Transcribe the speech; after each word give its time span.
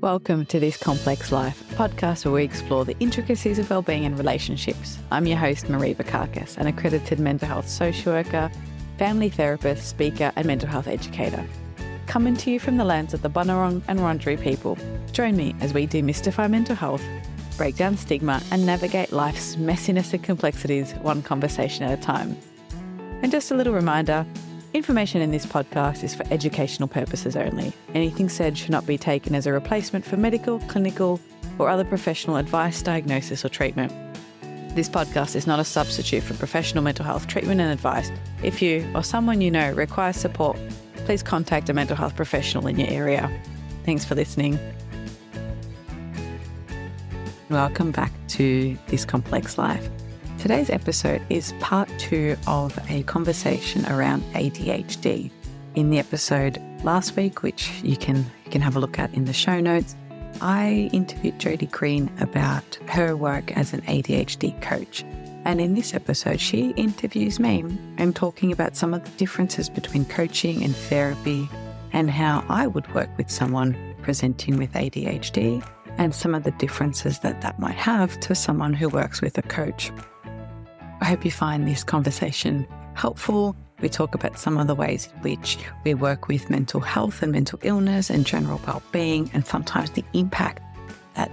Welcome 0.00 0.46
to 0.46 0.58
This 0.58 0.78
Complex 0.78 1.30
Life, 1.30 1.60
a 1.72 1.74
podcast 1.74 2.24
where 2.24 2.32
we 2.32 2.42
explore 2.42 2.86
the 2.86 2.96
intricacies 3.00 3.58
of 3.58 3.68
wellbeing 3.68 4.06
and 4.06 4.16
relationships. 4.16 4.96
I'm 5.10 5.26
your 5.26 5.36
host, 5.36 5.68
Marie 5.68 5.92
Vakakis, 5.92 6.56
an 6.56 6.66
accredited 6.66 7.20
mental 7.20 7.46
health 7.46 7.68
social 7.68 8.14
worker, 8.14 8.50
family 8.96 9.28
therapist, 9.28 9.86
speaker, 9.86 10.32
and 10.36 10.46
mental 10.46 10.70
health 10.70 10.86
educator. 10.86 11.46
Coming 12.06 12.34
to 12.38 12.50
you 12.50 12.58
from 12.58 12.78
the 12.78 12.84
lands 12.84 13.12
of 13.12 13.20
the 13.20 13.28
Bunurong 13.28 13.82
and 13.88 14.00
Wurundjeri 14.00 14.40
people, 14.40 14.78
join 15.12 15.36
me 15.36 15.54
as 15.60 15.74
we 15.74 15.86
demystify 15.86 16.48
mental 16.48 16.76
health, 16.76 17.04
break 17.58 17.76
down 17.76 17.98
stigma, 17.98 18.40
and 18.50 18.64
navigate 18.64 19.12
life's 19.12 19.56
messiness 19.56 20.14
and 20.14 20.24
complexities 20.24 20.92
one 21.02 21.22
conversation 21.22 21.84
at 21.84 21.98
a 21.98 22.00
time. 22.00 22.38
And 23.22 23.30
just 23.30 23.50
a 23.50 23.54
little 23.54 23.74
reminder 23.74 24.24
Information 24.72 25.20
in 25.20 25.32
this 25.32 25.46
podcast 25.46 26.04
is 26.04 26.14
for 26.14 26.24
educational 26.30 26.88
purposes 26.88 27.34
only. 27.34 27.72
Anything 27.92 28.28
said 28.28 28.56
should 28.56 28.70
not 28.70 28.86
be 28.86 28.96
taken 28.96 29.34
as 29.34 29.48
a 29.48 29.52
replacement 29.52 30.04
for 30.04 30.16
medical, 30.16 30.60
clinical, 30.60 31.18
or 31.58 31.68
other 31.68 31.84
professional 31.84 32.36
advice, 32.36 32.80
diagnosis, 32.80 33.44
or 33.44 33.48
treatment. 33.48 33.92
This 34.76 34.88
podcast 34.88 35.34
is 35.34 35.44
not 35.44 35.58
a 35.58 35.64
substitute 35.64 36.22
for 36.22 36.34
professional 36.34 36.84
mental 36.84 37.04
health 37.04 37.26
treatment 37.26 37.60
and 37.60 37.72
advice. 37.72 38.12
If 38.44 38.62
you 38.62 38.88
or 38.94 39.02
someone 39.02 39.40
you 39.40 39.50
know 39.50 39.72
requires 39.72 40.16
support, 40.16 40.56
please 41.04 41.24
contact 41.24 41.68
a 41.68 41.72
mental 41.72 41.96
health 41.96 42.14
professional 42.14 42.68
in 42.68 42.78
your 42.78 42.90
area. 42.90 43.28
Thanks 43.84 44.04
for 44.04 44.14
listening. 44.14 44.56
Welcome 47.48 47.90
back 47.90 48.12
to 48.28 48.78
This 48.86 49.04
Complex 49.04 49.58
Life. 49.58 49.90
Today's 50.40 50.70
episode 50.70 51.20
is 51.28 51.52
part 51.60 51.86
two 51.98 52.34
of 52.46 52.76
a 52.88 53.02
conversation 53.02 53.84
around 53.92 54.22
ADHD. 54.32 55.30
In 55.74 55.90
the 55.90 55.98
episode 55.98 56.58
last 56.82 57.14
week, 57.14 57.42
which 57.42 57.70
you 57.82 57.94
can 57.94 58.24
you 58.46 58.50
can 58.50 58.62
have 58.62 58.74
a 58.74 58.80
look 58.80 58.98
at 58.98 59.12
in 59.12 59.26
the 59.26 59.34
show 59.34 59.60
notes, 59.60 59.94
I 60.40 60.88
interviewed 60.94 61.38
Jodi 61.38 61.66
Green 61.66 62.10
about 62.20 62.78
her 62.88 63.18
work 63.18 63.54
as 63.54 63.74
an 63.74 63.82
ADHD 63.82 64.58
coach. 64.62 65.04
And 65.44 65.60
in 65.60 65.74
this 65.74 65.92
episode, 65.92 66.40
she 66.40 66.70
interviews 66.70 67.38
me 67.38 67.62
and 67.98 68.16
talking 68.16 68.50
about 68.50 68.76
some 68.76 68.94
of 68.94 69.04
the 69.04 69.10
differences 69.18 69.68
between 69.68 70.06
coaching 70.06 70.64
and 70.64 70.74
therapy 70.74 71.50
and 71.92 72.10
how 72.10 72.46
I 72.48 72.66
would 72.66 72.92
work 72.94 73.10
with 73.18 73.30
someone 73.30 73.76
presenting 74.00 74.56
with 74.56 74.72
ADHD 74.72 75.62
and 75.98 76.14
some 76.14 76.34
of 76.34 76.44
the 76.44 76.52
differences 76.52 77.18
that 77.18 77.42
that 77.42 77.58
might 77.58 77.76
have 77.76 78.18
to 78.20 78.34
someone 78.34 78.72
who 78.72 78.88
works 78.88 79.20
with 79.20 79.36
a 79.36 79.42
coach. 79.42 79.92
I 81.00 81.06
hope 81.06 81.24
you 81.24 81.30
find 81.30 81.66
this 81.66 81.82
conversation 81.82 82.66
helpful. 82.94 83.56
We 83.80 83.88
talk 83.88 84.14
about 84.14 84.38
some 84.38 84.58
of 84.58 84.66
the 84.66 84.74
ways 84.74 85.08
in 85.14 85.22
which 85.22 85.56
we 85.82 85.94
work 85.94 86.28
with 86.28 86.50
mental 86.50 86.80
health 86.80 87.22
and 87.22 87.32
mental 87.32 87.58
illness 87.62 88.10
and 88.10 88.26
general 88.26 88.60
well-being, 88.66 89.30
and 89.32 89.46
sometimes 89.46 89.90
the 89.90 90.04
impact 90.12 90.62
that 91.14 91.30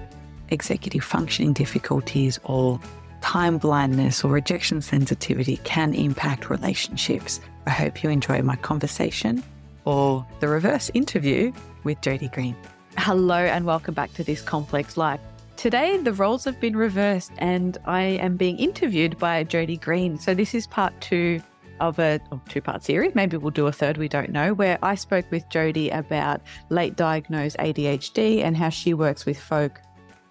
executive 0.49 1.03
functioning 1.03 1.51
difficulties 1.51 2.39
or 2.45 2.79
time 3.19 3.57
blindness 3.57 4.23
or 4.23 4.31
rejection 4.31 4.81
sensitivity 4.81 5.57
can 5.65 5.93
impact 5.93 6.49
relationships. 6.49 7.41
I 7.65 7.71
hope 7.71 8.01
you 8.03 8.09
enjoy 8.09 8.41
my 8.43 8.55
conversation 8.55 9.43
or 9.83 10.25
the 10.39 10.47
reverse 10.47 10.89
interview 10.93 11.51
with 11.83 11.99
Jodi 11.99 12.29
Green. 12.29 12.55
Hello 12.97 13.35
and 13.35 13.65
welcome 13.65 13.93
back 13.93 14.13
to 14.13 14.23
this 14.23 14.41
complex 14.41 14.95
life. 14.95 15.19
Today, 15.57 15.97
the 15.97 16.13
roles 16.13 16.45
have 16.45 16.59
been 16.59 16.77
reversed, 16.77 17.31
and 17.39 17.79
I 17.85 18.03
am 18.03 18.37
being 18.37 18.59
interviewed 18.59 19.17
by 19.17 19.43
Jodi 19.43 19.77
Green. 19.77 20.19
So, 20.19 20.35
this 20.35 20.53
is 20.53 20.67
part 20.67 20.93
two 21.01 21.41
of 21.79 21.97
a 21.97 22.19
oh, 22.31 22.39
two 22.47 22.61
part 22.61 22.83
series. 22.83 23.15
Maybe 23.15 23.37
we'll 23.37 23.49
do 23.49 23.65
a 23.65 23.71
third, 23.71 23.97
we 23.97 24.07
don't 24.07 24.29
know, 24.29 24.53
where 24.53 24.77
I 24.83 24.93
spoke 24.93 25.25
with 25.31 25.49
Jodi 25.49 25.89
about 25.89 26.41
late 26.69 26.95
diagnosed 26.95 27.57
ADHD 27.57 28.43
and 28.43 28.55
how 28.55 28.69
she 28.69 28.93
works 28.93 29.25
with 29.25 29.39
folk 29.39 29.81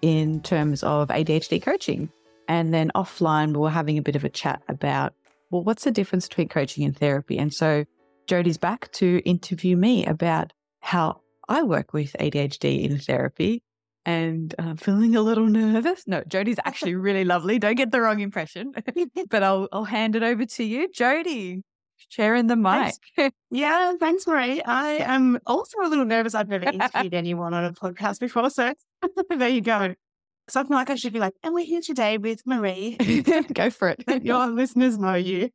in 0.01 0.41
terms 0.43 0.81
of 0.81 1.09
ADHD 1.09 1.61
coaching. 1.61 2.09
And 2.47 2.73
then 2.73 2.89
offline, 2.95 3.47
we 3.47 3.59
were 3.59 3.69
having 3.69 3.97
a 3.97 4.01
bit 4.01 4.15
of 4.15 4.23
a 4.23 4.29
chat 4.29 4.61
about, 4.69 5.13
well, 5.51 5.61
what's 5.61 5.83
the 5.83 5.91
difference 5.91 6.29
between 6.29 6.47
coaching 6.47 6.85
and 6.85 6.97
therapy? 6.97 7.37
And 7.37 7.53
so 7.53 7.83
Jodi's 8.27 8.57
back 8.57 8.93
to 8.93 9.21
interview 9.25 9.75
me 9.75 10.05
about 10.05 10.53
how 10.79 11.19
I 11.49 11.63
work 11.63 11.91
with 11.91 12.15
ADHD 12.17 12.89
in 12.89 12.97
therapy 12.97 13.61
and 14.07 14.55
uh, 14.57 14.73
feeling 14.75 15.17
a 15.17 15.21
little 15.21 15.45
nervous. 15.45 16.07
No, 16.07 16.23
Jodi's 16.23 16.57
actually 16.65 16.95
really 16.95 17.25
lovely. 17.25 17.59
Don't 17.59 17.75
get 17.75 17.91
the 17.91 18.01
wrong 18.01 18.21
impression. 18.21 18.71
but 19.29 19.43
I'll 19.43 19.67
I'll 19.71 19.83
hand 19.83 20.15
it 20.15 20.23
over 20.23 20.45
to 20.45 20.63
you, 20.63 20.89
Jodi. 20.91 21.61
Sharing 22.09 22.47
the 22.47 22.55
mic. 22.55 22.93
Thanks. 23.15 23.35
Yeah, 23.51 23.93
thanks, 23.99 24.27
Marie. 24.27 24.61
I 24.61 24.99
am 25.01 25.39
also 25.45 25.79
a 25.83 25.87
little 25.87 26.05
nervous. 26.05 26.35
I've 26.35 26.47
never 26.47 26.65
interviewed 26.65 27.13
anyone 27.13 27.53
on 27.53 27.65
a 27.65 27.73
podcast 27.73 28.19
before, 28.19 28.49
so 28.49 28.73
there 29.29 29.49
you 29.49 29.61
go. 29.61 29.95
So 30.49 30.61
I 30.61 30.63
feel 30.63 30.77
like 30.77 30.89
I 30.89 30.95
should 30.95 31.11
be 31.11 31.19
like, 31.19 31.33
and 31.43 31.53
we're 31.53 31.65
here 31.65 31.81
today 31.81 32.17
with 32.17 32.45
Marie. 32.45 32.97
go 33.53 33.69
for 33.69 33.89
it. 33.89 34.23
Your 34.23 34.47
listeners 34.47 34.97
know 34.97 35.15
you. 35.15 35.49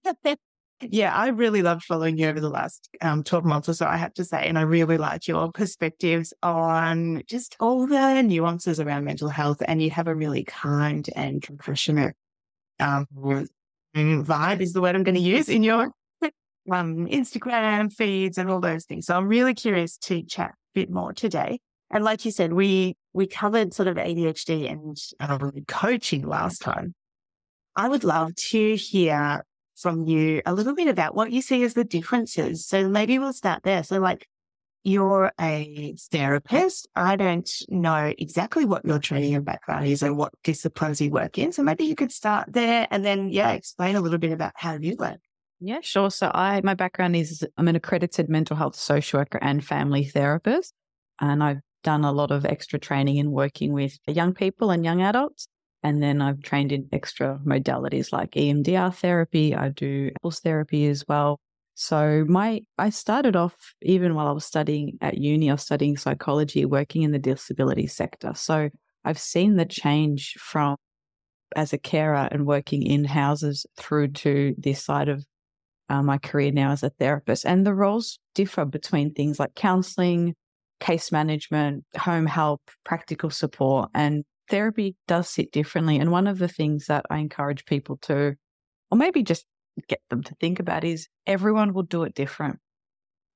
Yeah, 0.90 1.14
I 1.14 1.28
really 1.28 1.62
loved 1.62 1.84
following 1.84 2.18
you 2.18 2.28
over 2.28 2.40
the 2.40 2.48
last 2.48 2.88
um, 3.00 3.22
12 3.22 3.44
months 3.44 3.68
or 3.68 3.74
so, 3.74 3.86
I 3.86 3.96
have 3.96 4.14
to 4.14 4.24
say. 4.24 4.46
And 4.46 4.58
I 4.58 4.62
really 4.62 4.98
like 4.98 5.28
your 5.28 5.52
perspectives 5.52 6.34
on 6.42 7.22
just 7.26 7.56
all 7.60 7.86
the 7.86 8.22
nuances 8.22 8.80
around 8.80 9.04
mental 9.04 9.28
health. 9.28 9.62
And 9.66 9.80
you 9.80 9.90
have 9.90 10.08
a 10.08 10.14
really 10.14 10.44
kind 10.44 11.08
and 11.14 11.40
compassionate 11.40 12.16
um, 12.80 13.06
vibe, 13.94 14.60
is 14.60 14.72
the 14.72 14.80
word 14.80 14.96
I'm 14.96 15.04
going 15.04 15.14
to 15.14 15.20
use 15.20 15.48
in 15.48 15.62
your 15.62 15.92
um, 16.70 17.06
Instagram 17.06 17.92
feeds 17.92 18.38
and 18.38 18.50
all 18.50 18.60
those 18.60 18.84
things. 18.84 19.06
So 19.06 19.16
I'm 19.16 19.28
really 19.28 19.54
curious 19.54 19.96
to 19.98 20.22
chat 20.22 20.50
a 20.50 20.54
bit 20.74 20.90
more 20.90 21.12
today. 21.12 21.60
And 21.90 22.04
like 22.04 22.24
you 22.24 22.30
said, 22.30 22.54
we 22.54 22.96
we 23.12 23.26
covered 23.26 23.74
sort 23.74 23.88
of 23.88 23.96
ADHD 23.98 24.70
and 24.70 24.96
um, 25.20 25.52
coaching 25.68 26.26
last 26.26 26.62
time. 26.62 26.94
I 27.76 27.88
would 27.88 28.04
love 28.04 28.34
to 28.50 28.76
hear 28.76 29.44
from 29.82 30.06
you 30.06 30.40
a 30.46 30.54
little 30.54 30.74
bit 30.74 30.88
about 30.88 31.14
what 31.14 31.32
you 31.32 31.42
see 31.42 31.62
as 31.64 31.74
the 31.74 31.84
differences. 31.84 32.66
So 32.66 32.88
maybe 32.88 33.18
we'll 33.18 33.32
start 33.32 33.62
there. 33.62 33.82
So 33.82 33.98
like 33.98 34.26
you're 34.84 35.32
a 35.40 35.94
therapist. 36.10 36.88
I 36.96 37.16
don't 37.16 37.48
know 37.68 38.12
exactly 38.18 38.64
what 38.64 38.84
your 38.84 38.98
training 38.98 39.34
and 39.34 39.44
background 39.44 39.86
is 39.86 40.02
and 40.02 40.16
what 40.16 40.32
disciplines 40.42 41.00
you 41.00 41.10
work 41.10 41.38
in. 41.38 41.52
So 41.52 41.62
maybe 41.62 41.84
you 41.84 41.94
could 41.94 42.12
start 42.12 42.52
there 42.52 42.88
and 42.90 43.04
then, 43.04 43.28
yeah, 43.28 43.52
explain 43.52 43.96
a 43.96 44.00
little 44.00 44.18
bit 44.18 44.32
about 44.32 44.52
how 44.56 44.78
you 44.80 44.96
work. 44.98 45.18
Yeah, 45.60 45.78
sure. 45.82 46.10
So 46.10 46.30
I, 46.34 46.60
my 46.64 46.74
background 46.74 47.14
is 47.14 47.46
I'm 47.56 47.68
an 47.68 47.76
accredited 47.76 48.28
mental 48.28 48.56
health 48.56 48.74
social 48.74 49.20
worker 49.20 49.38
and 49.40 49.64
family 49.64 50.04
therapist. 50.04 50.74
And 51.20 51.44
I've 51.44 51.60
done 51.84 52.04
a 52.04 52.10
lot 52.10 52.32
of 52.32 52.44
extra 52.44 52.80
training 52.80 53.16
in 53.18 53.30
working 53.30 53.72
with 53.72 53.98
young 54.08 54.34
people 54.34 54.70
and 54.70 54.84
young 54.84 55.00
adults. 55.00 55.46
And 55.82 56.02
then 56.02 56.22
I've 56.22 56.42
trained 56.42 56.72
in 56.72 56.88
extra 56.92 57.40
modalities 57.44 58.12
like 58.12 58.32
EMDR 58.32 58.94
therapy. 58.94 59.54
I 59.54 59.70
do 59.70 60.10
pulse 60.22 60.40
therapy 60.40 60.86
as 60.86 61.04
well. 61.08 61.40
So 61.74 62.24
my 62.28 62.62
I 62.78 62.90
started 62.90 63.34
off 63.34 63.74
even 63.82 64.14
while 64.14 64.28
I 64.28 64.32
was 64.32 64.44
studying 64.44 64.98
at 65.00 65.18
uni, 65.18 65.50
I 65.50 65.54
was 65.54 65.62
studying 65.62 65.96
psychology, 65.96 66.64
working 66.64 67.02
in 67.02 67.12
the 67.12 67.18
disability 67.18 67.86
sector. 67.86 68.32
So 68.34 68.70
I've 69.04 69.18
seen 69.18 69.56
the 69.56 69.64
change 69.64 70.34
from 70.38 70.76
as 71.56 71.72
a 71.72 71.78
carer 71.78 72.28
and 72.30 72.46
working 72.46 72.82
in 72.82 73.04
houses 73.04 73.66
through 73.76 74.08
to 74.08 74.54
this 74.58 74.84
side 74.84 75.08
of 75.08 75.24
uh, 75.88 76.02
my 76.02 76.18
career 76.18 76.52
now 76.52 76.70
as 76.70 76.82
a 76.82 76.90
therapist. 76.90 77.44
And 77.44 77.66
the 77.66 77.74
roles 77.74 78.18
differ 78.34 78.64
between 78.64 79.12
things 79.12 79.38
like 79.38 79.54
counseling, 79.54 80.34
case 80.80 81.12
management, 81.12 81.84
home 81.98 82.26
help, 82.26 82.62
practical 82.84 83.30
support, 83.30 83.90
and 83.94 84.24
therapy 84.48 84.96
does 85.08 85.28
sit 85.28 85.52
differently. 85.52 85.98
And 85.98 86.10
one 86.10 86.26
of 86.26 86.38
the 86.38 86.48
things 86.48 86.86
that 86.86 87.06
I 87.10 87.18
encourage 87.18 87.64
people 87.64 87.98
to, 88.02 88.34
or 88.90 88.98
maybe 88.98 89.22
just 89.22 89.46
get 89.88 90.00
them 90.10 90.22
to 90.24 90.34
think 90.40 90.60
about 90.60 90.84
is 90.84 91.08
everyone 91.26 91.72
will 91.72 91.82
do 91.82 92.02
it 92.04 92.14
different. 92.14 92.58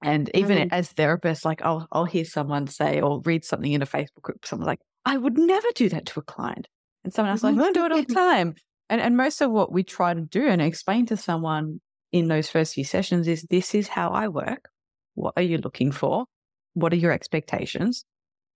And 0.02 0.30
even 0.34 0.58
mm. 0.58 0.68
as 0.72 0.92
therapists, 0.92 1.44
like 1.44 1.62
I'll, 1.62 1.88
I'll 1.90 2.04
hear 2.04 2.24
someone 2.24 2.66
say 2.66 3.00
or 3.00 3.22
read 3.24 3.44
something 3.44 3.72
in 3.72 3.82
a 3.82 3.86
Facebook 3.86 4.22
group, 4.22 4.44
someone 4.44 4.66
like, 4.66 4.80
I 5.04 5.16
would 5.16 5.38
never 5.38 5.68
do 5.74 5.88
that 5.88 6.06
to 6.06 6.20
a 6.20 6.22
client. 6.22 6.68
And 7.04 7.14
someone 7.14 7.30
else 7.30 7.42
like, 7.42 7.56
I 7.56 7.72
do 7.72 7.84
it 7.86 7.92
all 7.92 8.02
the 8.02 8.14
time. 8.14 8.54
And, 8.90 9.00
and 9.00 9.16
most 9.16 9.40
of 9.40 9.50
what 9.50 9.72
we 9.72 9.82
try 9.82 10.14
to 10.14 10.20
do 10.20 10.46
and 10.46 10.60
explain 10.60 11.06
to 11.06 11.16
someone 11.16 11.80
in 12.12 12.28
those 12.28 12.48
first 12.48 12.74
few 12.74 12.84
sessions 12.84 13.26
is 13.26 13.42
this 13.44 13.74
is 13.74 13.88
how 13.88 14.10
I 14.10 14.28
work. 14.28 14.68
What 15.14 15.34
are 15.36 15.42
you 15.42 15.58
looking 15.58 15.92
for? 15.92 16.26
What 16.74 16.92
are 16.92 16.96
your 16.96 17.12
expectations? 17.12 18.04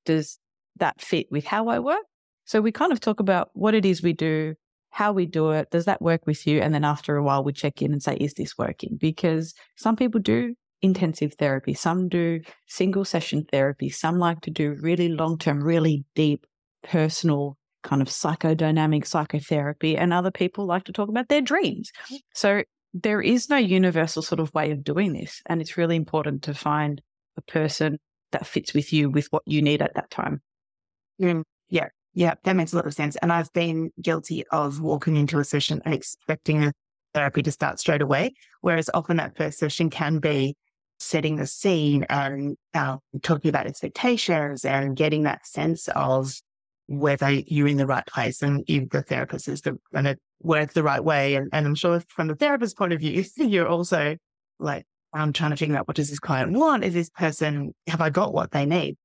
Does 0.05 0.39
that 0.77 1.01
fit 1.01 1.27
with 1.31 1.47
how 1.47 1.69
I 1.69 1.79
work? 1.79 2.05
So 2.51 2.61
we 2.61 2.73
kind 2.73 2.91
of 2.91 2.99
talk 2.99 3.21
about 3.21 3.51
what 3.53 3.75
it 3.75 3.85
is 3.85 4.03
we 4.03 4.13
do, 4.13 4.57
how 4.91 5.13
we 5.13 5.25
do 5.25 5.51
it. 5.51 5.71
Does 5.71 5.85
that 5.85 6.03
work 6.03 6.27
with 6.27 6.49
you? 6.49 6.61
And 6.61 6.75
then 6.75 6.85
after 6.85 7.15
a 7.15 7.23
while, 7.23 7.45
we 7.45 7.53
check 7.53 7.81
in 7.81 7.93
and 7.93 8.03
say, 8.03 8.17
is 8.17 8.35
this 8.35 8.59
working? 8.59 8.99
Because 9.01 9.55
some 9.77 9.95
people 9.95 10.21
do 10.21 10.57
intensive 10.83 11.35
therapy, 11.35 11.75
some 11.75 12.09
do 12.09 12.41
single 12.67 13.05
session 13.05 13.47
therapy, 13.53 13.89
some 13.89 14.19
like 14.19 14.41
to 14.41 14.51
do 14.51 14.77
really 14.81 15.09
long 15.09 15.39
term, 15.39 15.63
really 15.63 16.05
deep 16.17 16.45
personal 16.83 17.57
kind 17.85 18.03
of 18.03 18.09
psychodynamic 18.09 19.07
psychotherapy, 19.07 19.97
and 19.97 20.13
other 20.13 20.33
people 20.33 20.67
like 20.67 20.83
to 20.83 20.93
talk 20.93 21.09
about 21.09 21.29
their 21.29 21.41
dreams. 21.41 21.93
So 22.35 22.65
there 22.93 23.23
is 23.23 23.49
no 23.49 23.59
universal 23.59 24.23
sort 24.23 24.41
of 24.41 24.53
way 24.55 24.73
of 24.73 24.83
doing 24.83 25.13
this. 25.13 25.41
And 25.47 25.61
it's 25.61 25.77
really 25.77 25.95
important 25.95 26.43
to 26.43 26.55
find 26.55 27.01
a 27.37 27.43
person 27.43 28.01
that 28.33 28.45
fits 28.45 28.75
with 28.75 28.93
you 28.93 29.09
with 29.09 29.29
what 29.31 29.45
you 29.47 29.63
need 29.63 29.83
at 29.83 29.95
that 29.95 30.11
time. 30.11 30.43
Mm, 31.23 31.45
yeah. 31.69 31.91
Yeah. 32.15 32.35
That 32.45 32.57
makes 32.57 32.73
a 32.73 32.77
lot 32.77 32.87
of 32.87 32.95
sense. 32.95 33.17
And 33.17 33.33
I've 33.33 33.53
been 33.53 33.91
guilty 34.01 34.45
of 34.49 34.81
walking 34.81 35.17
into 35.17 35.39
a 35.39 35.45
session 35.45 35.81
expecting 35.87 36.65
a 36.65 36.73
therapy 37.15 37.43
to 37.43 37.53
start 37.53 37.79
straight 37.79 38.03
away. 38.03 38.35
Whereas 38.61 38.91
often 38.95 39.17
that 39.19 39.37
first 39.37 39.59
session 39.59 39.91
can 39.91 40.19
be 40.19 40.57
setting 40.99 41.37
the 41.37 41.47
scene 41.47 42.05
and 42.11 42.57
um, 42.75 42.99
talking 43.23 43.49
about 43.49 43.67
expectations 43.67 44.65
and 44.65 44.97
getting 44.97 45.23
that 45.23 45.47
sense 45.47 45.89
of 45.89 46.35
whether 46.87 47.31
you're 47.31 47.69
in 47.69 47.77
the 47.77 47.87
right 47.87 48.07
place 48.07 48.43
and 48.43 48.65
if 48.67 48.91
the 48.91 49.03
therapist 49.03 49.49
is 49.49 49.61
going 49.61 49.79
to 50.05 50.17
work 50.43 50.73
the 50.73 50.83
right 50.83 51.03
way. 51.03 51.37
And, 51.37 51.49
and 51.53 51.67
I'm 51.67 51.75
sure 51.75 52.03
from 52.09 52.29
the 52.29 52.35
therapist's 52.35 52.75
point 52.75 52.93
of 52.93 53.01
view, 53.01 53.25
you're 53.37 53.69
also 53.69 54.17
like, 54.59 54.85
I'm 55.13 55.33
trying 55.33 55.51
to 55.51 55.57
figure 55.57 55.77
out 55.77 55.89
what 55.89 55.97
does 55.97 56.11
this 56.11 56.19
client 56.19 56.53
want? 56.53 56.85
Is 56.85 56.95
this 56.95 57.11
person, 57.11 57.75
have 57.87 58.01
I 58.01 58.11
got 58.11 58.33
what 58.35 58.51
they 58.51 58.67
need? 58.67 58.97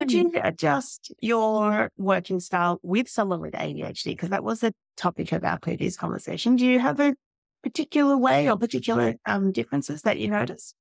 Would 0.00 0.12
you 0.12 0.30
mm. 0.30 0.40
adjust 0.42 1.12
your 1.20 1.90
working 1.98 2.40
style 2.40 2.80
with 2.82 3.08
someone 3.08 3.40
with 3.40 3.52
ADHD? 3.52 4.04
Because 4.04 4.30
that 4.30 4.42
was 4.42 4.62
a 4.62 4.72
topic 4.96 5.32
of 5.32 5.44
our 5.44 5.58
previous 5.58 5.96
conversation. 5.96 6.56
Do 6.56 6.66
you 6.66 6.78
have 6.78 7.00
a 7.00 7.14
particular 7.62 8.16
way 8.16 8.50
or 8.50 8.56
particular 8.56 9.14
um, 9.26 9.52
differences 9.52 10.02
that 10.02 10.18
you 10.18 10.28
notice? 10.28 10.74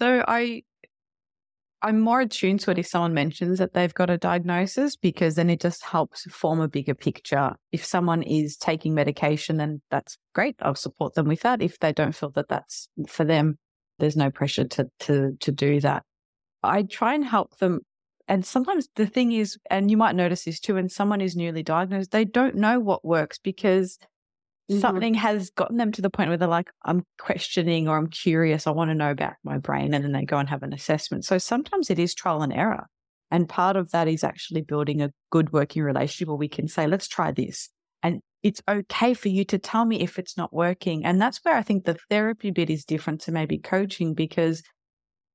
So 0.00 0.24
I 0.28 0.62
I'm 1.82 2.00
more 2.00 2.20
attuned 2.20 2.60
to 2.60 2.72
it 2.72 2.78
if 2.78 2.86
someone 2.86 3.14
mentions 3.14 3.58
that 3.58 3.72
they've 3.72 3.94
got 3.94 4.10
a 4.10 4.18
diagnosis 4.18 4.96
because 4.96 5.36
then 5.36 5.48
it 5.48 5.60
just 5.60 5.82
helps 5.82 6.24
form 6.30 6.60
a 6.60 6.68
bigger 6.68 6.94
picture. 6.94 7.54
If 7.72 7.84
someone 7.84 8.22
is 8.22 8.56
taking 8.56 8.94
medication, 8.94 9.56
then 9.56 9.80
that's 9.90 10.18
great. 10.34 10.56
I'll 10.60 10.74
support 10.74 11.14
them 11.14 11.26
with 11.26 11.40
that. 11.40 11.62
If 11.62 11.78
they 11.78 11.92
don't 11.92 12.14
feel 12.14 12.30
that 12.32 12.48
that's 12.48 12.88
for 13.08 13.24
them, 13.24 13.58
there's 13.98 14.16
no 14.16 14.30
pressure 14.30 14.64
to 14.64 14.88
to 15.00 15.36
to 15.40 15.52
do 15.52 15.80
that. 15.80 16.02
I 16.62 16.82
try 16.82 17.14
and 17.14 17.24
help 17.24 17.56
them. 17.58 17.80
And 18.30 18.46
sometimes 18.46 18.88
the 18.94 19.06
thing 19.06 19.32
is, 19.32 19.58
and 19.70 19.90
you 19.90 19.96
might 19.96 20.14
notice 20.14 20.44
this 20.44 20.60
too, 20.60 20.74
when 20.74 20.88
someone 20.88 21.20
is 21.20 21.34
newly 21.34 21.64
diagnosed, 21.64 22.12
they 22.12 22.24
don't 22.24 22.54
know 22.54 22.78
what 22.78 23.04
works 23.04 23.40
because 23.42 23.98
mm-hmm. 24.70 24.78
something 24.78 25.14
has 25.14 25.50
gotten 25.50 25.78
them 25.78 25.90
to 25.90 26.00
the 26.00 26.10
point 26.10 26.28
where 26.28 26.36
they're 26.38 26.46
like, 26.46 26.70
I'm 26.84 27.02
questioning 27.18 27.88
or 27.88 27.96
I'm 27.96 28.06
curious. 28.06 28.68
I 28.68 28.70
want 28.70 28.92
to 28.92 28.94
know 28.94 29.10
about 29.10 29.32
my 29.42 29.58
brain. 29.58 29.92
And 29.92 30.04
then 30.04 30.12
they 30.12 30.24
go 30.24 30.38
and 30.38 30.48
have 30.48 30.62
an 30.62 30.72
assessment. 30.72 31.24
So 31.24 31.38
sometimes 31.38 31.90
it 31.90 31.98
is 31.98 32.14
trial 32.14 32.42
and 32.42 32.52
error. 32.52 32.86
And 33.32 33.48
part 33.48 33.74
of 33.74 33.90
that 33.90 34.06
is 34.06 34.22
actually 34.22 34.62
building 34.62 35.02
a 35.02 35.10
good 35.30 35.52
working 35.52 35.82
relationship 35.82 36.28
where 36.28 36.36
we 36.36 36.48
can 36.48 36.68
say, 36.68 36.86
let's 36.86 37.08
try 37.08 37.32
this. 37.32 37.68
And 38.00 38.20
it's 38.44 38.62
okay 38.68 39.12
for 39.12 39.28
you 39.28 39.44
to 39.46 39.58
tell 39.58 39.84
me 39.84 40.02
if 40.02 40.20
it's 40.20 40.36
not 40.36 40.52
working. 40.52 41.04
And 41.04 41.20
that's 41.20 41.40
where 41.42 41.56
I 41.56 41.62
think 41.62 41.84
the 41.84 41.98
therapy 42.08 42.52
bit 42.52 42.70
is 42.70 42.84
different 42.84 43.22
to 43.22 43.32
maybe 43.32 43.58
coaching 43.58 44.14
because 44.14 44.62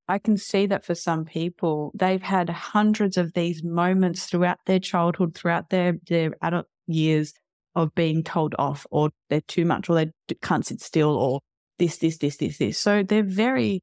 I 0.07 0.19
can 0.19 0.37
see 0.37 0.67
that 0.67 0.85
for 0.85 0.93
some 0.93 1.25
people, 1.25 1.91
they've 1.95 2.21
had 2.21 2.49
hundreds 2.49 3.17
of 3.17 3.33
these 3.33 3.63
moments 3.63 4.25
throughout 4.25 4.59
their 4.65 4.79
childhood, 4.79 5.35
throughout 5.35 5.69
their, 5.69 5.93
their 6.07 6.31
adult 6.41 6.67
years 6.85 7.33
of 7.75 7.93
being 7.95 8.23
told 8.23 8.55
off 8.59 8.85
or 8.91 9.09
they're 9.29 9.41
too 9.41 9.65
much 9.65 9.89
or 9.89 9.95
they 9.95 10.11
can't 10.41 10.65
sit 10.65 10.81
still 10.81 11.15
or 11.15 11.41
this, 11.79 11.97
this, 11.97 12.19
this, 12.19 12.37
this, 12.37 12.57
this. 12.57 12.79
So 12.79 13.03
they're 13.03 13.23
very, 13.23 13.81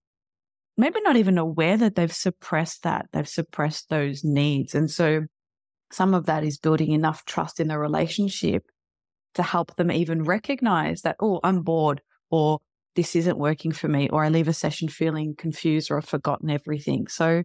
maybe 0.77 1.01
not 1.03 1.17
even 1.17 1.39
aware 1.39 1.77
that 1.77 1.97
they've 1.97 2.13
suppressed 2.13 2.85
that. 2.85 3.07
They've 3.13 3.29
suppressed 3.29 3.91
those 3.91 4.23
needs. 4.23 4.75
And 4.75 4.91
so 4.91 5.23
some 5.91 6.15
of 6.15 6.27
that 6.27 6.45
is 6.45 6.57
building 6.57 6.93
enough 6.93 7.25
trust 7.25 7.61
in 7.61 7.69
the 7.69 7.79
relationship 7.79 8.65
to 9.35 9.43
help 9.43 9.75
them 9.77 9.91
even 9.91 10.23
recognize 10.25 11.03
that, 11.03 11.17
oh, 11.21 11.41
I'm 11.43 11.63
bored 11.63 12.01
or 12.31 12.61
this 12.95 13.17
isn't 13.17 13.39
working 13.39 13.73
for 13.73 13.89
me, 13.89 14.09
or 14.09 14.25
I 14.25 14.29
leave 14.29 14.49
a 14.49 14.53
session 14.53 14.89
feeling 14.89 15.35
confused 15.37 15.91
or 15.91 15.97
I've 15.99 16.05
forgotten 16.05 16.51
everything. 16.51 17.07
So 17.09 17.43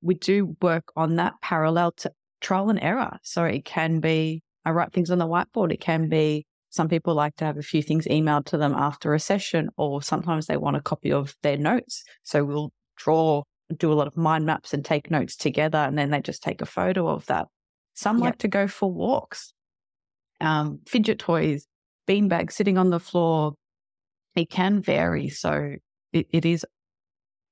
we 0.00 0.14
do 0.14 0.56
work 0.60 0.92
on 0.96 1.16
that 1.16 1.34
parallel 1.42 1.92
to 1.92 2.12
trial 2.40 2.70
and 2.70 2.82
error. 2.82 3.18
So 3.22 3.44
it 3.44 3.64
can 3.64 4.00
be 4.00 4.42
I 4.64 4.70
write 4.70 4.92
things 4.92 5.10
on 5.10 5.18
the 5.18 5.26
whiteboard. 5.26 5.72
It 5.72 5.80
can 5.80 6.08
be 6.08 6.44
some 6.70 6.88
people 6.88 7.14
like 7.14 7.36
to 7.36 7.44
have 7.44 7.56
a 7.56 7.62
few 7.62 7.82
things 7.82 8.06
emailed 8.06 8.46
to 8.46 8.58
them 8.58 8.74
after 8.74 9.14
a 9.14 9.20
session, 9.20 9.70
or 9.76 10.02
sometimes 10.02 10.46
they 10.46 10.56
want 10.56 10.76
a 10.76 10.80
copy 10.82 11.12
of 11.12 11.34
their 11.42 11.56
notes. 11.56 12.02
So 12.24 12.44
we'll 12.44 12.72
draw, 12.96 13.44
do 13.78 13.92
a 13.92 13.94
lot 13.94 14.08
of 14.08 14.16
mind 14.16 14.44
maps 14.44 14.74
and 14.74 14.84
take 14.84 15.10
notes 15.10 15.36
together, 15.36 15.78
and 15.78 15.96
then 15.96 16.10
they 16.10 16.20
just 16.20 16.42
take 16.42 16.60
a 16.60 16.66
photo 16.66 17.08
of 17.08 17.24
that. 17.26 17.46
Some 17.94 18.18
yep. 18.18 18.24
like 18.24 18.38
to 18.38 18.48
go 18.48 18.66
for 18.66 18.92
walks, 18.92 19.54
um, 20.40 20.80
fidget 20.86 21.20
toys, 21.20 21.66
beanbags 22.06 22.52
sitting 22.52 22.76
on 22.76 22.90
the 22.90 23.00
floor. 23.00 23.54
It 24.36 24.50
can 24.50 24.82
vary. 24.82 25.28
So 25.30 25.76
it, 26.12 26.26
it 26.30 26.44
is 26.44 26.64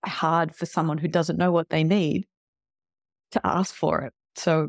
hard 0.05 0.55
for 0.55 0.67
someone 0.67 0.99
who 0.99 1.09
doesn't 1.09 1.39
know 1.39 1.51
what 1.51 1.71
they 1.71 1.83
need 1.83 2.27
to 3.33 3.41
ask 3.43 3.75
for 3.75 4.03
it. 4.03 4.13
So 4.37 4.69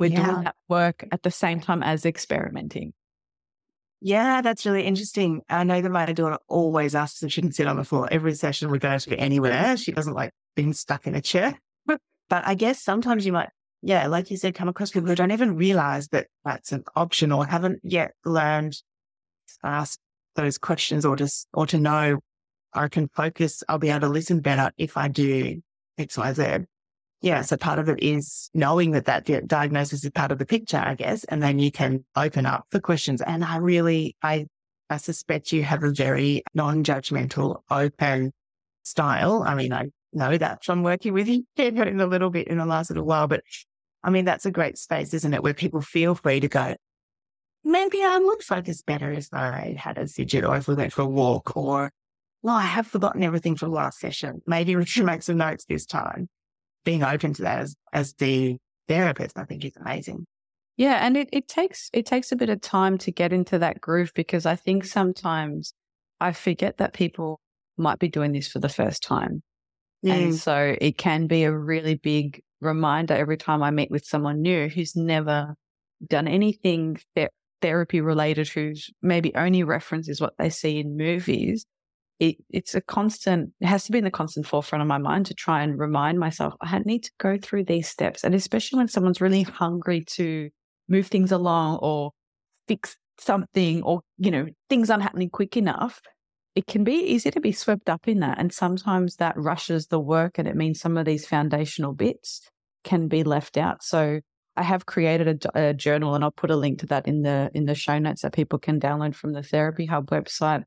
we're 0.00 0.10
yeah. 0.10 0.26
doing 0.26 0.44
that 0.44 0.56
work 0.68 1.04
at 1.12 1.22
the 1.22 1.30
same 1.30 1.60
time 1.60 1.82
as 1.82 2.04
experimenting. 2.04 2.94
Yeah, 4.00 4.40
that's 4.40 4.66
really 4.66 4.82
interesting. 4.82 5.42
I 5.48 5.62
know 5.62 5.80
that 5.80 5.90
my 5.90 6.06
daughter 6.06 6.38
always 6.48 6.94
asks 6.96 7.22
if 7.22 7.32
she 7.32 7.40
can 7.40 7.52
sit 7.52 7.68
on 7.68 7.76
the 7.76 7.84
floor 7.84 8.08
every 8.10 8.34
session 8.34 8.70
we 8.70 8.80
go 8.80 8.98
to 8.98 9.16
anywhere. 9.16 9.76
She 9.76 9.92
doesn't 9.92 10.14
like 10.14 10.32
being 10.56 10.72
stuck 10.72 11.06
in 11.06 11.14
a 11.14 11.20
chair. 11.20 11.56
but 11.86 12.00
I 12.30 12.54
guess 12.54 12.82
sometimes 12.82 13.24
you 13.24 13.32
might, 13.32 13.50
yeah, 13.80 14.08
like 14.08 14.28
you 14.30 14.36
said, 14.36 14.56
come 14.56 14.68
across 14.68 14.90
people 14.90 15.08
who 15.08 15.14
don't 15.14 15.30
even 15.30 15.54
realize 15.54 16.08
that 16.08 16.26
that's 16.44 16.72
an 16.72 16.82
option 16.96 17.30
or 17.30 17.46
haven't 17.46 17.78
yet 17.84 18.14
learned 18.24 18.72
to 18.72 19.58
ask 19.62 20.00
those 20.34 20.58
questions 20.58 21.04
or 21.04 21.16
just, 21.16 21.48
or 21.52 21.66
to 21.66 21.78
know 21.78 22.18
I 22.72 22.88
can 22.88 23.08
focus, 23.08 23.62
I'll 23.68 23.78
be 23.78 23.90
able 23.90 24.00
to 24.00 24.08
listen 24.08 24.40
better 24.40 24.72
if 24.78 24.96
I 24.96 25.08
do 25.08 25.60
X, 25.98 26.16
Y, 26.16 26.32
Z 26.32 26.64
yeah, 27.22 27.42
so 27.42 27.56
part 27.56 27.78
of 27.78 27.88
it 27.88 28.02
is 28.02 28.50
knowing 28.52 28.90
that 28.90 29.04
that 29.04 29.46
diagnosis 29.46 30.04
is 30.04 30.10
part 30.10 30.32
of 30.32 30.38
the 30.38 30.44
picture, 30.44 30.82
I 30.84 30.96
guess, 30.96 31.22
and 31.24 31.40
then 31.40 31.60
you 31.60 31.70
can 31.70 32.04
open 32.16 32.46
up 32.46 32.66
for 32.70 32.80
questions. 32.80 33.22
And 33.22 33.44
I 33.44 33.58
really, 33.58 34.16
I, 34.22 34.46
I 34.90 34.96
suspect 34.96 35.52
you 35.52 35.62
have 35.62 35.84
a 35.84 35.92
very 35.92 36.42
non-judgmental, 36.52 37.62
open 37.70 38.32
style. 38.82 39.44
I 39.46 39.54
mean, 39.54 39.72
I 39.72 39.90
know 40.12 40.36
that 40.36 40.64
from 40.64 40.82
working 40.82 41.12
with 41.12 41.28
you 41.28 41.44
in 41.56 42.00
a 42.00 42.06
little 42.06 42.30
bit 42.30 42.48
in 42.48 42.58
the 42.58 42.66
last 42.66 42.90
little 42.90 43.06
while, 43.06 43.28
but 43.28 43.44
I 44.02 44.10
mean, 44.10 44.24
that's 44.24 44.44
a 44.44 44.50
great 44.50 44.76
space, 44.76 45.14
isn't 45.14 45.32
it? 45.32 45.44
Where 45.44 45.54
people 45.54 45.80
feel 45.80 46.16
free 46.16 46.40
to 46.40 46.48
go, 46.48 46.74
maybe 47.64 48.02
I 48.02 48.18
would 48.18 48.42
focus 48.42 48.82
better 48.82 49.10
if 49.12 49.28
I 49.32 49.76
had 49.78 49.98
a 49.98 50.06
fidget 50.06 50.44
or 50.44 50.56
if 50.56 50.68
we 50.68 50.74
went 50.74 50.92
for 50.92 51.02
a 51.02 51.06
walk 51.06 51.56
or, 51.56 51.92
well, 52.42 52.56
I 52.56 52.62
have 52.62 52.86
forgotten 52.86 53.22
everything 53.22 53.56
from 53.56 53.72
last 53.72 54.00
session. 54.00 54.42
Maybe 54.46 54.74
we 54.76 54.84
should 54.84 55.06
make 55.06 55.22
some 55.22 55.36
notes 55.36 55.64
this 55.64 55.86
time 55.86 56.28
being 56.84 57.02
open 57.02 57.32
to 57.34 57.42
that 57.42 57.60
as, 57.60 57.76
as 57.92 58.14
the 58.14 58.56
therapist, 58.88 59.38
I 59.38 59.44
think 59.44 59.64
is 59.64 59.76
amazing. 59.76 60.26
Yeah. 60.76 61.04
And 61.06 61.16
it, 61.16 61.28
it 61.32 61.48
takes, 61.48 61.90
it 61.92 62.06
takes 62.06 62.32
a 62.32 62.36
bit 62.36 62.48
of 62.48 62.60
time 62.60 62.98
to 62.98 63.12
get 63.12 63.32
into 63.32 63.58
that 63.58 63.80
groove 63.80 64.12
because 64.14 64.46
I 64.46 64.56
think 64.56 64.84
sometimes 64.84 65.74
I 66.20 66.32
forget 66.32 66.78
that 66.78 66.92
people 66.92 67.40
might 67.76 67.98
be 67.98 68.08
doing 68.08 68.32
this 68.32 68.48
for 68.48 68.58
the 68.58 68.68
first 68.68 69.02
time. 69.02 69.42
And 70.04 70.34
so 70.34 70.74
it 70.80 70.98
can 70.98 71.28
be 71.28 71.44
a 71.44 71.56
really 71.56 71.94
big 71.94 72.42
reminder 72.60 73.14
every 73.14 73.36
time 73.36 73.62
I 73.62 73.70
meet 73.70 73.90
with 73.90 74.04
someone 74.04 74.42
new 74.42 74.68
who's 74.68 74.96
never 74.96 75.54
done 76.04 76.26
anything 76.26 76.98
therapy 77.62 78.00
related, 78.00 78.48
whose 78.48 78.90
maybe 79.00 79.34
only 79.34 79.62
reference 79.62 80.08
is 80.08 80.20
what 80.20 80.34
they 80.38 80.50
see 80.50 80.78
in 80.78 80.96
movies 80.96 81.64
it, 82.22 82.36
it's 82.50 82.76
a 82.76 82.80
constant, 82.80 83.50
it 83.60 83.66
has 83.66 83.82
to 83.84 83.92
be 83.92 83.98
in 83.98 84.04
the 84.04 84.10
constant 84.10 84.46
forefront 84.46 84.80
of 84.80 84.86
my 84.86 84.98
mind 84.98 85.26
to 85.26 85.34
try 85.34 85.60
and 85.60 85.76
remind 85.76 86.20
myself 86.20 86.54
I 86.60 86.78
need 86.84 87.02
to 87.02 87.10
go 87.18 87.36
through 87.36 87.64
these 87.64 87.88
steps. 87.88 88.22
And 88.22 88.32
especially 88.32 88.76
when 88.76 88.86
someone's 88.86 89.20
really 89.20 89.42
hungry 89.42 90.04
to 90.10 90.48
move 90.88 91.08
things 91.08 91.32
along 91.32 91.78
or 91.82 92.12
fix 92.68 92.96
something 93.18 93.82
or, 93.82 94.02
you 94.18 94.30
know, 94.30 94.46
things 94.70 94.88
aren't 94.88 95.02
happening 95.02 95.30
quick 95.30 95.56
enough, 95.56 96.00
it 96.54 96.68
can 96.68 96.84
be 96.84 96.94
easy 96.94 97.32
to 97.32 97.40
be 97.40 97.50
swept 97.50 97.88
up 97.88 98.06
in 98.06 98.20
that. 98.20 98.38
And 98.38 98.52
sometimes 98.52 99.16
that 99.16 99.36
rushes 99.36 99.88
the 99.88 99.98
work 99.98 100.38
and 100.38 100.46
it 100.46 100.54
means 100.54 100.78
some 100.78 100.96
of 100.96 101.06
these 101.06 101.26
foundational 101.26 101.92
bits 101.92 102.40
can 102.84 103.08
be 103.08 103.24
left 103.24 103.56
out. 103.56 103.82
So 103.82 104.20
I 104.56 104.62
have 104.62 104.84
created 104.86 105.46
a, 105.54 105.68
a, 105.68 105.74
journal 105.74 106.14
and 106.14 106.22
I'll 106.22 106.30
put 106.30 106.50
a 106.50 106.56
link 106.56 106.80
to 106.80 106.86
that 106.86 107.08
in 107.08 107.22
the 107.22 107.50
in 107.54 107.64
the 107.64 107.74
show 107.74 107.98
notes 107.98 108.22
that 108.22 108.34
people 108.34 108.58
can 108.58 108.78
download 108.78 109.14
from 109.14 109.32
the 109.32 109.42
Therapy 109.42 109.86
Hub 109.86 110.10
website 110.10 110.64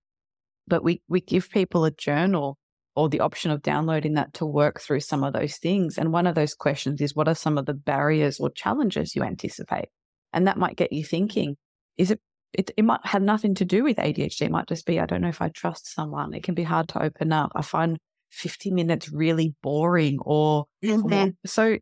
but 0.67 0.83
we, 0.83 1.01
we 1.07 1.21
give 1.21 1.49
people 1.49 1.85
a 1.85 1.91
journal 1.91 2.57
or 2.95 3.09
the 3.09 3.19
option 3.19 3.51
of 3.51 3.61
downloading 3.61 4.13
that 4.13 4.33
to 4.35 4.45
work 4.45 4.79
through 4.79 5.01
some 5.01 5.23
of 5.23 5.33
those 5.33 5.57
things. 5.57 5.97
And 5.97 6.13
one 6.13 6.27
of 6.27 6.35
those 6.35 6.53
questions 6.53 7.01
is 7.01 7.15
what 7.15 7.27
are 7.27 7.35
some 7.35 7.57
of 7.57 7.65
the 7.65 7.73
barriers 7.73 8.39
or 8.39 8.49
challenges 8.49 9.15
you 9.15 9.23
anticipate? 9.23 9.89
And 10.31 10.47
that 10.47 10.57
might 10.57 10.77
get 10.77 10.93
you 10.93 11.03
thinking, 11.03 11.57
is 11.97 12.11
it, 12.11 12.21
it, 12.53 12.71
it 12.77 12.85
might 12.85 13.01
have 13.03 13.21
nothing 13.21 13.53
to 13.55 13.65
do 13.65 13.83
with 13.83 13.97
ADHD. 13.97 14.41
It 14.43 14.51
might 14.51 14.67
just 14.67 14.85
be, 14.85 14.99
I 14.99 15.05
don't 15.05 15.21
know 15.21 15.27
if 15.27 15.41
I 15.41 15.49
trust 15.49 15.93
someone. 15.93 16.33
It 16.33 16.43
can 16.43 16.55
be 16.55 16.63
hard 16.63 16.87
to 16.89 17.03
open 17.03 17.33
up. 17.33 17.51
I 17.53 17.61
find 17.61 17.97
50 18.31 18.71
minutes 18.71 19.11
really 19.11 19.55
boring 19.61 20.17
or, 20.21 20.65
mm-hmm. 20.83 21.29
so 21.45 21.77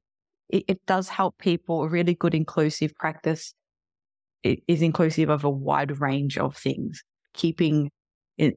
it, 0.53 0.63
it 0.67 0.85
does 0.85 1.09
help 1.09 1.37
people. 1.39 1.83
A 1.83 1.89
really 1.89 2.13
good 2.13 2.35
inclusive 2.35 2.93
practice 2.95 3.53
it 4.43 4.59
is 4.67 4.81
inclusive 4.81 5.29
of 5.29 5.43
a 5.43 5.49
wide 5.49 5.99
range 5.99 6.37
of 6.37 6.55
things, 6.55 7.01
keeping 7.33 7.89
it, 8.37 8.55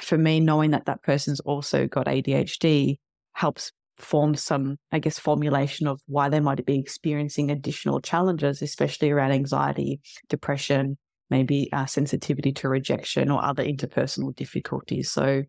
for 0.00 0.18
me, 0.18 0.40
knowing 0.40 0.70
that 0.70 0.86
that 0.86 1.02
person's 1.02 1.40
also 1.40 1.86
got 1.86 2.06
ADHD 2.06 2.96
helps 3.34 3.72
form 3.98 4.34
some, 4.34 4.78
I 4.90 4.98
guess, 4.98 5.18
formulation 5.18 5.86
of 5.86 6.00
why 6.06 6.28
they 6.28 6.40
might 6.40 6.64
be 6.64 6.78
experiencing 6.78 7.50
additional 7.50 8.00
challenges, 8.00 8.62
especially 8.62 9.10
around 9.10 9.32
anxiety, 9.32 10.00
depression, 10.28 10.96
maybe 11.30 11.68
uh, 11.72 11.86
sensitivity 11.86 12.52
to 12.52 12.68
rejection 12.68 13.30
or 13.30 13.44
other 13.44 13.64
interpersonal 13.64 14.34
difficulties. 14.34 15.10
So 15.10 15.42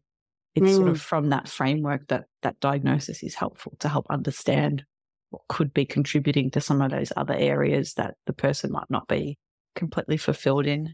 it's 0.56 0.68
mm. 0.68 0.76
sort 0.76 0.90
of 0.90 0.98
mm. 0.98 1.02
from 1.02 1.30
that 1.30 1.48
framework 1.48 2.08
that 2.10 2.26
that 2.42 2.60
diagnosis 2.60 3.24
is 3.24 3.36
helpful 3.36 3.74
to 3.80 3.88
help 3.88 4.06
understand 4.10 4.84
what 5.34 5.42
could 5.50 5.74
be 5.74 5.84
contributing 5.84 6.52
to 6.52 6.62
some 6.62 6.80
of 6.80 6.92
those 6.92 7.12
other 7.18 7.34
areas 7.34 7.96
that 7.96 8.14
the 8.28 8.34
person 8.34 8.72
might 8.72 8.90
not 8.90 9.08
be 9.08 9.36
completely 9.76 10.16
fulfilled 10.16 10.68
in. 10.68 10.94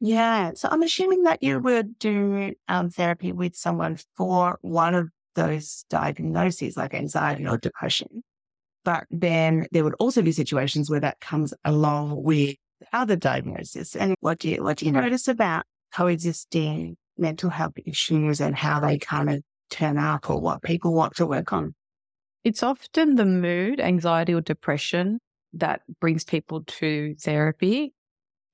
Yeah. 0.00 0.50
So 0.56 0.68
I'm 0.70 0.82
assuming 0.82 1.22
that 1.22 1.44
you 1.44 1.60
would 1.60 1.96
do 2.00 2.54
um, 2.66 2.90
therapy 2.90 3.30
with 3.30 3.54
someone 3.54 3.98
for 4.16 4.58
one 4.62 4.96
of 4.96 5.08
those 5.36 5.84
diagnoses 5.88 6.76
like 6.76 6.92
anxiety 6.92 7.46
or 7.46 7.56
depression. 7.56 8.24
But 8.84 9.04
then 9.10 9.66
there 9.70 9.84
would 9.84 9.94
also 10.00 10.22
be 10.22 10.32
situations 10.32 10.90
where 10.90 11.00
that 11.00 11.20
comes 11.20 11.54
along 11.64 12.24
with 12.24 12.56
other 12.92 13.14
diagnoses. 13.14 13.94
And 13.94 14.16
what 14.20 14.40
do 14.40 14.48
you, 14.48 14.62
what 14.62 14.78
do 14.78 14.86
you 14.86 14.92
notice 14.92 15.28
about 15.28 15.64
coexisting 15.94 16.96
mental 17.16 17.50
health 17.50 17.74
issues 17.86 18.40
and 18.40 18.56
how 18.56 18.80
they 18.80 18.98
kind 18.98 19.30
of 19.30 19.42
turn 19.70 19.98
up 19.98 20.28
or 20.28 20.40
what 20.40 20.62
people 20.62 20.94
want 20.94 21.14
to 21.16 21.26
work 21.26 21.52
on? 21.52 21.74
It's 22.46 22.62
often 22.62 23.16
the 23.16 23.24
mood, 23.24 23.80
anxiety 23.80 24.32
or 24.32 24.40
depression 24.40 25.18
that 25.54 25.80
brings 26.00 26.22
people 26.22 26.62
to 26.62 27.16
therapy. 27.20 27.92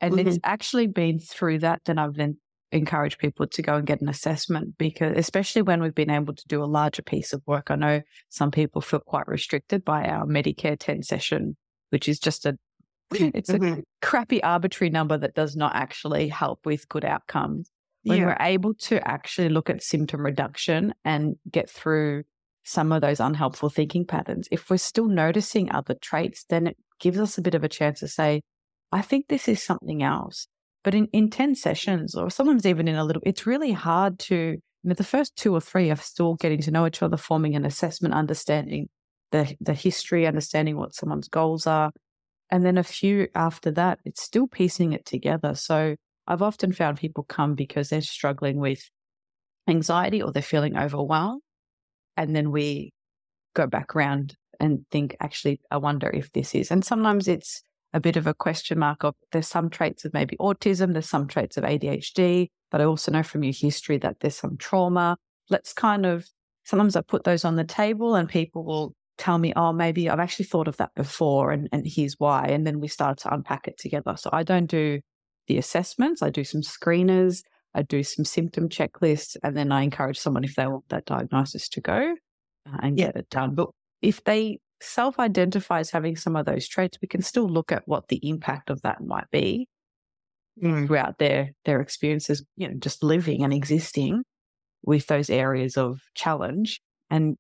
And 0.01 0.15
mm-hmm. 0.15 0.29
it's 0.29 0.39
actually 0.45 0.87
been 0.87 1.19
through 1.19 1.59
that 1.59 1.83
that 1.85 1.99
I've 1.99 2.15
then 2.15 2.39
encourage 2.71 3.19
people 3.19 3.47
to 3.47 3.61
go 3.61 3.75
and 3.75 3.87
get 3.87 4.01
an 4.01 4.09
assessment 4.09 4.79
because 4.79 5.13
especially 5.19 5.61
when 5.61 5.83
we've 5.83 5.95
been 5.95 6.09
able 6.09 6.35
to 6.35 6.49
do 6.49 6.65
a 6.65 6.65
larger 6.65 7.03
piece 7.03 7.35
of 7.35 7.43
work. 7.47 7.71
I 7.71 7.77
know 7.77 8.01
some 8.31 8.51
people 8.51 8.81
feel 8.81 9.01
quite 9.01 9.29
restricted 9.29 9.85
by 9.85 10.05
our 10.05 10.25
Medicare 10.25 10.79
10 10.79 11.03
session, 11.03 11.59
which 11.91 12.09
is 12.09 12.19
just 12.19 12.47
a 12.47 12.57
it's 13.11 13.51
a 13.51 13.59
mm-hmm. 13.59 13.81
crappy 14.01 14.43
arbitrary 14.43 14.89
number 14.89 15.19
that 15.19 15.35
does 15.35 15.55
not 15.55 15.77
actually 15.77 16.29
help 16.29 16.65
with 16.65 16.89
good 16.89 17.05
outcomes. 17.05 17.71
When 18.05 18.21
yeah. 18.21 18.25
we're 18.25 18.37
able 18.41 18.73
to 18.73 19.07
actually 19.07 19.51
look 19.51 19.69
at 19.69 19.83
symptom 19.83 20.23
reduction 20.23 20.95
and 21.05 21.37
get 21.51 21.69
through 21.69 22.25
some 22.65 22.93
of 22.93 23.01
those 23.01 23.21
unhelpful 23.21 23.69
thinking 23.69 24.07
patterns, 24.07 24.49
if 24.51 24.71
we're 24.71 24.77
still 24.77 25.09
noticing 25.09 25.71
other 25.73 25.95
traits, 25.95 26.45
then 26.49 26.67
it 26.67 26.77
gives 27.01 27.19
us 27.19 27.39
a 27.39 27.43
bit 27.43 27.55
of 27.55 27.65
a 27.65 27.69
chance 27.69 28.01
to 28.01 28.09
say, 28.09 28.43
I 28.93 29.03
think 29.03 29.29
this 29.29 29.49
is 29.49 29.63
something 29.63 30.03
else. 30.03 30.47
But 30.85 30.95
in, 30.95 31.07
in 31.13 31.31
10 31.31 31.55
sessions, 31.55 32.15
or 32.15 32.31
sometimes 32.31 32.67
even 32.67 32.89
in 32.89 32.97
a 32.97 33.05
little, 33.05 33.23
it's 33.25 33.47
really 33.47 33.73
hard 33.73 34.19
to, 34.21 34.35
you 34.35 34.61
know, 34.85 34.95
the 34.95 35.05
first 35.05 35.37
two 35.37 35.55
or 35.55 35.61
three 35.61 35.91
are 35.91 35.97
still 35.97 36.35
getting 36.35 36.61
to 36.63 36.71
know 36.71 36.87
each 36.87 37.03
other, 37.03 37.17
forming 37.17 37.55
an 37.55 37.65
assessment, 37.65 38.15
understanding 38.15 38.89
the, 39.31 39.57
the 39.61 39.75
history, 39.75 40.27
understanding 40.27 40.77
what 40.77 40.95
someone's 40.95 41.29
goals 41.29 41.67
are. 41.67 41.91
And 42.51 42.67
then 42.67 42.79
a 42.79 42.83
few 42.83 43.29
after 43.35 43.71
that, 43.73 44.01
it's 44.05 44.23
still 44.23 44.47
piecing 44.47 44.93
it 44.93 45.07
together. 45.07 45.55
So 45.55 45.97
I've 46.27 46.43
often 46.43 46.73
found 46.73 46.99
people 46.99 47.25
come 47.25 47.55
because 47.55 47.89
they're 47.89 48.03
struggling 48.03 48.59
with 48.59 48.91
anxiety 49.69 50.21
or 50.23 50.33
they're 50.33 50.43
feeling 50.43 50.77
overwhelmed. 50.77 51.43
And 52.17 52.35
then 52.35 52.51
we 52.51 52.93
go 53.55 53.67
back 53.67 53.95
around 53.95 54.35
and 54.61 54.85
think, 54.91 55.17
actually, 55.21 55.61
I 55.71 55.79
wonder 55.79 56.09
if 56.11 56.33
this 56.33 56.55
is. 56.55 56.71
And 56.71 56.85
sometimes 56.85 57.29
it's 57.29 57.63
a 57.93 58.01
bit 58.01 58.17
of 58.17 58.27
a 58.27 58.35
question 58.35 58.79
mark 58.79 59.05
of 59.05 59.15
there's 59.33 59.49
some 59.49 59.69
traits 59.69 60.05
of 60.05 60.15
maybe 60.15 60.37
autism, 60.39 60.93
there's 60.93 61.09
some 61.09 61.27
traits 61.27 61.57
of 61.57 61.65
ADHD, 61.65 62.49
but 62.71 62.81
I 62.81 62.85
also 62.85 63.13
know 63.13 63.23
from 63.23 63.45
your 63.45 63.53
history 63.53 63.99
that 63.99 64.21
there's 64.21 64.37
some 64.37 64.57
trauma. 64.57 65.17
Let's 65.51 65.73
kind 65.73 66.07
of 66.07 66.27
sometimes 66.65 66.97
I 66.97 67.03
put 67.03 67.25
those 67.25 67.45
on 67.45 67.57
the 67.57 67.65
table 67.65 68.15
and 68.15 68.29
people 68.29 68.65
will 68.65 68.95
tell 69.19 69.39
me, 69.39 69.53
oh, 69.57 69.73
maybe 69.73 70.09
I've 70.09 70.21
actually 70.21 70.47
thought 70.47 70.69
of 70.69 70.79
that 70.79 70.95
before 70.95 71.51
and, 71.51 71.69
and 71.73 71.85
here's 71.87 72.15
why. 72.19 72.47
And 72.47 72.67
then 72.67 72.81
we 72.81 72.89
start 72.89 73.19
to 73.19 73.35
unpack 73.35 73.69
it 73.69 73.79
together. 73.79 74.15
So 74.17 74.31
I 74.33 74.43
don't 74.43 74.67
do 74.67 75.01
the 75.49 75.59
assessments, 75.59 76.23
I 76.23 76.31
do 76.31 76.45
some 76.45 76.63
screeners, 76.63 77.43
I 77.75 77.83
do 77.83 78.03
some 78.03 78.25
symptom 78.25 78.69
checklists, 78.69 79.37
and 79.43 79.57
then 79.57 79.73
I 79.73 79.83
encourage 79.83 80.19
someone 80.19 80.45
if 80.45 80.55
they 80.55 80.67
want 80.67 80.89
that 80.91 81.07
diagnosis 81.07 81.69
to 81.71 81.81
go 81.81 82.15
uh, 82.67 82.77
and 82.83 82.97
get 82.97 83.17
it 83.17 83.31
done. 83.31 83.55
But 83.55 83.71
if 84.03 84.23
they 84.25 84.59
self 84.81 85.19
identifies 85.19 85.91
having 85.91 86.17
some 86.17 86.37
of 86.37 86.47
those 86.47 86.69
traits, 86.69 86.99
we 87.01 87.09
can 87.09 87.23
still 87.23 87.49
look 87.49 87.73
at 87.73 87.87
what 87.87 88.09
the 88.09 88.21
impact 88.29 88.69
of 88.71 88.83
that 88.83 89.03
might 89.03 89.31
be 89.31 89.69
mm. 90.63 90.87
throughout 90.87 91.19
their 91.19 91.53
their 91.65 91.81
experiences, 91.81 92.45
you 92.57 92.69
know, 92.69 92.75
just 92.79 93.03
living 93.03 93.43
and 93.43 93.53
existing 93.53 94.23
with 94.85 95.07
those 95.07 95.31
areas 95.31 95.77
of 95.77 96.01
challenge 96.15 96.81
and 97.09 97.37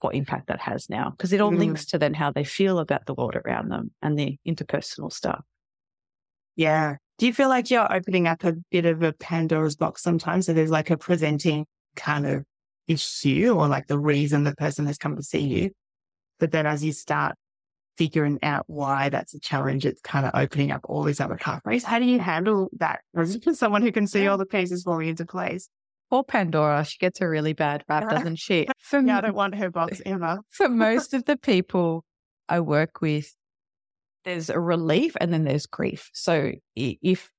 what 0.00 0.14
impact 0.14 0.48
that 0.48 0.60
has 0.60 0.90
now. 0.90 1.10
Because 1.10 1.32
it 1.32 1.40
all 1.40 1.52
mm. 1.52 1.58
links 1.58 1.86
to 1.86 1.98
then 1.98 2.14
how 2.14 2.30
they 2.30 2.44
feel 2.44 2.78
about 2.78 3.06
the 3.06 3.14
world 3.14 3.36
around 3.36 3.70
them 3.70 3.92
and 4.02 4.18
the 4.18 4.36
interpersonal 4.46 5.12
stuff. 5.12 5.42
Yeah. 6.56 6.96
Do 7.18 7.26
you 7.26 7.32
feel 7.32 7.48
like 7.48 7.70
you're 7.70 7.92
opening 7.92 8.26
up 8.26 8.42
a 8.44 8.54
bit 8.70 8.86
of 8.86 9.02
a 9.02 9.12
Pandora's 9.12 9.76
box 9.76 10.02
sometimes? 10.02 10.46
So 10.46 10.52
there's 10.52 10.70
like 10.70 10.90
a 10.90 10.96
presenting 10.96 11.66
kind 11.94 12.26
of 12.26 12.44
issue 12.88 13.54
or 13.56 13.68
like 13.68 13.86
the 13.86 13.98
reason 13.98 14.44
the 14.44 14.54
person 14.54 14.86
has 14.86 14.98
come 14.98 15.16
to 15.16 15.22
see 15.22 15.40
you. 15.40 15.70
But 16.40 16.50
then 16.50 16.66
as 16.66 16.84
you 16.84 16.92
start 16.92 17.36
figuring 17.96 18.38
out 18.42 18.64
why 18.66 19.08
that's 19.08 19.34
a 19.34 19.40
challenge, 19.40 19.86
it's 19.86 20.00
kind 20.00 20.26
of 20.26 20.32
opening 20.34 20.72
up 20.72 20.80
all 20.84 21.04
these 21.04 21.20
other 21.20 21.36
pathways. 21.36 21.84
How 21.84 21.98
do 21.98 22.04
you 22.04 22.18
handle 22.18 22.68
that 22.78 23.00
as 23.16 23.38
someone 23.52 23.82
who 23.82 23.92
can 23.92 24.06
see 24.06 24.26
all 24.26 24.36
the 24.36 24.46
pieces 24.46 24.82
falling 24.82 25.08
into 25.08 25.24
place? 25.24 25.68
Poor 26.10 26.24
Pandora, 26.24 26.84
she 26.84 26.98
gets 26.98 27.20
a 27.20 27.28
really 27.28 27.52
bad 27.52 27.84
rap, 27.88 28.08
doesn't 28.10 28.36
she? 28.36 28.68
For 28.78 29.00
yeah, 29.00 29.18
I 29.18 29.20
don't 29.20 29.34
want 29.34 29.54
her 29.54 29.70
box 29.70 30.02
ever. 30.06 30.40
For 30.50 30.68
most 30.68 31.14
of 31.14 31.24
the 31.24 31.36
people 31.36 32.04
I 32.48 32.60
work 32.60 33.00
with, 33.00 33.34
there's 34.24 34.50
a 34.50 34.58
relief 34.58 35.16
and 35.20 35.32
then 35.32 35.44
there's 35.44 35.66
grief. 35.66 36.10
So 36.12 36.52
if 36.76 37.30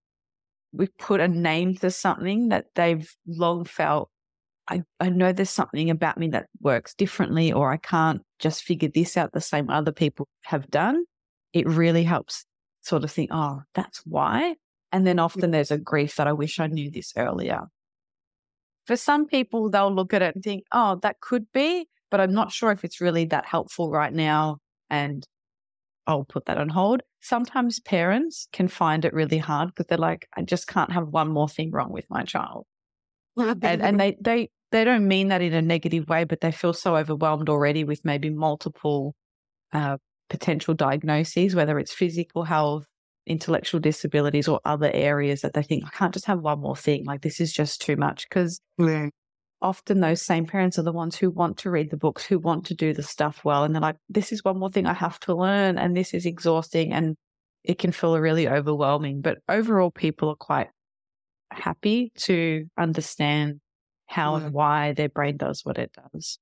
we 0.72 0.88
put 1.00 1.22
a 1.22 1.28
name 1.28 1.76
to 1.76 1.92
something 1.92 2.50
that 2.50 2.66
they've 2.76 3.10
long 3.28 3.66
felt 3.66 4.10
I, 4.68 4.84
I 5.00 5.10
know 5.10 5.32
there's 5.32 5.50
something 5.50 5.90
about 5.90 6.18
me 6.18 6.30
that 6.30 6.48
works 6.60 6.96
differently, 6.96 7.52
or 7.52 7.72
I 7.72 7.78
can't 7.78 8.22
just 8.40 8.64
figure 8.64 8.90
this 8.90 9.16
out 9.16 9.32
the 9.32 9.42
same 9.42 9.70
other 9.70 9.92
people 9.92 10.28
have 10.44 10.70
done. 10.72 11.06
It 11.54 11.68
really 11.68 12.04
helps 12.04 12.46
sort 12.82 13.04
of 13.04 13.12
think, 13.12 13.30
oh, 13.32 13.62
that's 13.74 14.00
why. 14.06 14.56
And 14.92 15.06
then 15.06 15.20
often 15.20 15.52
there's 15.52 15.72
a 15.72 15.78
grief 15.78 16.16
that 16.16 16.28
I 16.28 16.34
wish 16.34 16.60
I 16.60 16.68
knew 16.68 16.90
this 16.90 17.14
earlier. 17.16 17.62
For 18.86 18.96
some 18.96 19.26
people, 19.26 19.70
they'll 19.70 19.94
look 19.94 20.14
at 20.14 20.22
it 20.22 20.36
and 20.36 20.44
think, 20.44 20.64
oh, 20.72 21.00
that 21.02 21.20
could 21.20 21.46
be, 21.54 21.88
but 22.10 22.20
I'm 22.20 22.34
not 22.34 22.52
sure 22.52 22.72
if 22.72 22.84
it's 22.84 23.02
really 23.02 23.26
that 23.26 23.46
helpful 23.46 23.92
right 23.92 24.14
now. 24.14 24.58
And 24.90 25.26
I'll 26.08 26.26
put 26.26 26.46
that 26.46 26.58
on 26.58 26.70
hold. 26.70 27.02
Sometimes 27.22 27.80
parents 27.80 28.48
can 28.54 28.68
find 28.68 29.06
it 29.06 29.14
really 29.14 29.40
hard 29.40 29.70
because 29.70 29.88
they're 29.88 29.98
like, 29.98 30.28
I 30.38 30.44
just 30.44 30.68
can't 30.68 30.92
have 30.92 31.08
one 31.08 31.30
more 31.32 31.50
thing 31.50 31.72
wrong 31.72 31.92
with 31.92 32.06
my 32.10 32.24
child 32.24 32.66
and, 33.38 33.82
and 33.82 34.00
they, 34.00 34.18
they, 34.22 34.50
they 34.72 34.84
don't 34.84 35.08
mean 35.08 35.30
that 35.30 35.42
in 35.42 35.54
a 35.54 35.62
negative 35.62 36.08
way, 36.08 36.24
but 36.24 36.42
they 36.42 36.52
feel 36.52 36.74
so 36.74 36.96
overwhelmed 36.96 37.50
already 37.50 37.84
with 37.84 38.04
maybe 38.06 38.30
multiple 38.30 39.16
uh, 39.74 39.98
potential 40.30 40.74
diagnoses, 40.74 41.56
whether 41.56 41.78
it's 41.80 41.94
physical 41.94 42.44
health, 42.44 42.86
intellectual 43.28 43.80
disabilities, 43.80 44.48
or 44.48 44.60
other 44.66 44.92
areas 44.94 45.42
that 45.42 45.54
they 45.54 45.64
think, 45.64 45.84
I 45.86 45.90
can't 45.90 46.14
just 46.14 46.26
have 46.26 46.40
one 46.40 46.60
more 46.60 46.76
thing. 46.76 47.06
Like, 47.06 47.22
this 47.22 47.40
is 47.40 47.54
just 47.54 47.82
too 47.82 47.96
much. 47.96 48.26
Because 48.30 48.62
yeah. 48.78 49.10
Often 49.62 50.00
those 50.00 50.22
same 50.22 50.46
parents 50.46 50.78
are 50.78 50.84
the 50.84 50.92
ones 50.92 51.16
who 51.16 51.30
want 51.30 51.58
to 51.58 51.72
read 51.72 51.90
the 51.90 51.98
books, 51.98 52.26
who 52.26 52.40
want 52.40 52.66
to 52.68 52.76
do 52.76 52.94
the 52.94 53.04
stuff 53.04 53.44
well. 53.44 53.64
And 53.64 53.74
they're 53.74 53.82
like, 53.82 53.98
this 54.10 54.32
is 54.32 54.44
one 54.44 54.60
more 54.60 54.70
thing 54.70 54.86
I 54.86 54.94
have 54.94 55.20
to 55.22 55.36
learn. 55.36 55.78
And 55.78 55.96
this 55.96 56.14
is 56.14 56.26
exhausting. 56.26 56.94
And 56.94 57.16
it 57.64 57.80
can 57.80 57.92
feel 57.92 58.18
really 58.20 58.48
overwhelming. 58.48 59.22
But 59.22 59.40
overall, 59.50 59.92
people 59.92 60.30
are 60.30 60.36
quite 60.36 60.70
happy 61.52 62.12
to 62.16 62.66
understand 62.78 63.60
how 64.08 64.36
and 64.36 64.54
why 64.54 64.94
their 64.94 65.10
brain 65.10 65.38
does 65.38 65.66
what 65.66 65.78
it 65.78 65.92
does. 66.14 66.38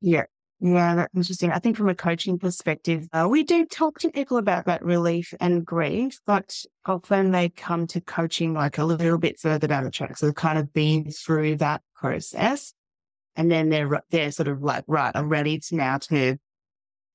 Yeah. 0.00 0.24
Yeah, 0.62 0.94
that's 0.94 1.14
interesting. 1.16 1.50
I 1.50 1.58
think 1.58 1.76
from 1.76 1.88
a 1.88 1.94
coaching 1.94 2.38
perspective, 2.38 3.08
uh, 3.14 3.26
we 3.30 3.44
do 3.44 3.64
talk 3.64 3.98
to 4.00 4.10
people 4.10 4.36
about 4.36 4.66
that 4.66 4.84
relief 4.84 5.32
and 5.40 5.64
grief, 5.64 6.20
but 6.26 6.54
often 6.84 7.30
they 7.30 7.48
come 7.48 7.86
to 7.88 8.00
coaching 8.02 8.52
like 8.52 8.76
a 8.76 8.84
little 8.84 9.16
bit 9.16 9.40
further 9.40 9.66
down 9.66 9.84
the 9.84 9.90
track. 9.90 10.18
So 10.18 10.26
they've 10.26 10.34
kind 10.34 10.58
of 10.58 10.70
been 10.74 11.10
through 11.10 11.56
that 11.56 11.80
process 11.94 12.74
and 13.36 13.50
then 13.50 13.70
they're, 13.70 14.02
they're 14.10 14.30
sort 14.32 14.48
of 14.48 14.62
like, 14.62 14.84
right, 14.86 15.12
I'm 15.14 15.30
ready 15.30 15.58
to 15.58 15.76
now 15.76 15.96
to 15.96 16.36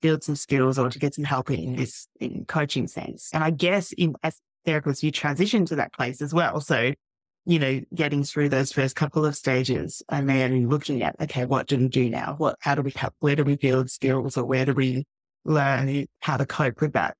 build 0.02 0.24
some 0.24 0.36
skills 0.36 0.80
or 0.80 0.90
to 0.90 0.98
get 0.98 1.14
some 1.14 1.24
help 1.24 1.52
in 1.52 1.76
this 1.76 2.08
in 2.20 2.46
coaching 2.46 2.88
sense. 2.88 3.30
And 3.32 3.44
I 3.44 3.52
guess 3.52 3.92
in, 3.92 4.16
as 4.24 4.40
therapists, 4.66 5.04
you 5.04 5.12
transition 5.12 5.66
to 5.66 5.76
that 5.76 5.94
place 5.94 6.20
as 6.22 6.34
well. 6.34 6.62
So, 6.62 6.94
you 7.46 7.60
know, 7.60 7.82
getting 7.94 8.24
through 8.24 8.50
those 8.50 8.72
first 8.72 8.96
couple 8.96 9.26
of 9.26 9.36
stages 9.36 10.02
and 10.10 10.28
then 10.28 10.68
looking 10.68 11.04
at, 11.04 11.16
okay, 11.22 11.46
what 11.46 11.68
do 11.68 11.78
we 11.78 11.88
do 11.88 12.10
now? 12.10 12.36
What, 12.38 12.56
how 12.60 12.76
do 12.76 12.82
we 12.82 12.92
help? 12.92 13.14
Where 13.20 13.36
do 13.36 13.44
we 13.44 13.56
build 13.56 13.90
skills 13.90 14.38
or 14.38 14.46
where 14.46 14.66
do 14.66 14.74
we 14.74 15.06
learn 15.44 16.08
how 16.20 16.38
to 16.38 16.46
cope 16.46 16.82
with 16.82 16.94
that? 16.94 17.16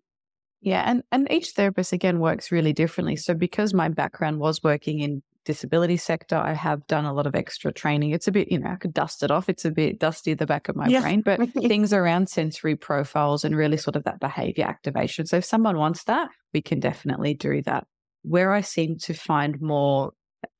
Yeah. 0.62 0.84
And, 0.86 1.04
and 1.12 1.32
each 1.32 1.52
therapist 1.52 1.94
again 1.94 2.20
works 2.20 2.52
really 2.52 2.74
differently. 2.74 3.18
So 3.18 3.36
because 3.36 3.74
my 3.74 3.88
background 3.90 4.40
was 4.40 4.64
working 4.64 5.00
in 5.00 5.22
disability 5.46 5.96
sector. 5.96 6.36
I 6.36 6.54
have 6.54 6.86
done 6.88 7.06
a 7.06 7.14
lot 7.14 7.28
of 7.28 7.36
extra 7.36 7.72
training. 7.72 8.12
It's 8.12 8.28
a 8.28 8.32
bit, 8.32 8.52
you 8.52 8.60
know, 8.60 8.72
I 8.72 8.76
could 8.76 8.94
dust 8.94 9.24
it 9.24 9.32
off. 9.32 9.48
It's 9.48 9.64
a 9.64 9.72
bit 9.72 10.00
dusty 10.00 10.32
at 10.32 10.40
the 10.40 10.46
back 10.46 10.68
of 10.68 10.76
my 10.76 10.88
yes. 10.88 11.04
brain, 11.04 11.22
but 11.22 11.40
things 11.54 11.94
around 11.94 12.28
sensory 12.30 12.76
profiles 12.76 13.46
and 13.46 13.56
really 13.56 13.78
sort 13.78 13.96
of 13.96 14.04
that 14.04 14.20
behavior 14.20 14.66
activation. 14.66 15.26
So 15.26 15.38
if 15.38 15.46
someone 15.46 15.78
wants 15.78 16.04
that, 16.06 16.30
we 16.54 16.62
can 16.62 16.80
definitely 16.80 17.36
do 17.36 17.62
that. 17.62 17.86
Where 18.28 18.52
I 18.52 18.62
seem 18.62 18.98
to 19.00 19.14
find 19.14 19.62
more 19.62 20.12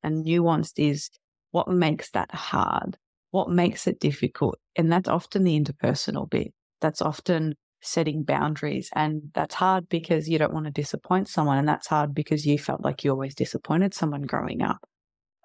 and 0.02 0.24
nuanced 0.24 0.74
is 0.76 1.10
what 1.50 1.68
makes 1.68 2.10
that 2.10 2.32
hard? 2.34 2.96
What 3.30 3.50
makes 3.50 3.86
it 3.86 4.00
difficult? 4.00 4.58
And 4.76 4.90
that's 4.90 5.08
often 5.08 5.44
the 5.44 5.58
interpersonal 5.58 6.28
bit. 6.28 6.52
That's 6.80 7.02
often 7.02 7.54
setting 7.80 8.24
boundaries. 8.24 8.90
And 8.94 9.30
that's 9.34 9.54
hard 9.54 9.88
because 9.88 10.28
you 10.28 10.38
don't 10.38 10.52
want 10.52 10.66
to 10.66 10.72
disappoint 10.72 11.28
someone. 11.28 11.58
And 11.58 11.68
that's 11.68 11.86
hard 11.86 12.14
because 12.14 12.46
you 12.46 12.58
felt 12.58 12.84
like 12.84 13.04
you 13.04 13.10
always 13.10 13.34
disappointed 13.34 13.94
someone 13.94 14.22
growing 14.22 14.62
up. 14.62 14.78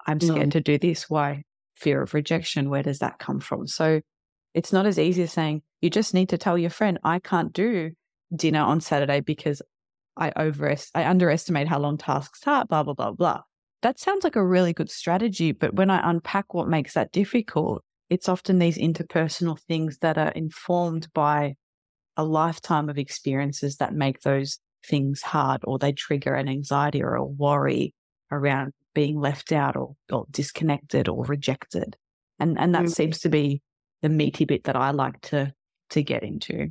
I'm 0.06 0.20
scared 0.20 0.48
mm. 0.48 0.52
to 0.52 0.60
do 0.60 0.78
this. 0.78 1.08
Why? 1.08 1.44
Fear 1.76 2.02
of 2.02 2.14
rejection. 2.14 2.70
Where 2.70 2.82
does 2.82 2.98
that 2.98 3.18
come 3.18 3.40
from? 3.40 3.66
So 3.66 4.00
it's 4.54 4.72
not 4.72 4.86
as 4.86 4.98
easy 4.98 5.22
as 5.22 5.32
saying, 5.32 5.62
you 5.80 5.90
just 5.90 6.14
need 6.14 6.28
to 6.30 6.38
tell 6.38 6.58
your 6.58 6.70
friend, 6.70 6.98
I 7.04 7.18
can't 7.18 7.52
do 7.52 7.92
dinner 8.34 8.60
on 8.60 8.80
Saturday 8.80 9.20
because 9.20 9.62
I 10.16 10.32
over 10.36 10.74
I 10.94 11.04
underestimate 11.04 11.68
how 11.68 11.78
long 11.78 11.98
tasks 11.98 12.42
are, 12.46 12.64
blah, 12.64 12.82
blah, 12.82 12.94
blah, 12.94 13.12
blah. 13.12 13.42
That 13.82 13.98
sounds 13.98 14.24
like 14.24 14.36
a 14.36 14.46
really 14.46 14.72
good 14.72 14.90
strategy. 14.90 15.52
But 15.52 15.74
when 15.74 15.90
I 15.90 16.08
unpack 16.08 16.54
what 16.54 16.68
makes 16.68 16.94
that 16.94 17.12
difficult, 17.12 17.82
it's 18.10 18.28
often 18.28 18.58
these 18.58 18.78
interpersonal 18.78 19.58
things 19.58 19.98
that 19.98 20.18
are 20.18 20.30
informed 20.30 21.12
by 21.12 21.54
a 22.16 22.24
lifetime 22.24 22.88
of 22.88 22.98
experiences 22.98 23.76
that 23.76 23.94
make 23.94 24.20
those 24.20 24.58
things 24.86 25.22
hard 25.22 25.62
or 25.64 25.78
they 25.78 25.92
trigger 25.92 26.34
an 26.34 26.48
anxiety 26.48 27.02
or 27.02 27.14
a 27.14 27.24
worry 27.24 27.94
around 28.30 28.72
being 28.94 29.18
left 29.18 29.52
out 29.52 29.76
or, 29.76 29.94
or 30.10 30.26
disconnected 30.30 31.08
or 31.08 31.24
rejected. 31.24 31.96
And 32.38 32.58
and 32.58 32.74
that 32.74 32.84
mm. 32.84 32.90
seems 32.90 33.20
to 33.20 33.28
be 33.28 33.62
the 34.02 34.08
meaty 34.08 34.44
bit 34.44 34.64
that 34.64 34.76
I 34.76 34.90
like 34.90 35.20
to 35.22 35.52
to 35.90 36.02
get 36.02 36.22
into. 36.22 36.68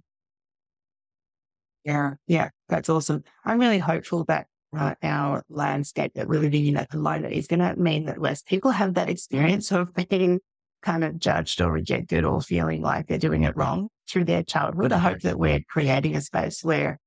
Yeah, 1.83 2.13
yeah, 2.27 2.49
that's 2.69 2.89
awesome. 2.89 3.23
I'm 3.43 3.59
really 3.59 3.79
hopeful 3.79 4.23
that 4.25 4.47
uh, 4.77 4.95
our 5.03 5.43
landscape 5.49 6.13
that 6.15 6.27
we're 6.27 6.39
living 6.39 6.67
in 6.67 6.77
at 6.77 6.89
the 6.89 6.97
moment 6.97 7.33
is 7.33 7.47
going 7.47 7.59
to 7.59 7.75
mean 7.75 8.05
that 8.05 8.21
less 8.21 8.41
people 8.41 8.71
have 8.71 8.93
that 8.93 9.09
experience 9.09 9.71
of 9.71 9.93
being 9.93 10.39
kind 10.81 11.03
of 11.03 11.19
judged 11.19 11.61
or 11.61 11.71
rejected 11.71 12.23
or 12.23 12.41
feeling 12.41 12.81
like 12.81 13.07
they're 13.07 13.17
doing 13.17 13.43
it 13.43 13.55
wrong 13.55 13.89
through 14.09 14.25
their 14.25 14.43
childhood. 14.43 14.91
I 14.91 14.97
hope 14.97 15.21
that 15.21 15.37
we're 15.37 15.61
creating 15.69 16.15
a 16.15 16.21
space 16.21 16.63
where 16.63 16.99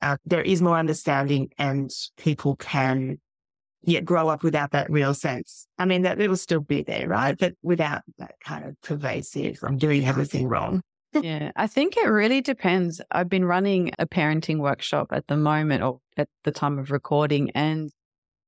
uh, 0.00 0.16
there 0.24 0.42
is 0.42 0.60
more 0.60 0.78
understanding 0.78 1.50
and 1.58 1.90
people 2.16 2.56
can 2.56 3.18
yet 3.82 4.04
grow 4.04 4.28
up 4.28 4.42
without 4.42 4.72
that 4.72 4.90
real 4.90 5.14
sense. 5.14 5.66
I 5.78 5.84
mean, 5.84 6.02
that 6.02 6.20
it'll 6.20 6.36
still 6.36 6.60
be 6.60 6.82
there, 6.82 7.08
right? 7.08 7.36
But 7.38 7.54
without 7.62 8.02
that 8.18 8.34
kind 8.44 8.64
of 8.64 8.80
pervasive, 8.82 9.58
I'm 9.62 9.78
doing 9.78 10.04
everything 10.04 10.48
wrong. 10.48 10.82
Yeah, 11.14 11.52
I 11.56 11.66
think 11.66 11.96
it 11.96 12.06
really 12.06 12.40
depends. 12.40 13.00
I've 13.10 13.28
been 13.28 13.44
running 13.44 13.92
a 13.98 14.06
parenting 14.06 14.58
workshop 14.58 15.08
at 15.12 15.26
the 15.26 15.36
moment 15.36 15.82
or 15.82 16.00
at 16.16 16.28
the 16.44 16.52
time 16.52 16.78
of 16.78 16.90
recording, 16.90 17.50
and 17.50 17.90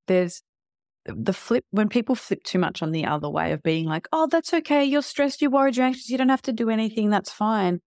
there's 0.06 0.42
the 1.06 1.32
flip 1.32 1.64
when 1.70 1.88
people 1.88 2.14
flip 2.14 2.42
too 2.44 2.58
much 2.58 2.82
on 2.82 2.92
the 2.92 3.04
other 3.04 3.28
way 3.28 3.52
of 3.52 3.62
being 3.62 3.86
like, 3.86 4.08
oh, 4.12 4.26
that's 4.26 4.54
okay. 4.54 4.84
You're 4.84 5.02
stressed, 5.02 5.42
you're 5.42 5.50
worried, 5.50 5.76
you're 5.76 5.86
anxious, 5.86 6.08
you 6.08 6.18
don't 6.18 6.30
have 6.30 6.42
to 6.42 6.52
do 6.52 6.70
anything. 6.70 7.10
That's 7.10 7.30
fine. 7.30 7.80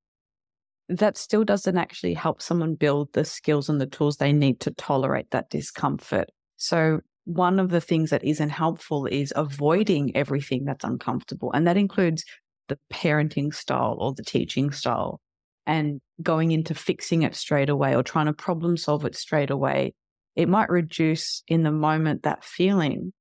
That 0.89 1.17
still 1.17 1.43
doesn't 1.43 1.77
actually 1.77 2.13
help 2.13 2.41
someone 2.41 2.75
build 2.75 3.13
the 3.13 3.25
skills 3.25 3.69
and 3.69 3.81
the 3.81 3.87
tools 3.87 4.17
they 4.17 4.31
need 4.31 4.59
to 4.61 4.71
tolerate 4.71 5.31
that 5.31 5.49
discomfort. 5.49 6.29
So, 6.57 7.01
one 7.25 7.59
of 7.59 7.71
the 7.71 7.81
things 7.81 8.09
that 8.11 8.23
isn't 8.23 8.49
helpful 8.49 9.05
is 9.05 9.33
avoiding 9.35 10.15
everything 10.15 10.63
that's 10.63 10.85
uncomfortable. 10.85 11.51
And 11.51 11.67
that 11.67 11.75
includes 11.75 12.23
the 12.67 12.79
parenting 12.91 13.53
style 13.53 13.97
or 13.99 14.13
the 14.13 14.23
teaching 14.23 14.71
style 14.71 15.19
and 15.65 15.99
going 16.21 16.51
into 16.51 16.73
fixing 16.73 17.23
it 17.23 17.35
straight 17.35 17.69
away 17.69 17.95
or 17.95 18.03
trying 18.03 18.25
to 18.25 18.33
problem 18.33 18.77
solve 18.77 19.05
it 19.05 19.15
straight 19.15 19.49
away 19.49 19.93
it 20.37 20.47
might 20.47 20.69
reduce 20.69 21.41
in 21.47 21.63
the 21.63 21.71
moment 21.71 22.21
that 22.23 22.45
feeling, 22.45 23.11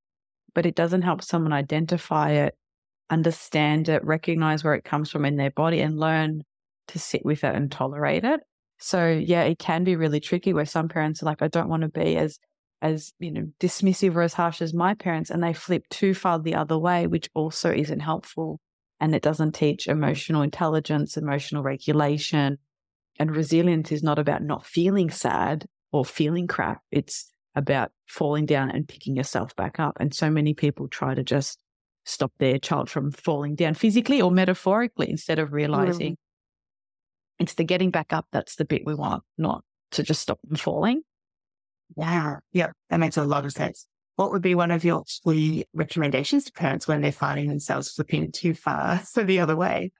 but 0.54 0.66
it 0.66 0.74
doesn't 0.74 1.00
help 1.00 1.22
someone 1.22 1.52
identify 1.52 2.32
it, 2.32 2.54
understand 3.08 3.88
it, 3.88 4.04
recognize 4.04 4.62
where 4.62 4.74
it 4.74 4.84
comes 4.84 5.10
from 5.10 5.24
in 5.24 5.36
their 5.36 5.50
body, 5.50 5.80
and 5.80 5.98
learn 5.98 6.42
to 6.88 6.98
sit 6.98 7.24
with 7.24 7.42
it 7.42 7.54
and 7.54 7.72
tolerate 7.72 8.24
it. 8.24 8.40
So 8.78 9.08
yeah, 9.08 9.44
it 9.44 9.58
can 9.58 9.82
be 9.82 9.96
really 9.96 10.20
tricky 10.20 10.52
where 10.52 10.66
some 10.66 10.88
parents 10.88 11.22
are 11.22 11.26
like, 11.26 11.40
I 11.40 11.48
don't 11.48 11.70
want 11.70 11.82
to 11.82 11.88
be 11.88 12.18
as 12.18 12.38
as 12.82 13.14
you 13.18 13.30
know 13.30 13.46
dismissive 13.58 14.14
or 14.14 14.20
as 14.20 14.34
harsh 14.34 14.60
as 14.60 14.74
my 14.74 14.92
parents 14.92 15.30
and 15.30 15.42
they 15.42 15.54
flip 15.54 15.82
too 15.88 16.12
far 16.12 16.38
the 16.38 16.54
other 16.54 16.78
way 16.78 17.06
which 17.06 17.30
also 17.32 17.72
isn't 17.72 18.00
helpful 18.00 18.60
and 19.00 19.14
it 19.14 19.22
doesn't 19.22 19.52
teach 19.52 19.86
emotional 19.86 20.42
intelligence 20.42 21.16
emotional 21.16 21.62
regulation 21.62 22.58
and 23.18 23.34
resilience 23.34 23.92
is 23.92 24.02
not 24.02 24.18
about 24.18 24.42
not 24.42 24.66
feeling 24.66 25.10
sad 25.10 25.66
or 25.92 26.04
feeling 26.04 26.46
crap. 26.46 26.82
It's 26.90 27.30
about 27.54 27.90
falling 28.06 28.46
down 28.46 28.70
and 28.70 28.86
picking 28.86 29.16
yourself 29.16 29.56
back 29.56 29.80
up. 29.80 29.96
And 29.98 30.14
so 30.14 30.30
many 30.30 30.54
people 30.54 30.88
try 30.88 31.14
to 31.14 31.22
just 31.22 31.58
stop 32.04 32.32
their 32.38 32.58
child 32.58 32.90
from 32.90 33.10
falling 33.10 33.54
down 33.54 33.74
physically 33.74 34.20
or 34.20 34.30
metaphorically 34.30 35.10
instead 35.10 35.38
of 35.38 35.52
realizing 35.52 36.12
mm. 36.12 36.16
it's 37.38 37.54
the 37.54 37.64
getting 37.64 37.90
back 37.90 38.12
up 38.12 38.26
that's 38.30 38.56
the 38.56 38.64
bit 38.64 38.82
we 38.84 38.94
want, 38.94 39.22
not 39.38 39.64
to 39.92 40.02
just 40.02 40.20
stop 40.20 40.38
them 40.44 40.56
falling. 40.56 41.02
Yeah. 41.96 42.36
Yeah. 42.52 42.70
That 42.90 43.00
makes 43.00 43.16
a 43.16 43.24
lot 43.24 43.44
of 43.44 43.52
sense. 43.52 43.86
What 44.16 44.32
would 44.32 44.42
be 44.42 44.54
one 44.54 44.70
of 44.70 44.84
your 44.84 45.04
three 45.22 45.64
recommendations 45.74 46.44
to 46.44 46.52
parents 46.52 46.88
when 46.88 47.02
they're 47.02 47.12
finding 47.12 47.48
themselves 47.48 47.92
flipping 47.92 48.32
too 48.32 48.54
far 48.54 49.00
so 49.04 49.22
the 49.22 49.40
other 49.40 49.56
way? 49.56 49.92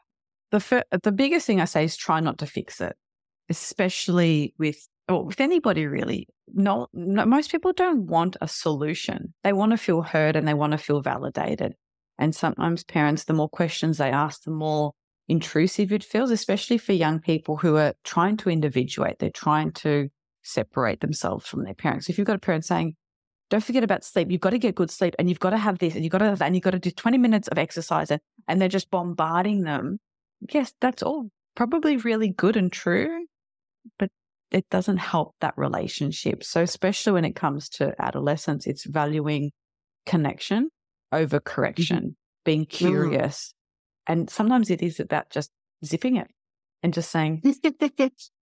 The 0.51 0.61
fir- 0.61 0.85
the 1.03 1.13
biggest 1.13 1.47
thing 1.47 1.61
I 1.61 1.65
say 1.65 1.85
is 1.85 1.97
try 1.97 2.21
not 2.21 2.39
to 2.39 2.47
fix 2.47 2.81
it, 2.81 2.97
especially 3.49 4.55
with 4.59 4.89
or 5.09 5.25
with 5.25 5.41
anybody 5.41 5.87
really, 5.87 6.29
no, 6.53 6.89
no, 6.93 7.25
most 7.27 7.51
people 7.51 7.73
don't 7.73 8.07
want 8.07 8.37
a 8.41 8.49
solution. 8.49 9.35
They 9.45 9.53
want 9.53 9.73
to 9.73 9.77
feel 9.77 10.03
heard 10.03 10.35
and 10.35 10.49
they 10.49 10.55
want 10.55 10.73
to 10.73 10.79
feel 10.79 11.01
validated. 11.01 11.75
And 12.19 12.35
sometimes 12.35 12.83
parents, 12.83 13.25
the 13.25 13.35
more 13.35 13.49
questions 13.49 13.99
they 13.99 14.11
ask, 14.11 14.43
the 14.43 14.51
more 14.51 14.93
intrusive 15.29 15.93
it 15.93 16.05
feels, 16.05 16.31
especially 16.31 16.79
for 16.79 16.93
young 16.93 17.21
people 17.21 17.57
who 17.57 17.77
are 17.77 17.95
trying 18.05 18.37
to 18.39 18.51
individuate. 18.51 19.19
They're 19.19 19.31
trying 19.31 19.73
to 19.73 20.09
separate 20.43 21.01
themselves 21.01 21.47
from 21.47 21.65
their 21.65 21.75
parents. 21.75 22.09
If 22.09 22.19
you've 22.19 22.27
got 22.27 22.37
a 22.37 22.41
parent 22.41 22.65
saying, 22.65 22.97
don't 23.49 23.63
forget 23.63 23.85
about 23.85 24.05
sleep. 24.05 24.31
You've 24.31 24.41
got 24.41 24.51
to 24.51 24.59
get 24.59 24.75
good 24.75 24.91
sleep 24.91 25.15
and 25.19 25.29
you've 25.29 25.41
got 25.41 25.51
to 25.51 25.59
have 25.59 25.79
this 25.79 25.95
and 25.95 26.05
you've 26.05 26.13
got 26.13 26.19
to 26.19 26.27
have 26.27 26.39
that 26.41 26.47
and 26.47 26.55
you've 26.57 26.65
got 26.65 26.73
to 26.73 26.79
do 26.79 26.91
20 26.91 27.19
minutes 27.19 27.49
of 27.49 27.59
exercise 27.59 28.11
and, 28.11 28.21
and 28.49 28.61
they're 28.61 28.69
just 28.69 28.91
bombarding 28.91 29.63
them. 29.63 29.99
Yes, 30.53 30.73
that's 30.81 31.03
all 31.03 31.31
probably 31.55 31.97
really 31.97 32.29
good 32.29 32.57
and 32.57 32.73
true, 32.73 33.27
but 33.99 34.11
it 34.51 34.69
doesn't 34.71 34.99
help 34.99 35.35
that 35.41 35.55
relationship. 35.57 36.45
So, 36.45 36.63
especially 36.63 37.13
when 37.13 37.25
it 37.25 37.35
comes 37.35 37.69
to 37.71 37.95
adolescence, 38.01 38.67
it's 38.67 38.85
valuing 38.85 39.53
connection 40.05 40.71
over 41.13 41.41
correction, 41.41 41.97
mm-hmm. 41.97 42.09
being 42.45 42.65
mm. 42.65 42.69
curious. 42.69 43.49
Mm. 43.49 44.13
And 44.13 44.31
sometimes 44.31 44.71
it 44.71 44.83
is 44.83 45.01
about 45.01 45.31
just 45.31 45.51
zipping 45.85 46.17
it 46.17 46.29
and 46.83 46.95
just 46.95 47.11
saying, 47.11 47.43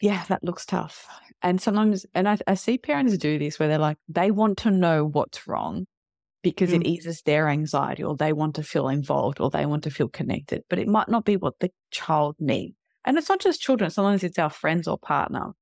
yeah, 0.00 0.24
that 0.28 0.44
looks 0.44 0.64
tough. 0.64 1.06
And 1.42 1.60
sometimes, 1.60 2.06
and 2.14 2.28
I, 2.28 2.38
I, 2.46 2.54
see 2.54 2.78
parents 2.78 3.16
do 3.16 3.38
this 3.38 3.58
where 3.58 3.68
they're 3.68 3.78
like, 3.78 3.96
they 4.08 4.30
want 4.30 4.58
to 4.58 4.70
know 4.70 5.04
what's 5.04 5.46
wrong 5.46 5.86
because 6.42 6.70
mm. 6.70 6.80
it 6.80 6.86
eases 6.86 7.22
their 7.22 7.48
anxiety 7.48 8.02
or 8.02 8.16
they 8.16 8.32
want 8.32 8.56
to 8.56 8.62
feel 8.62 8.88
involved 8.88 9.40
or 9.40 9.50
they 9.50 9.66
want 9.66 9.84
to 9.84 9.90
feel 9.90 10.08
connected, 10.08 10.62
but 10.68 10.78
it 10.78 10.88
might 10.88 11.08
not 11.08 11.24
be 11.24 11.36
what 11.36 11.54
the 11.60 11.70
child 11.90 12.36
needs. 12.40 12.74
And 13.04 13.16
it's 13.16 13.28
not 13.28 13.40
just 13.40 13.60
children, 13.60 13.90
sometimes 13.90 14.24
it's 14.24 14.38
our 14.38 14.50
friends 14.50 14.88
or 14.88 14.98
partner. 14.98 15.52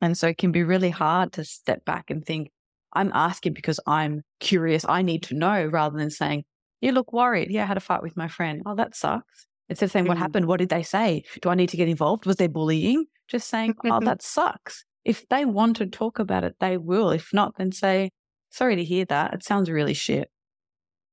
And 0.00 0.16
so 0.16 0.28
it 0.28 0.38
can 0.38 0.52
be 0.52 0.62
really 0.62 0.90
hard 0.90 1.32
to 1.32 1.44
step 1.44 1.84
back 1.84 2.10
and 2.10 2.24
think, 2.24 2.50
I'm 2.92 3.10
asking 3.14 3.52
because 3.52 3.80
I'm 3.86 4.22
curious. 4.40 4.84
I 4.88 5.02
need 5.02 5.24
to 5.24 5.34
know 5.34 5.66
rather 5.66 5.98
than 5.98 6.10
saying, 6.10 6.44
you 6.80 6.92
look 6.92 7.12
worried. 7.12 7.50
Yeah, 7.50 7.64
I 7.64 7.66
had 7.66 7.76
a 7.76 7.80
fight 7.80 8.02
with 8.02 8.16
my 8.16 8.28
friend. 8.28 8.62
Oh, 8.64 8.74
that 8.76 8.94
sucks. 8.94 9.46
Instead 9.68 9.86
of 9.86 9.92
saying, 9.92 10.06
what 10.06 10.16
mm. 10.16 10.20
happened? 10.20 10.46
What 10.46 10.58
did 10.58 10.68
they 10.68 10.82
say? 10.82 11.24
Do 11.42 11.48
I 11.48 11.54
need 11.54 11.68
to 11.70 11.76
get 11.76 11.88
involved? 11.88 12.26
Was 12.26 12.36
there 12.36 12.48
bullying? 12.48 13.06
Just 13.28 13.48
saying, 13.48 13.74
oh, 13.84 14.00
that 14.04 14.22
sucks. 14.22 14.84
If 15.04 15.28
they 15.28 15.44
want 15.44 15.76
to 15.76 15.86
talk 15.86 16.18
about 16.18 16.44
it, 16.44 16.56
they 16.60 16.76
will. 16.76 17.10
If 17.10 17.32
not, 17.32 17.56
then 17.56 17.72
say, 17.72 18.10
sorry 18.50 18.76
to 18.76 18.84
hear 18.84 19.04
that. 19.06 19.34
It 19.34 19.44
sounds 19.44 19.70
really 19.70 19.94
shit. 19.94 20.30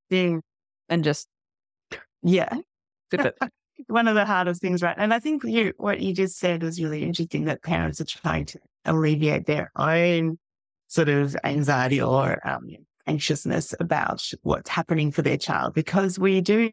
Yeah. 0.10 0.39
And 0.89 1.04
just, 1.04 1.28
yeah. 2.22 2.54
one 3.88 4.08
of 4.08 4.16
the 4.16 4.26
hardest 4.26 4.62
things, 4.62 4.82
right? 4.82 4.96
And 4.98 5.13
I 5.13 5.20
think 5.20 5.44
you, 5.44 5.74
what 5.78 6.00
you 6.00 6.13
just 6.13 6.38
said 6.38 6.63
was 6.63 6.82
really 6.82 7.04
interesting 7.04 7.46
that 7.46 7.63
parents 7.63 8.00
are 8.02 8.06
trying 8.06 8.46
to 8.46 8.60
alleviate 8.86 9.46
their 9.46 9.72
own 9.76 10.38
sort 10.88 11.10
of 11.10 11.36
anxiety 11.44 12.02
or 12.02 12.39
um, 12.48 12.68
anxiousness 13.08 13.74
about 13.80 14.30
what's 14.44 14.70
happening 14.70 15.12
for 15.12 15.22
their 15.22 15.38
child 15.38 15.74
because 15.74 16.20
we 16.20 16.42
do, 16.42 16.70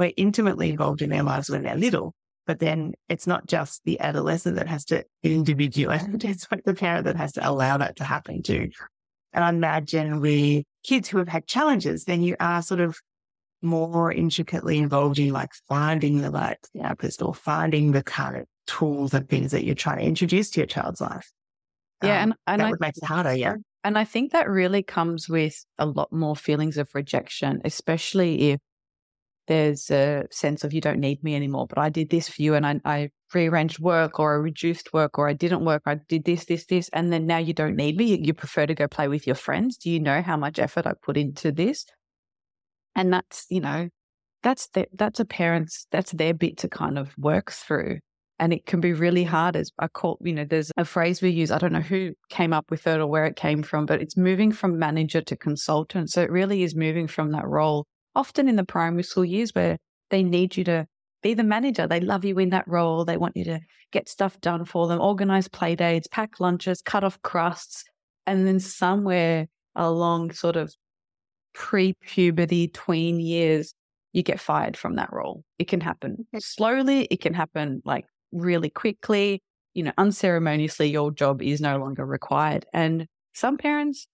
we're 0.00 0.12
intimately 0.16 0.70
involved 0.70 1.02
in 1.02 1.10
their 1.10 1.22
lives 1.22 1.50
when 1.50 1.62
they're 1.62 1.76
little. 1.76 2.14
But 2.46 2.58
then 2.58 2.94
it's 3.10 3.26
not 3.26 3.46
just 3.46 3.82
the 3.84 4.00
adolescent 4.00 4.56
that 4.56 4.66
has 4.66 4.86
to 4.86 5.04
individuate, 5.22 6.00
it's 6.24 6.48
like 6.50 6.64
the 6.64 6.74
parent 6.74 7.04
that 7.04 7.16
has 7.16 7.32
to 7.32 7.48
allow 7.48 7.76
that 7.76 7.96
to 7.96 8.04
happen 8.04 8.42
too. 8.42 8.70
And 9.32 9.44
I 9.44 9.50
imagine 9.50 10.20
with 10.20 10.64
kids 10.82 11.08
who 11.08 11.18
have 11.18 11.28
had 11.28 11.46
challenges, 11.46 12.04
then 12.04 12.22
you 12.22 12.34
are 12.40 12.62
sort 12.62 12.80
of 12.80 12.96
more 13.62 14.10
intricately 14.10 14.78
involved 14.78 15.18
in 15.18 15.34
like 15.34 15.50
finding 15.68 16.22
the 16.22 16.30
right 16.30 16.56
therapist 16.74 17.20
or 17.20 17.34
finding 17.34 17.92
the 17.92 18.02
current 18.02 18.48
tools 18.66 19.12
and 19.12 19.28
things 19.28 19.52
that 19.52 19.64
you're 19.64 19.74
trying 19.74 19.98
to 19.98 20.04
introduce 20.04 20.50
to 20.50 20.60
your 20.60 20.66
child's 20.66 21.02
life. 21.02 21.30
Yeah, 22.02 22.22
Um, 22.22 22.22
and, 22.22 22.34
and 22.46 22.60
that 22.60 22.66
I 22.66 22.70
would 22.70 22.80
make 22.80 22.96
it 22.96 23.04
harder. 23.04 23.34
Yeah. 23.34 23.56
And 23.84 23.98
I 23.98 24.04
think 24.04 24.32
that 24.32 24.48
really 24.48 24.82
comes 24.82 25.28
with 25.28 25.62
a 25.78 25.84
lot 25.84 26.10
more 26.10 26.34
feelings 26.34 26.78
of 26.78 26.88
rejection, 26.94 27.60
especially 27.66 28.52
if 28.52 28.60
there's 29.50 29.90
a 29.90 30.28
sense 30.30 30.62
of 30.62 30.72
you 30.72 30.80
don't 30.80 31.00
need 31.00 31.24
me 31.24 31.34
anymore, 31.34 31.66
but 31.66 31.76
I 31.76 31.88
did 31.88 32.08
this 32.08 32.28
for 32.28 32.40
you 32.40 32.54
and 32.54 32.64
I, 32.64 32.80
I 32.84 33.10
rearranged 33.34 33.80
work 33.80 34.20
or 34.20 34.34
I 34.34 34.36
reduced 34.36 34.92
work 34.92 35.18
or 35.18 35.28
I 35.28 35.32
didn't 35.32 35.64
work. 35.64 35.82
I 35.86 35.96
did 36.08 36.24
this, 36.24 36.44
this, 36.44 36.66
this. 36.66 36.88
And 36.92 37.12
then 37.12 37.26
now 37.26 37.38
you 37.38 37.52
don't 37.52 37.74
need 37.74 37.96
me. 37.96 38.16
You, 38.16 38.32
prefer 38.32 38.66
to 38.66 38.76
go 38.76 38.86
play 38.86 39.08
with 39.08 39.26
your 39.26 39.34
friends. 39.34 39.76
Do 39.76 39.90
you 39.90 39.98
know 39.98 40.22
how 40.22 40.36
much 40.36 40.60
effort 40.60 40.86
I 40.86 40.92
put 41.02 41.16
into 41.16 41.50
this? 41.50 41.84
And 42.94 43.12
that's, 43.12 43.46
you 43.50 43.60
know, 43.60 43.88
that's 44.44 44.68
the, 44.68 44.86
that's 44.92 45.18
a 45.18 45.24
parent's, 45.24 45.88
that's 45.90 46.12
their 46.12 46.32
bit 46.32 46.56
to 46.58 46.68
kind 46.68 46.96
of 46.96 47.12
work 47.18 47.50
through. 47.50 47.98
And 48.38 48.52
it 48.52 48.66
can 48.66 48.80
be 48.80 48.92
really 48.92 49.24
hard 49.24 49.56
as 49.56 49.72
I 49.80 49.88
call, 49.88 50.16
you 50.20 50.32
know, 50.32 50.44
there's 50.44 50.70
a 50.76 50.84
phrase 50.84 51.20
we 51.20 51.30
use. 51.30 51.50
I 51.50 51.58
don't 51.58 51.72
know 51.72 51.80
who 51.80 52.12
came 52.28 52.52
up 52.52 52.70
with 52.70 52.86
it 52.86 53.00
or 53.00 53.08
where 53.08 53.26
it 53.26 53.34
came 53.34 53.64
from, 53.64 53.84
but 53.84 54.00
it's 54.00 54.16
moving 54.16 54.52
from 54.52 54.78
manager 54.78 55.22
to 55.22 55.36
consultant. 55.36 56.10
So 56.10 56.22
it 56.22 56.30
really 56.30 56.62
is 56.62 56.76
moving 56.76 57.08
from 57.08 57.32
that 57.32 57.48
role, 57.48 57.88
often 58.14 58.48
in 58.48 58.56
the 58.56 58.64
primary 58.64 59.02
school 59.02 59.24
years 59.24 59.54
where 59.54 59.78
they 60.10 60.22
need 60.22 60.56
you 60.56 60.64
to 60.64 60.86
be 61.22 61.34
the 61.34 61.44
manager. 61.44 61.86
They 61.86 62.00
love 62.00 62.24
you 62.24 62.38
in 62.38 62.50
that 62.50 62.66
role. 62.66 63.04
They 63.04 63.16
want 63.16 63.36
you 63.36 63.44
to 63.44 63.60
get 63.92 64.08
stuff 64.08 64.40
done 64.40 64.64
for 64.64 64.86
them, 64.88 65.00
organize 65.00 65.48
play 65.48 65.74
dates, 65.74 66.08
pack 66.08 66.40
lunches, 66.40 66.82
cut 66.82 67.04
off 67.04 67.20
crusts. 67.22 67.84
And 68.26 68.46
then 68.46 68.60
somewhere 68.60 69.46
along 69.74 70.32
sort 70.32 70.56
of 70.56 70.72
pre 71.52 71.94
puberty, 72.02 72.68
tween 72.68 73.20
years, 73.20 73.74
you 74.12 74.22
get 74.22 74.40
fired 74.40 74.76
from 74.76 74.96
that 74.96 75.12
role. 75.12 75.44
It 75.58 75.68
can 75.68 75.80
happen 75.80 76.26
slowly, 76.38 77.04
it 77.04 77.20
can 77.20 77.34
happen 77.34 77.82
like 77.84 78.06
really 78.32 78.70
quickly. 78.70 79.42
You 79.74 79.84
know, 79.84 79.92
unceremoniously, 79.98 80.88
your 80.88 81.12
job 81.12 81.42
is 81.42 81.60
no 81.60 81.78
longer 81.78 82.04
required. 82.04 82.66
And 82.72 83.06
some 83.34 83.56
parents 83.56 84.06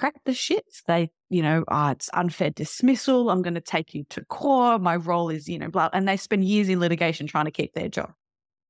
crack 0.00 0.14
the 0.24 0.32
shits. 0.32 0.82
They, 0.86 1.10
you 1.28 1.42
know, 1.42 1.62
oh, 1.68 1.88
it's 1.90 2.08
unfair 2.14 2.50
dismissal. 2.50 3.28
I'm 3.28 3.42
going 3.42 3.54
to 3.54 3.60
take 3.60 3.94
you 3.94 4.04
to 4.10 4.24
court. 4.24 4.80
My 4.80 4.96
role 4.96 5.28
is, 5.28 5.46
you 5.46 5.58
know, 5.58 5.68
blah. 5.68 5.90
And 5.92 6.08
they 6.08 6.16
spend 6.16 6.44
years 6.44 6.70
in 6.70 6.80
litigation 6.80 7.26
trying 7.26 7.44
to 7.44 7.50
keep 7.50 7.74
their 7.74 7.88
job. 7.88 8.12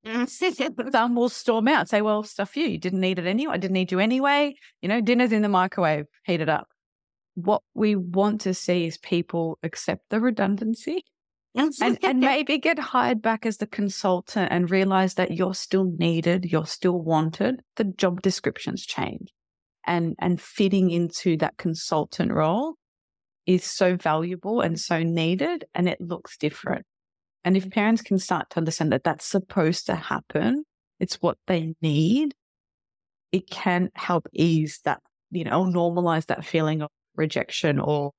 Some 0.93 1.15
will 1.15 1.29
storm 1.29 1.69
out, 1.69 1.89
say, 1.89 2.03
well, 2.03 2.25
stuff 2.25 2.57
you. 2.57 2.67
You 2.67 2.79
didn't 2.79 3.01
need 3.01 3.19
it 3.19 3.27
anyway. 3.27 3.55
I 3.55 3.59
didn't 3.59 3.75
need 3.75 3.93
you 3.93 4.01
anyway. 4.01 4.55
You 4.83 4.89
know, 4.89 5.01
dinner's 5.01 5.31
in 5.31 5.43
the 5.43 5.49
microwave, 5.49 6.07
heat 6.25 6.41
it 6.41 6.49
up. 6.49 6.69
What 7.35 7.63
we 7.75 7.95
want 7.95 8.41
to 8.43 8.55
see 8.55 8.87
is 8.87 8.99
people 8.99 9.59
accept 9.63 10.11
the 10.11 10.21
redundancy 10.21 11.05
and, 11.55 11.73
and 12.03 12.21
maybe 12.21 12.59
get 12.59 12.79
hired 12.79 13.23
back 13.23 13.47
as 13.47 13.59
the 13.59 13.67
consultant 13.67 14.51
and 14.51 14.71
realize 14.71 15.15
that 15.15 15.31
you're 15.31 15.55
still 15.55 15.93
needed, 15.97 16.47
you're 16.47 16.67
still 16.67 17.01
wanted. 17.01 17.63
The 17.77 17.85
job 17.85 18.21
descriptions 18.21 18.85
change. 18.85 19.29
And 19.87 20.15
and 20.19 20.41
fitting 20.41 20.91
into 20.91 21.37
that 21.39 21.57
consultant 21.57 22.33
role 22.33 22.75
is 23.47 23.65
so 23.65 23.97
valuable 23.97 24.61
and 24.61 24.79
so 24.79 25.03
needed 25.03 25.65
and 25.75 25.89
it 25.89 26.01
looks 26.01 26.37
different. 26.37 26.85
And 27.45 27.57
if 27.57 27.65
mm-hmm. 27.65 27.71
parents 27.71 28.03
can 28.03 28.19
start 28.19 28.51
to 28.51 28.59
understand 28.59 28.93
that 28.93 29.05
that's 29.05 29.25
supposed 29.25 29.87
to 29.87 29.95
happen, 29.95 30.65
it's 30.99 31.17
what 31.17 31.39
they 31.47 31.75
need, 31.81 32.35
it 33.33 33.49
can 33.51 33.89
help 33.95 34.29
ease 34.33 34.81
that, 34.85 35.01
you 35.31 35.45
know, 35.45 35.65
normalize 35.65 36.27
that 36.27 36.45
feeling 36.45 36.83
of 36.83 36.91
rejection 37.17 37.81
or, 37.81 38.13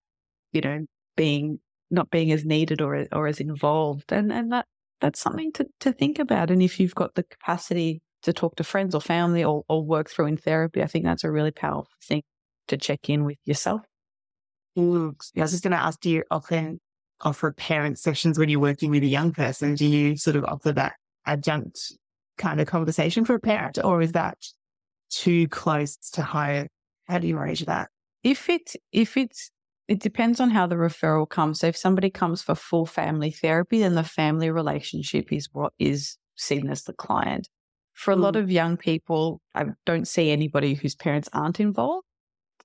you 0.54 0.62
know, 0.62 0.86
being 1.16 1.60
not 1.92 2.10
being 2.10 2.32
as 2.32 2.46
needed 2.46 2.82
or 2.82 3.06
or 3.12 3.28
as 3.28 3.40
involved. 3.40 4.12
And 4.12 4.32
and 4.32 4.52
that 4.52 4.66
that's 5.02 5.20
something 5.20 5.52
to, 5.54 5.66
to 5.82 5.92
think 5.92 6.20
about. 6.20 6.52
And 6.52 6.62
if 6.62 6.80
you've 6.80 6.96
got 6.96 7.16
the 7.16 7.24
capacity 7.24 8.02
to 8.24 8.34
talk 8.34 8.56
to 8.56 8.64
friends 8.64 8.94
or 8.96 9.02
family 9.02 9.44
or, 9.44 9.64
or 9.68 9.84
work 9.84 10.10
through 10.10 10.28
in 10.28 10.38
therapy, 10.38 10.82
I 10.82 10.88
think 10.88 11.06
that's 11.06 11.24
a 11.24 11.32
really 11.32 11.52
powerful 11.52 11.92
thing 12.04 12.24
to 12.68 12.78
check 12.78 13.10
in 13.10 13.26
with 13.26 13.38
yourself. 13.46 13.82
Mm. 14.78 15.16
I 15.38 15.42
was 15.42 15.52
just 15.52 15.64
going 15.64 15.72
to 15.72 15.82
ask, 15.82 16.00
do 16.00 16.10
you 16.10 16.24
often 16.32 16.80
offer 17.22 17.52
parent 17.52 18.00
sessions 18.00 18.40
when 18.40 18.50
you're 18.50 18.60
working 18.60 18.92
with 18.92 19.04
a 19.04 19.08
young 19.08 19.32
person? 19.32 19.76
Do 19.76 19.86
you 19.86 20.18
sort 20.18 20.36
of 20.36 20.46
offer 20.46 20.72
that 20.74 20.94
adjunct 21.26 21.94
kind 22.38 22.60
of 22.60 22.68
conversation 22.68 23.26
for 23.26 23.36
a 23.36 23.40
parent 23.40 23.78
or 23.84 24.02
is 24.02 24.14
that 24.14 24.38
too 25.10 25.48
close 25.50 25.96
to 26.14 26.22
home? 26.22 26.68
How 27.08 27.20
do 27.20 27.28
you 27.28 27.38
arrange 27.38 27.66
that? 27.66 27.90
If 28.24 28.50
it 28.50 28.74
if 28.92 29.18
it's 29.18 29.52
it 29.88 30.00
depends 30.00 30.40
on 30.40 30.52
how 30.52 30.68
the 30.68 30.76
referral 30.76 31.28
comes. 31.28 31.60
So 31.60 31.68
if 31.68 31.76
somebody 31.76 32.10
comes 32.10 32.42
for 32.42 32.56
full 32.56 32.86
family 32.86 33.32
therapy, 33.32 33.80
then 33.80 33.96
the 33.96 34.06
family 34.06 34.50
relationship 34.50 35.34
is 35.34 35.50
what 35.52 35.74
is 35.80 36.18
seen 36.38 36.70
as 36.70 36.84
the 36.84 36.94
client. 36.94 37.50
For 38.02 38.12
a 38.12 38.16
lot 38.16 38.34
Mm. 38.34 38.40
of 38.40 38.52
young 38.52 38.78
people, 38.78 39.42
I 39.54 39.66
don't 39.86 40.08
see 40.08 40.32
anybody 40.32 40.74
whose 40.74 40.96
parents 40.96 41.30
aren't 41.34 41.60
involved. 41.60 42.08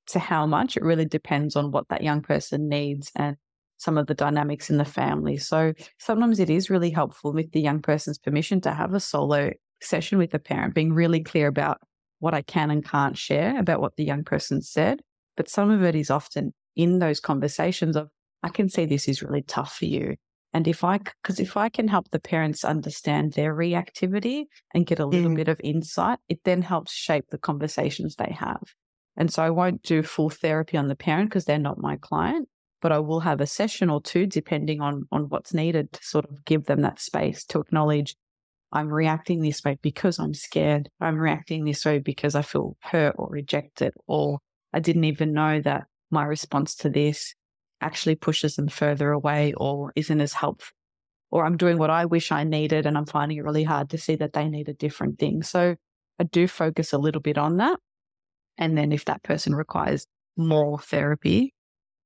To 0.09 0.19
how 0.19 0.47
much, 0.47 0.79
it 0.79 0.83
really 0.83 1.05
depends 1.05 1.57
on 1.57 1.73
what 1.73 1.89
that 1.89 2.03
young 2.03 2.23
person 2.23 2.69
needs 2.69 3.13
and 3.15 3.37
some 3.77 3.99
of 3.99 4.07
the 4.07 4.15
dynamics 4.15 4.71
in 4.71 4.79
the 4.79 4.85
family. 4.87 5.37
So 5.37 5.75
sometimes 5.99 6.41
it 6.41 6.49
is 6.49 6.71
really 6.71 6.89
helpful 6.91 7.35
with 7.35 7.53
the 7.53 7.61
young 7.61 7.83
person's 7.83 8.17
permission 8.17 8.63
to 8.63 8.73
have 8.73 8.95
a 8.95 9.01
solo 9.01 9.51
session 9.83 10.17
with 10.17 10.31
the 10.31 10.39
parent, 10.39 10.75
being 10.75 10.95
really 10.95 11.23
clear 11.23 11.49
about 11.49 11.79
what 12.21 12.33
I 12.33 12.41
can 12.41 12.71
and 12.71 12.83
can't 12.83 13.19
share 13.19 13.59
about 13.59 13.83
what 13.83 13.97
the 13.97 14.05
young 14.05 14.25
person 14.25 14.63
said. 14.63 15.03
But 15.37 15.51
some 15.51 15.71
of 15.71 15.83
it 15.83 15.95
is 15.95 16.11
often 16.11 16.55
in 16.77 16.99
those 16.99 17.21
conversations 17.21 17.95
of, 17.95 18.09
I 18.43 18.49
can 18.49 18.71
see 18.71 18.87
this 18.87 19.07
is 19.07 19.23
really 19.23 19.43
tough 19.43 19.77
for 19.77 19.85
you. 19.85 20.17
And 20.57 20.67
if 20.67 20.83
I, 20.83 20.97
because 20.97 21.39
if 21.39 21.55
I 21.59 21.69
can 21.69 21.87
help 21.87 22.09
the 22.09 22.19
parents 22.19 22.65
understand 22.65 23.35
their 23.35 23.55
reactivity 23.55 24.47
and 24.73 24.87
get 24.87 24.99
a 24.99 25.05
little 25.05 25.33
Mm. 25.33 25.37
bit 25.37 25.49
of 25.49 25.61
insight, 25.63 26.19
it 26.31 26.45
then 26.45 26.63
helps 26.63 26.95
shape 26.95 27.27
the 27.29 27.37
conversations 27.37 28.15
they 28.17 28.35
have. 28.39 28.63
And 29.19 29.31
so 29.31 29.43
I 29.43 29.51
won't 29.51 29.83
do 29.83 30.03
full 30.03 30.31
therapy 30.31 30.79
on 30.79 30.89
the 30.89 30.97
parent 30.97 31.29
because 31.29 31.45
they're 31.45 31.59
not 31.59 31.77
my 31.77 31.99
client, 31.99 32.49
but 32.81 32.91
I 32.91 33.01
will 33.01 33.21
have 33.21 33.43
a 33.43 33.47
session 33.47 33.91
or 33.91 34.01
two 34.01 34.25
depending 34.25 34.81
on 34.81 35.03
on 35.13 35.29
what's 35.29 35.53
needed 35.53 35.93
to 35.93 36.03
sort 36.03 36.25
of 36.25 36.43
give 36.47 36.65
them 36.65 36.81
that 36.81 37.01
space 37.01 37.45
to 37.49 37.61
acknowledge 37.61 38.17
I'm 38.73 38.89
reacting 38.89 39.43
this 39.43 39.63
way 39.63 39.77
because 39.83 40.19
I'm 40.19 40.33
scared. 40.33 40.89
I'm 41.03 41.19
reacting 41.19 41.67
this 41.67 41.85
way 41.85 41.99
because 41.99 42.35
I 42.35 42.41
feel 42.41 42.79
hurt 42.81 43.15
or 43.19 43.29
rejected, 43.29 43.93
or 44.07 44.39
I 44.73 44.81
didn't 44.81 45.05
even 45.05 45.35
know 45.35 45.61
that 45.61 45.85
my 46.11 46.25
response 46.25 46.75
to 46.77 46.89
this 46.89 47.35
actually 47.81 48.17
pushes 48.17 48.57
them 48.57 48.69
further 48.69 49.13
away 49.13 49.53
or 49.57 49.93
isn't 49.97 50.21
as 50.21 50.33
helpful. 50.33 50.75
Or 51.31 51.45
I'm 51.45 51.57
doing 51.57 51.79
what 51.79 51.91
I 51.91 52.05
wish 52.05 52.33
I 52.33 52.45
needed 52.45 52.87
and 52.87 52.97
I'm 52.97 53.07
finding 53.07 53.39
it 53.39 53.45
really 53.45 53.65
hard 53.65 53.91
to 53.91 53.99
see 53.99 54.17
that 54.17 54.33
they 54.33 54.49
need 54.49 54.69
a 54.69 54.75
different 54.75 55.19
thing. 55.19 55.43
So 55.43 55.77
I 56.19 56.25
do 56.25 56.47
focus 56.47 56.93
a 56.93 56.99
little 56.99 57.21
bit 57.21 57.37
on 57.37 57.57
that. 57.59 57.79
And 58.59 58.79
then 58.79 58.93
if 58.93 59.05
that 59.07 59.23
person 59.23 59.55
requires 59.55 60.07
more 60.37 60.79
therapy, 60.79 61.53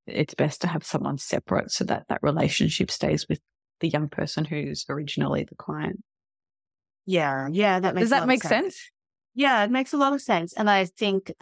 it's 0.06 0.34
best 0.34 0.62
to 0.62 0.66
have 0.66 0.84
someone 0.84 1.18
separate 1.18 1.70
so 1.70 1.84
that 1.84 2.06
that 2.08 2.20
relationship 2.22 2.90
stays 2.90 3.26
with 3.28 3.40
the 3.80 3.88
young 3.88 4.08
person 4.08 4.44
who's 4.44 4.84
originally 4.88 5.44
the 5.44 5.54
client. 5.54 6.00
Yeah. 7.06 7.48
Yeah. 7.50 7.80
That 7.80 7.94
makes 7.94 8.04
Does 8.04 8.10
that 8.10 8.26
make 8.26 8.42
sense? 8.42 8.90
Yeah, 9.34 9.64
it 9.64 9.70
makes 9.70 9.92
a 9.92 9.96
lot 9.96 10.12
of 10.12 10.20
sense. 10.20 10.52
And 10.54 10.68
I 10.68 10.86
think 10.86 11.32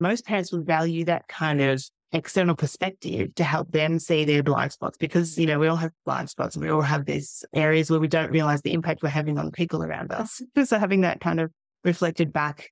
most 0.00 0.26
parents 0.26 0.52
would 0.52 0.66
value 0.66 1.04
that 1.06 1.26
kind 1.28 1.60
of 1.60 1.82
external 2.12 2.56
perspective 2.56 3.34
to 3.34 3.44
help 3.44 3.70
them 3.72 3.98
see 3.98 4.24
their 4.24 4.42
blind 4.42 4.72
spots 4.72 4.96
because, 4.96 5.38
you 5.38 5.46
know, 5.46 5.58
we 5.58 5.68
all 5.68 5.76
have 5.76 5.92
blind 6.04 6.30
spots 6.30 6.56
and 6.56 6.64
we 6.64 6.70
all 6.70 6.80
have 6.80 7.04
these 7.04 7.44
areas 7.52 7.90
where 7.90 8.00
we 8.00 8.08
don't 8.08 8.30
realize 8.30 8.62
the 8.62 8.72
impact 8.72 9.02
we're 9.02 9.10
having 9.10 9.38
on 9.38 9.46
the 9.46 9.52
people 9.52 9.82
around 9.82 10.12
us. 10.12 10.40
So 10.64 10.78
having 10.78 11.02
that 11.02 11.20
kind 11.20 11.40
of 11.40 11.50
reflected 11.84 12.32
back 12.32 12.70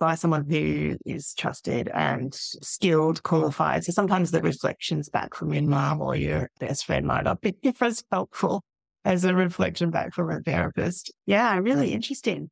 by 0.00 0.16
someone 0.16 0.44
who 0.48 0.96
is 1.06 1.34
trusted 1.34 1.88
and 1.94 2.34
skilled, 2.34 3.22
qualified. 3.22 3.84
So 3.84 3.92
sometimes 3.92 4.30
the 4.30 4.42
reflections 4.42 5.08
back 5.08 5.34
from 5.34 5.52
your 5.52 5.62
mom 5.62 6.00
or 6.00 6.16
your 6.16 6.50
best 6.58 6.84
friend 6.84 7.06
might 7.06 7.24
not 7.24 7.40
be 7.40 7.54
as 7.80 8.04
helpful 8.10 8.62
as 9.04 9.24
a 9.24 9.34
reflection 9.34 9.90
back 9.90 10.12
from 10.12 10.30
a 10.30 10.40
therapist. 10.40 11.12
Yeah, 11.26 11.56
really 11.58 11.92
interesting. 11.92 12.50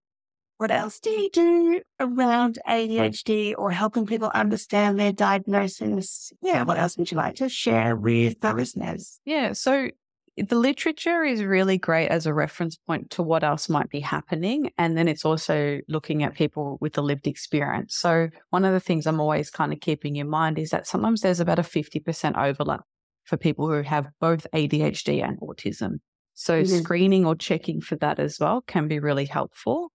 What 0.63 0.71
else 0.71 1.01
do 1.01 1.11
you 1.11 1.29
do 1.29 1.83
around 1.99 2.61
ADHD 2.69 3.53
or 3.59 3.73
helping 3.73 4.07
people 4.07 4.31
understand 4.33 4.97
their 4.97 5.11
diagnosis? 5.11 6.33
Yeah, 6.41 6.63
what 6.63 6.79
else 6.79 6.97
would 6.97 7.11
you 7.11 7.17
like 7.17 7.35
to 7.37 7.49
share 7.49 7.97
with 7.97 8.39
the 8.39 8.55
listeners? 8.55 9.19
Yeah. 9.25 9.55
So 9.55 9.91
the 10.37 10.55
literature 10.55 11.25
is 11.25 11.43
really 11.43 11.79
great 11.79 12.11
as 12.11 12.27
a 12.27 12.33
reference 12.33 12.77
point 12.77 13.11
to 13.11 13.25
what 13.25 13.43
else 13.43 13.69
might 13.69 13.91
be 13.91 13.99
happening. 13.99 14.71
And 14.79 14.97
then 14.97 15.09
it's 15.09 15.25
also 15.25 15.81
looking 15.89 16.23
at 16.23 16.35
people 16.35 16.79
with 16.81 16.93
the 16.93 17.03
lived 17.03 17.27
experience. 17.27 17.97
So 17.97 18.29
one 18.51 18.65
of 18.65 18.73
the 18.73 18.79
things 18.79 19.09
I'm 19.09 19.19
always 19.19 19.51
kind 19.51 19.73
of 19.73 19.81
keeping 19.81 20.15
in 20.15 20.29
mind 20.29 20.61
is 20.61 20.71
that 20.71 20.87
sometimes 20.87 21.23
there's 21.23 21.41
about 21.41 21.59
a 21.59 21.63
50% 21.63 22.37
overlap 22.39 22.85
for 23.25 23.37
people 23.37 23.69
who 23.69 23.83
have 23.83 24.07
both 24.21 24.47
ADHD 24.55 25.27
and 25.27 25.41
autism. 25.41 25.95
So 26.35 26.63
Mhm. 26.63 26.83
screening 26.83 27.27
or 27.27 27.35
checking 27.35 27.81
for 27.81 27.97
that 27.97 28.21
as 28.21 28.39
well 28.39 28.63
can 28.63 28.87
be 28.87 29.01
really 29.01 29.27
helpful. 29.27 29.92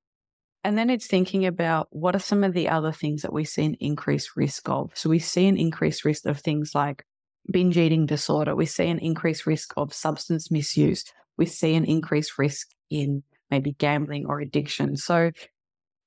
And 0.67 0.77
then 0.77 0.89
it's 0.89 1.07
thinking 1.07 1.45
about 1.45 1.87
what 1.91 2.13
are 2.13 2.19
some 2.19 2.43
of 2.43 2.53
the 2.53 2.67
other 2.67 2.91
things 2.91 3.21
that 3.21 3.31
we 3.31 3.45
see 3.45 3.63
an 3.63 3.77
increased 3.79 4.35
risk 4.35 4.67
of. 4.67 4.91
So 4.95 5.09
we 5.09 5.17
see 5.17 5.47
an 5.47 5.55
increased 5.55 6.03
risk 6.03 6.25
of 6.25 6.41
things 6.41 6.71
like 6.75 7.05
binge 7.49 7.77
eating 7.77 8.05
disorder. 8.05 8.53
We 8.53 8.65
see 8.65 8.89
an 8.89 8.99
increased 8.99 9.45
risk 9.45 9.73
of 9.77 9.93
substance 9.93 10.51
misuse. 10.51 11.05
We 11.37 11.45
see 11.45 11.73
an 11.75 11.85
increased 11.85 12.37
risk 12.37 12.67
in 12.89 13.23
maybe 13.49 13.77
gambling 13.79 14.25
or 14.25 14.41
addiction. 14.41 14.97
So 14.97 15.31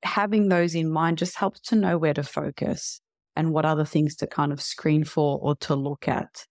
having 0.02 0.50
those 0.50 0.74
in 0.74 0.90
mind 0.92 1.16
just 1.16 1.38
helps 1.38 1.60
to 1.60 1.74
know 1.74 1.96
where 1.96 2.12
to 2.12 2.22
focus 2.22 3.00
and 3.34 3.54
what 3.54 3.64
other 3.64 3.86
things 3.86 4.14
to 4.16 4.26
kind 4.26 4.52
of 4.52 4.60
screen 4.60 5.04
for 5.04 5.38
or 5.40 5.56
to 5.56 5.74
look 5.74 6.06
at 6.06 6.44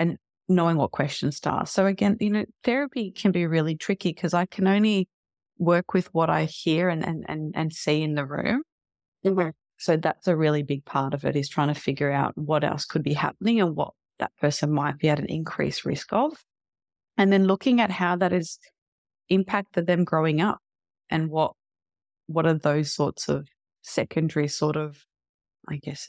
and 0.00 0.18
knowing 0.48 0.76
what 0.76 0.90
questions 0.90 1.38
to 1.38 1.52
ask. 1.52 1.72
So 1.72 1.86
again, 1.86 2.16
you 2.18 2.30
know, 2.30 2.46
therapy 2.64 3.12
can 3.12 3.30
be 3.30 3.46
really 3.46 3.76
tricky 3.76 4.08
because 4.12 4.34
I 4.34 4.44
can 4.44 4.66
only 4.66 5.08
work 5.58 5.94
with 5.94 6.12
what 6.12 6.30
I 6.30 6.44
hear 6.44 6.88
and, 6.88 7.04
and, 7.04 7.24
and, 7.28 7.52
and 7.54 7.72
see 7.72 8.02
in 8.02 8.14
the 8.14 8.26
room. 8.26 8.62
Mm-hmm. 9.24 9.50
So 9.78 9.96
that's 9.96 10.28
a 10.28 10.36
really 10.36 10.62
big 10.62 10.84
part 10.84 11.14
of 11.14 11.24
it 11.24 11.36
is 11.36 11.48
trying 11.48 11.72
to 11.72 11.80
figure 11.80 12.10
out 12.10 12.36
what 12.36 12.64
else 12.64 12.84
could 12.84 13.02
be 13.02 13.14
happening 13.14 13.60
and 13.60 13.74
what 13.74 13.92
that 14.18 14.32
person 14.40 14.72
might 14.72 14.98
be 14.98 15.08
at 15.08 15.18
an 15.18 15.26
increased 15.26 15.84
risk 15.84 16.12
of. 16.12 16.32
And 17.16 17.32
then 17.32 17.44
looking 17.44 17.80
at 17.80 17.90
how 17.90 18.16
that 18.16 18.32
has 18.32 18.58
impacted 19.28 19.86
them 19.86 20.04
growing 20.04 20.40
up 20.40 20.58
and 21.10 21.28
what 21.30 21.52
what 22.26 22.46
are 22.46 22.54
those 22.54 22.92
sorts 22.92 23.28
of 23.28 23.46
secondary 23.82 24.48
sort 24.48 24.76
of 24.76 25.04
I 25.68 25.76
guess 25.76 26.08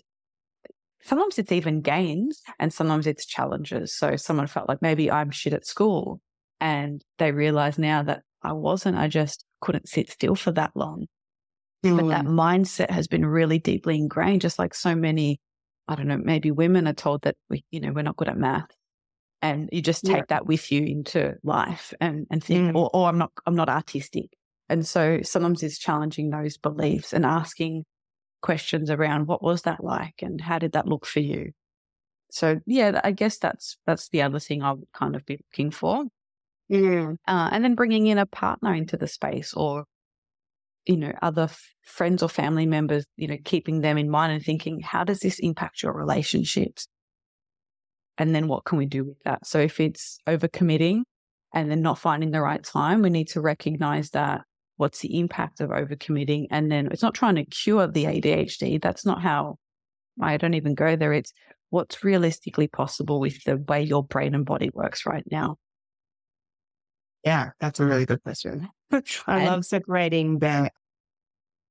sometimes 1.01 1.37
it's 1.37 1.51
even 1.51 1.81
gains 1.81 2.41
and 2.59 2.73
sometimes 2.73 3.07
it's 3.07 3.25
challenges. 3.25 3.95
So 3.95 4.15
someone 4.15 4.47
felt 4.47 4.67
like 4.67 4.81
maybe 4.81 5.11
I'm 5.11 5.31
shit 5.31 5.53
at 5.53 5.65
school 5.65 6.19
and 6.59 7.03
they 7.19 7.31
realize 7.31 7.77
now 7.77 8.01
that 8.03 8.23
I 8.45 8.53
wasn't. 8.53 8.97
I 8.97 9.07
just 9.07 9.45
couldn't 9.61 9.89
sit 9.89 10.09
still 10.09 10.35
for 10.35 10.51
that 10.51 10.71
long. 10.75 11.07
Mm. 11.85 11.97
But 11.97 12.07
that 12.09 12.25
mm. 12.25 12.29
mindset 12.29 12.89
has 12.89 13.07
been 13.07 13.25
really 13.25 13.59
deeply 13.59 13.95
ingrained, 13.95 14.41
just 14.41 14.59
like 14.59 14.73
so 14.73 14.95
many, 14.95 15.39
I 15.87 15.95
don't 15.95 16.07
know, 16.07 16.17
maybe 16.17 16.51
women 16.51 16.87
are 16.87 16.93
told 16.93 17.23
that 17.23 17.35
we, 17.49 17.63
you 17.71 17.79
know, 17.79 17.91
we're 17.91 18.01
not 18.01 18.17
good 18.17 18.29
at 18.29 18.37
math. 18.37 18.69
And 19.41 19.69
you 19.71 19.81
just 19.81 20.03
take 20.05 20.17
yeah. 20.17 20.23
that 20.29 20.47
with 20.47 20.71
you 20.71 20.83
into 20.83 21.35
life 21.43 21.93
and, 22.01 22.25
and 22.31 22.43
think, 22.43 22.71
mm. 22.71 22.75
or, 22.75 22.89
or 22.93 23.07
I'm 23.07 23.17
not, 23.17 23.31
I'm 23.45 23.55
not 23.55 23.69
artistic. 23.69 24.29
And 24.69 24.85
so 24.87 25.19
sometimes 25.21 25.61
it's 25.61 25.77
challenging 25.77 26.31
those 26.31 26.57
beliefs 26.57 27.13
and 27.13 27.25
asking 27.25 27.85
questions 28.41 28.89
around 28.89 29.27
what 29.27 29.43
was 29.43 29.63
that 29.63 29.83
like 29.83 30.15
and 30.21 30.41
how 30.41 30.57
did 30.57 30.71
that 30.71 30.87
look 30.87 31.05
for 31.05 31.19
you? 31.19 31.51
So 32.31 32.59
yeah, 32.65 32.99
I 33.03 33.11
guess 33.11 33.37
that's 33.37 33.77
that's 33.85 34.09
the 34.09 34.23
other 34.23 34.39
thing 34.39 34.61
I 34.61 34.73
would 34.73 34.91
kind 34.93 35.15
of 35.15 35.25
be 35.25 35.39
looking 35.51 35.71
for. 35.71 36.05
Yeah. 36.67 37.13
Uh, 37.27 37.49
and 37.51 37.63
then 37.63 37.75
bringing 37.75 38.07
in 38.07 38.17
a 38.17 38.25
partner 38.25 38.73
into 38.73 38.97
the 38.97 39.07
space 39.07 39.53
or, 39.53 39.85
you 40.85 40.97
know, 40.97 41.13
other 41.21 41.43
f- 41.43 41.75
friends 41.83 42.23
or 42.23 42.29
family 42.29 42.65
members, 42.65 43.05
you 43.17 43.27
know, 43.27 43.37
keeping 43.43 43.81
them 43.81 43.97
in 43.97 44.09
mind 44.09 44.33
and 44.33 44.43
thinking, 44.43 44.79
how 44.79 45.03
does 45.03 45.19
this 45.19 45.39
impact 45.39 45.83
your 45.83 45.93
relationships? 45.93 46.87
And 48.17 48.33
then 48.33 48.47
what 48.47 48.65
can 48.65 48.77
we 48.77 48.85
do 48.85 49.03
with 49.03 49.19
that? 49.25 49.45
So 49.45 49.59
if 49.59 49.79
it's 49.79 50.19
overcommitting 50.27 51.01
and 51.53 51.69
then 51.69 51.81
not 51.81 51.99
finding 51.99 52.31
the 52.31 52.41
right 52.41 52.63
time, 52.63 53.01
we 53.01 53.09
need 53.09 53.27
to 53.29 53.41
recognize 53.41 54.09
that 54.11 54.41
what's 54.77 54.99
the 54.99 55.19
impact 55.19 55.61
of 55.61 55.69
overcommitting? 55.69 56.47
And 56.49 56.71
then 56.71 56.87
it's 56.91 57.03
not 57.03 57.13
trying 57.13 57.35
to 57.35 57.45
cure 57.45 57.87
the 57.87 58.05
ADHD. 58.05 58.81
That's 58.81 59.05
not 59.05 59.21
how 59.21 59.57
I 60.21 60.37
don't 60.37 60.53
even 60.53 60.75
go 60.75 60.95
there. 60.95 61.13
It's 61.13 61.33
what's 61.69 62.03
realistically 62.03 62.67
possible 62.67 63.19
with 63.19 63.43
the 63.43 63.57
way 63.57 63.83
your 63.83 64.03
brain 64.03 64.33
and 64.33 64.45
body 64.45 64.69
works 64.73 65.05
right 65.05 65.25
now. 65.29 65.57
Yeah, 67.25 67.49
that's 67.59 67.79
a 67.79 67.85
really 67.85 68.05
good 68.05 68.21
question. 68.23 68.69
I 68.91 69.01
and, 69.27 69.45
love 69.45 69.65
separating 69.65 70.39
the 70.39 70.69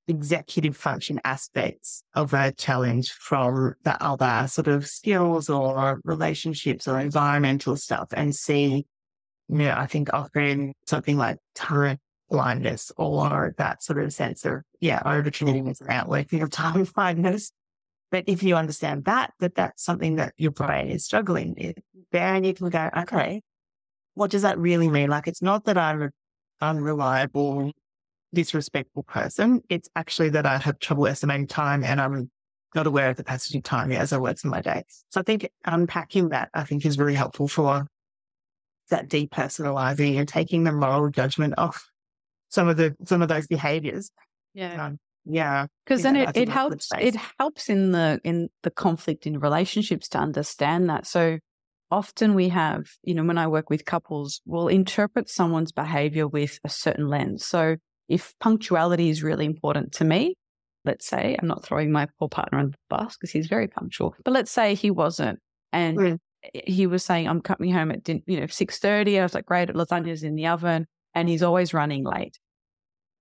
executive 0.09 0.77
function 0.77 1.21
aspects 1.25 2.03
of 2.15 2.35
a 2.35 2.53
challenge 2.53 3.13
from 3.13 3.75
the 3.85 4.03
other 4.03 4.47
sort 4.49 4.67
of 4.67 4.87
skills 4.87 5.49
or 5.49 6.01
relationships 6.05 6.87
or 6.87 6.99
environmental 6.99 7.77
stuff 7.77 8.09
and 8.13 8.35
see, 8.35 8.85
you 9.49 9.57
know, 9.57 9.75
I 9.77 9.87
think 9.87 10.13
often 10.13 10.75
something 10.87 11.17
like 11.17 11.39
time 11.55 11.99
blindness 12.29 12.91
or 12.97 13.55
that 13.57 13.83
sort 13.83 14.03
of 14.03 14.13
sense 14.13 14.45
of, 14.45 14.63
yeah, 14.81 15.01
overcommitting 15.05 15.71
is 15.71 15.81
around 15.81 16.09
working 16.09 16.43
of 16.43 16.51
time 16.51 16.85
blindness. 16.95 17.53
But 18.11 18.25
if 18.27 18.43
you 18.43 18.57
understand 18.57 19.05
that, 19.07 19.33
that 19.41 19.55
that's 19.55 19.83
something 19.83 20.17
that 20.17 20.35
your 20.37 20.51
brain 20.51 20.89
is 20.89 21.05
struggling 21.05 21.55
with, 21.57 21.77
then 22.13 22.45
you 22.45 22.55
can 22.55 22.69
go, 22.71 22.91
okay, 22.99 23.41
what 24.15 24.31
does 24.31 24.43
that 24.43 24.59
really 24.59 24.89
mean? 24.89 25.11
Like, 25.11 25.27
it's 25.27 25.43
not 25.43 25.65
that 25.65 25.77
I'm 25.77 26.03
an 26.03 26.11
unreliable, 26.61 27.73
disrespectful 28.33 29.03
person. 29.05 29.63
It's 29.69 29.89
actually 29.95 30.31
that 30.31 30.47
I 30.47 30.59
have 30.59 30.79
trouble 30.79 31.07
estimating 31.07 31.47
time 31.47 31.85
and 31.85 32.01
I'm 32.01 32.31
not 32.75 32.87
aware 32.87 33.11
of 33.11 33.17
the 33.17 33.25
passage 33.25 33.55
of 33.55 33.63
time 33.63 33.93
as 33.93 34.13
I 34.13 34.19
work 34.19 34.37
in 34.43 34.51
my 34.51 34.61
day. 34.61 34.83
So 35.11 35.21
I 35.21 35.23
think 35.23 35.49
unpacking 35.65 36.31
that, 36.31 36.51
I 36.55 36.65
think 36.65 36.85
is 36.85 36.99
really 36.99 37.15
helpful 37.15 37.49
for 37.49 37.87
that 38.91 39.09
depersonalizing 39.09 40.19
and 40.19 40.29
taking 40.29 40.65
the 40.65 40.73
moral 40.73 41.09
judgment 41.11 41.55
off 41.57 41.89
some 42.49 42.69
of 42.69 42.77
the, 42.77 42.95
some 43.05 43.23
of 43.23 43.29
those 43.29 43.47
behaviors. 43.47 44.11
Yeah. 44.55 44.87
Um, 44.87 44.99
yeah. 45.25 45.67
Because 45.87 46.03
then 46.03 46.17
it, 46.17 46.37
it 46.37 46.49
helps, 46.49 46.91
it 46.99 47.17
helps 47.39 47.69
in 47.69 47.93
the, 47.93 48.21
in 48.25 48.49
the 48.63 48.71
conflict 48.71 49.27
in 49.27 49.39
relationships 49.39 50.09
to 50.11 50.19
understand 50.19 50.91
that. 50.91 51.07
So 51.07 51.39
often 51.91 52.35
we 52.35 52.49
have, 52.49 52.87
you 53.03 53.15
know, 53.15 53.25
when 53.25 53.39
I 53.39 53.47
work 53.47 53.71
with 53.71 53.85
couples, 53.85 54.41
we'll 54.47 54.69
interpret 54.69 55.29
someone's 55.29 55.73
behavior 55.73 56.27
with 56.27 56.59
a 56.65 56.69
certain 56.69 57.09
lens. 57.09 57.47
So 57.47 57.77
if 58.09 58.35
punctuality 58.41 59.09
is 59.09 59.23
really 59.23 59.47
important 59.47 59.93
to 59.95 60.05
me, 60.05 60.35
let's 60.85 61.07
say, 61.07 61.37
I'm 61.41 61.49
not 61.49 61.65
throwing 61.65 61.91
my 61.91 62.09
poor 62.19 62.29
partner 62.29 62.59
on 62.59 62.71
the 62.71 62.77
bus 62.91 63.17
because 63.17 63.31
he's 63.31 63.47
very 63.47 63.69
punctual, 63.69 64.15
but 64.25 64.33
let's 64.33 64.51
say 64.51 64.75
he 64.75 64.91
wasn't. 64.91 65.39
And 65.73 65.99
mm. 65.99 66.19
he 66.67 66.87
was 66.87 67.05
saying, 67.05 67.29
I'm 67.29 67.41
coming 67.41 67.73
home 67.73 67.91
at, 67.91 68.09
you 68.09 68.41
know, 68.41 68.47
6.30. 68.47 69.19
I 69.19 69.23
was 69.23 69.35
like, 69.35 69.47
great, 69.47 69.69
lasagna's 69.71 70.23
in 70.23 70.35
the 70.35 70.47
oven. 70.47 70.87
And 71.15 71.29
he's 71.29 71.43
always 71.43 71.73
running 71.73 72.05
late. 72.05 72.39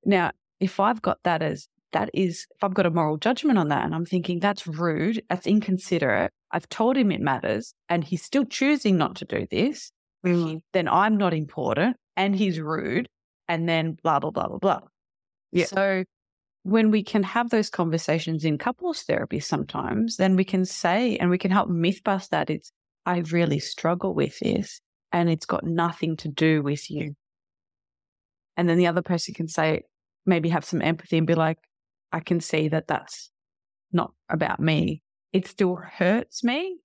Now, 0.04 0.32
if 0.60 0.80
I've 0.80 1.02
got 1.02 1.20
that 1.24 1.42
as 1.42 1.68
that 1.92 2.10
is, 2.14 2.48
if 2.56 2.64
I've 2.64 2.74
got 2.74 2.88
a 2.88 2.92
moral 2.92 3.18
judgment 3.18 3.58
on 3.60 3.70
that 3.70 3.86
and 3.86 3.94
I'm 3.94 4.06
thinking 4.06 4.40
that's 4.40 4.66
rude, 4.66 5.24
that's 5.30 5.48
inconsiderate, 5.48 6.32
I've 6.54 6.70
told 6.70 6.96
him 6.96 7.12
it 7.12 7.20
matters 7.20 7.74
and 7.90 8.04
he's 8.04 8.24
still 8.24 8.46
choosing 8.46 8.96
not 8.96 9.16
to 9.18 9.26
do 9.26 9.48
this, 9.50 9.92
mm. 10.26 10.62
then 10.72 10.88
I'm 10.88 11.18
not 11.18 11.34
important 11.34 11.98
and 12.16 12.36
he's 12.36 12.60
rude 12.60 13.10
and 13.48 13.68
then 13.68 13.98
blah, 14.04 14.20
blah, 14.20 14.30
blah, 14.30 14.48
blah, 14.48 14.60
blah. 14.60 14.80
Yeah. 15.52 15.66
So 15.66 16.04
when 16.62 16.92
we 16.92 17.04
can 17.04 17.24
have 17.24 17.50
those 17.50 17.72
conversations 17.72 18.46
in 18.46 18.60
couples 18.60 19.02
therapy 19.02 19.40
sometimes, 19.40 20.18
then 20.18 20.36
we 20.36 20.46
can 20.46 20.64
say 20.64 21.18
and 21.18 21.32
we 21.32 21.40
can 21.40 21.52
help 21.52 21.70
myth 21.70 22.04
bust 22.04 22.30
that 22.30 22.52
it's, 22.52 22.72
I 23.06 23.18
really 23.32 23.60
struggle 23.60 24.14
with 24.14 24.38
this 24.40 24.80
and 25.12 25.30
it's 25.30 25.48
got 25.48 25.66
nothing 25.66 26.16
to 26.18 26.28
do 26.28 26.62
with 26.62 26.90
you. 26.90 27.16
And 28.56 28.70
then 28.70 28.78
the 28.78 28.88
other 28.88 29.02
person 29.02 29.34
can 29.34 29.48
say, 29.48 29.82
maybe 30.26 30.50
have 30.50 30.64
some 30.64 30.84
empathy 30.84 31.18
and 31.18 31.28
be 31.28 31.36
like, 31.36 31.58
I 32.12 32.20
can 32.20 32.40
see 32.40 32.68
that 32.70 32.88
that's 32.88 33.32
not 33.92 34.14
about 34.30 34.60
me. 34.60 35.02
It 35.34 35.48
still 35.48 35.76
hurts 35.76 36.44
me. 36.44 36.78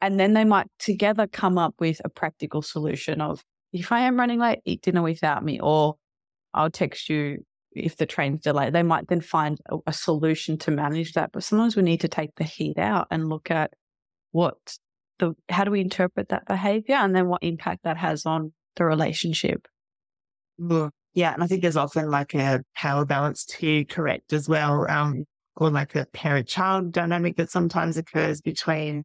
And 0.00 0.20
then 0.20 0.34
they 0.34 0.44
might 0.44 0.66
together 0.78 1.26
come 1.26 1.58
up 1.58 1.74
with 1.78 2.00
a 2.04 2.08
practical 2.08 2.60
solution 2.60 3.20
of 3.20 3.42
if 3.72 3.90
I 3.90 4.00
am 4.00 4.18
running 4.18 4.38
late, 4.38 4.60
eat 4.64 4.82
dinner 4.82 5.02
without 5.02 5.44
me, 5.44 5.58
or 5.60 5.96
I'll 6.52 6.70
text 6.70 7.08
you 7.08 7.44
if 7.70 7.96
the 7.96 8.04
train's 8.04 8.42
delayed. 8.42 8.74
They 8.74 8.82
might 8.82 9.08
then 9.08 9.22
find 9.22 9.58
a, 9.70 9.78
a 9.86 9.92
solution 9.92 10.58
to 10.58 10.70
manage 10.70 11.14
that. 11.14 11.30
But 11.32 11.44
sometimes 11.44 11.76
we 11.76 11.82
need 11.82 12.00
to 12.02 12.08
take 12.08 12.34
the 12.36 12.44
heat 12.44 12.78
out 12.78 13.06
and 13.10 13.28
look 13.28 13.50
at 13.50 13.72
what 14.32 14.56
the, 15.18 15.34
how 15.48 15.64
do 15.64 15.70
we 15.70 15.80
interpret 15.80 16.28
that 16.28 16.46
behavior 16.46 16.96
and 16.96 17.14
then 17.14 17.28
what 17.28 17.42
impact 17.42 17.84
that 17.84 17.96
has 17.96 18.26
on 18.26 18.52
the 18.76 18.84
relationship. 18.84 19.66
Yeah. 21.14 21.32
And 21.32 21.42
I 21.42 21.46
think 21.46 21.62
there's 21.62 21.76
often 21.76 22.10
like 22.10 22.34
a 22.34 22.62
power 22.74 23.04
balance 23.04 23.44
to 23.46 23.84
correct 23.86 24.32
as 24.32 24.48
well. 24.48 24.90
Um, 24.90 25.24
or 25.56 25.70
like 25.70 25.94
a 25.94 26.06
parent 26.06 26.48
child 26.48 26.92
dynamic 26.92 27.36
that 27.36 27.50
sometimes 27.50 27.96
occurs 27.96 28.40
between 28.40 29.04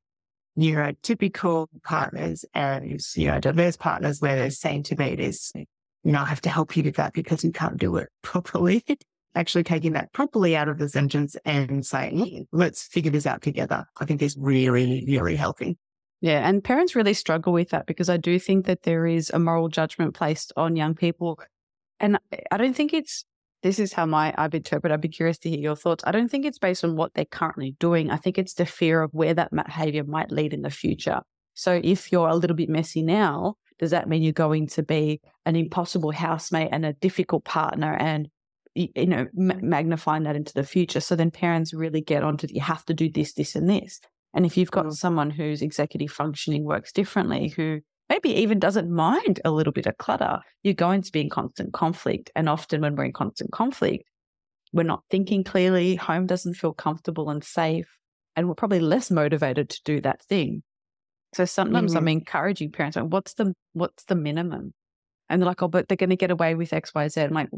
neurotypical 0.58 1.68
partners 1.84 2.46
and 2.54 3.00
neurodiverse 3.00 3.78
partners 3.78 4.22
where 4.22 4.36
they're 4.36 4.50
saying 4.50 4.84
to 4.84 4.96
me, 4.96 5.16
there's, 5.16 5.52
you 5.56 6.12
know, 6.12 6.22
I 6.22 6.26
have 6.26 6.42
to 6.42 6.50
help 6.50 6.76
you 6.76 6.84
with 6.84 6.96
that 6.96 7.14
because 7.14 7.44
you 7.44 7.52
can't 7.52 7.78
do 7.78 7.98
it 7.98 8.10
properly. 8.22 8.84
Actually 9.36 9.64
taking 9.64 9.94
that 9.94 10.12
properly 10.14 10.56
out 10.56 10.68
of 10.68 10.80
the 10.80 10.90
sentence 10.90 11.36
and 11.46 11.86
saying, 11.86 12.18
mm, 12.18 12.48
let's 12.52 12.88
figure 12.88 13.12
this 13.12 13.28
out 13.28 13.44
together. 13.44 13.86
I 14.00 14.06
think 14.06 14.24
is 14.24 14.36
really, 14.36 15.06
really 15.08 15.36
helping. 15.36 15.78
Yeah. 16.22 16.48
And 16.48 16.64
parents 16.64 16.96
really 16.96 17.14
struggle 17.14 17.54
with 17.54 17.70
that 17.70 17.86
because 17.86 18.10
I 18.10 18.18
do 18.18 18.40
think 18.40 18.66
that 18.66 18.82
there 18.82 19.06
is 19.06 19.30
a 19.30 19.38
moral 19.38 19.70
judgment 19.70 20.16
placed 20.16 20.52
on 20.58 20.76
young 20.76 20.96
people 20.96 21.40
and 22.00 22.20
I 22.52 22.58
don't 22.58 22.76
think 22.76 22.94
it's 22.94 23.26
this 23.64 23.80
is 23.80 23.94
how 23.94 24.06
my 24.06 24.34
I've 24.38 24.54
interpreted. 24.54 24.94
I'd 24.94 25.02
be 25.02 25.08
curious 25.08 25.38
to 25.40 25.50
hear 25.50 25.60
your 25.60 25.76
thoughts. 25.76 26.04
I 26.06 26.12
don't 26.12 26.30
think 26.30 26.46
it's 26.46 26.60
based 26.60 26.84
on 26.84 26.96
what 26.96 27.14
they're 27.14 27.26
currently 27.26 27.76
doing. 27.80 28.12
I 28.12 28.18
think 28.18 28.38
it's 28.38 28.54
the 28.54 28.66
fear 28.66 29.02
of 29.02 29.14
where 29.14 29.34
that 29.34 29.52
behavior 29.52 30.04
might 30.04 30.32
lead 30.32 30.54
in 30.54 30.62
the 30.62 30.70
future. 30.70 31.22
So 31.54 31.82
if 31.84 32.12
you're 32.12 32.28
a 32.28 32.36
little 32.36 32.56
bit 32.56 32.70
messy 32.70 33.02
now, 33.02 33.56
does 33.80 33.92
that 33.92 34.08
mean 34.08 34.22
you're 34.22 34.34
going 34.34 34.68
to 34.68 34.84
be 34.84 35.22
an 35.46 35.56
impossible 35.56 36.12
housemate 36.12 36.70
and 36.72 36.86
a 36.86 36.94
difficult 36.94 37.46
partner 37.46 37.94
and 37.94 38.30
you 38.78 39.08
know, 39.08 39.26
magnifying 39.34 40.24
that 40.24 40.36
into 40.36 40.54
the 40.54 40.64
future. 40.64 41.00
So 41.00 41.16
then 41.16 41.32
parents 41.32 41.74
really 41.74 42.02
get 42.02 42.24
onto 42.24 42.48
you 42.50 42.62
have 42.62 42.86
to 42.86 42.94
do 42.94 43.10
this, 43.12 43.34
this, 43.34 43.56
and 43.56 43.68
this. 43.68 44.00
And 44.34 44.46
if 44.46 44.56
you've 44.56 44.72
got 44.72 44.86
mm. 44.86 44.94
someone 44.94 45.32
whose 45.32 45.62
executive 45.62 46.12
functioning 46.12 46.64
works 46.64 46.92
differently, 46.92 47.50
who 47.50 47.80
maybe 48.10 48.30
even 48.30 48.60
doesn't 48.60 48.90
mind 48.90 49.40
a 49.44 49.52
little 49.52 49.74
bit 49.74 49.86
of 49.86 49.98
clutter, 49.98 50.40
you're 50.64 50.74
going 50.74 51.02
to 51.02 51.12
be 51.12 51.22
in 51.22 51.30
constant 51.30 51.74
conflict. 51.74 52.32
And 52.36 52.48
often 52.50 52.82
when 52.82 52.96
we're 52.96 53.06
in 53.06 53.14
constant 53.14 53.52
conflict, 53.52 54.04
we're 54.74 54.84
not 54.84 55.04
thinking 55.10 55.44
clearly, 55.44 55.96
home 55.96 56.26
doesn't 56.26 56.56
feel 56.56 56.74
comfortable 56.74 57.30
and 57.30 57.44
safe, 57.44 57.88
and 58.36 58.48
we're 58.48 58.56
probably 58.56 58.80
less 58.80 59.10
motivated 59.10 59.70
to 59.70 59.82
do 59.86 60.02
that 60.02 60.22
thing. 60.24 60.64
So 61.34 61.46
sometimes 61.46 61.92
mm-hmm. 61.92 61.98
I'm 62.00 62.08
encouraging 62.08 62.72
parents, 62.72 62.98
like, 62.98 63.06
what's 63.06 63.34
the 63.34 63.54
what's 63.74 64.06
the 64.06 64.16
minimum? 64.16 64.74
And 65.30 65.42
they're 65.42 65.48
like, 65.48 65.62
oh, 65.62 65.68
but 65.68 65.88
they're 65.88 65.98
going 65.98 66.10
to 66.10 66.16
get 66.16 66.32
away 66.32 66.56
with 66.56 66.72
X, 66.74 66.94
Y, 66.96 67.08
Z. 67.10 67.22
I'm 67.22 67.32
like, 67.32 67.50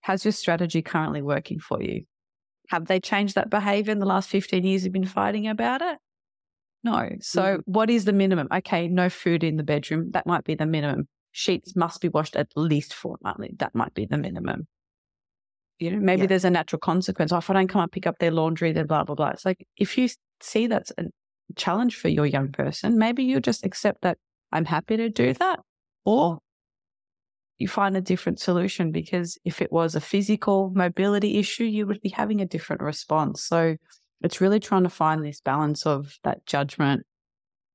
how's 0.00 0.24
your 0.24 0.32
strategy 0.32 0.82
currently 0.82 1.22
working 1.22 1.60
for 1.60 1.82
you? 1.82 2.02
Have 2.68 2.86
they 2.86 2.98
changed 2.98 3.36
that 3.36 3.48
behavior 3.48 3.92
in 3.92 4.00
the 4.00 4.06
last 4.06 4.28
15 4.28 4.64
years 4.64 4.84
you've 4.84 4.92
been 4.92 5.06
fighting 5.06 5.46
about 5.46 5.82
it? 5.82 5.98
No. 6.86 7.10
So 7.20 7.42
mm. 7.42 7.60
what 7.64 7.90
is 7.90 8.04
the 8.04 8.12
minimum? 8.12 8.46
Okay, 8.54 8.86
no 8.86 9.08
food 9.08 9.42
in 9.42 9.56
the 9.56 9.64
bedroom. 9.64 10.12
That 10.12 10.24
might 10.24 10.44
be 10.44 10.54
the 10.54 10.66
minimum. 10.66 11.08
Sheets 11.32 11.74
must 11.74 12.00
be 12.00 12.08
washed 12.08 12.36
at 12.36 12.46
least 12.54 12.94
fortnightly. 12.94 13.50
That 13.58 13.74
might 13.74 13.92
be 13.92 14.06
the 14.06 14.16
minimum. 14.16 14.68
You 15.80 15.90
know, 15.90 15.98
maybe 15.98 16.22
yeah. 16.22 16.26
there's 16.28 16.44
a 16.44 16.50
natural 16.50 16.78
consequence. 16.78 17.32
Oh, 17.32 17.38
if 17.38 17.50
I 17.50 17.54
don't 17.54 17.66
come 17.66 17.82
and 17.82 17.90
pick 17.90 18.06
up 18.06 18.20
their 18.20 18.30
laundry, 18.30 18.70
then 18.70 18.86
blah, 18.86 19.02
blah, 19.02 19.16
blah. 19.16 19.30
It's 19.30 19.44
like 19.44 19.66
if 19.76 19.98
you 19.98 20.08
see 20.40 20.68
that's 20.68 20.92
a 20.96 21.06
challenge 21.56 21.96
for 21.96 22.08
your 22.08 22.24
young 22.24 22.52
person, 22.52 22.96
maybe 22.96 23.24
you 23.24 23.40
just 23.40 23.66
accept 23.66 24.02
that 24.02 24.16
I'm 24.52 24.64
happy 24.64 24.96
to 24.96 25.10
do 25.10 25.32
that. 25.34 25.58
Or 26.04 26.38
you 27.58 27.66
find 27.66 27.96
a 27.96 28.00
different 28.00 28.38
solution 28.38 28.92
because 28.92 29.38
if 29.44 29.60
it 29.60 29.72
was 29.72 29.96
a 29.96 30.00
physical 30.00 30.70
mobility 30.72 31.36
issue, 31.36 31.64
you 31.64 31.84
would 31.88 32.00
be 32.00 32.10
having 32.10 32.40
a 32.40 32.46
different 32.46 32.80
response. 32.80 33.42
So 33.42 33.74
it's 34.22 34.40
really 34.40 34.60
trying 34.60 34.84
to 34.84 34.90
find 34.90 35.24
this 35.24 35.40
balance 35.40 35.86
of 35.86 36.18
that 36.24 36.46
judgment, 36.46 37.04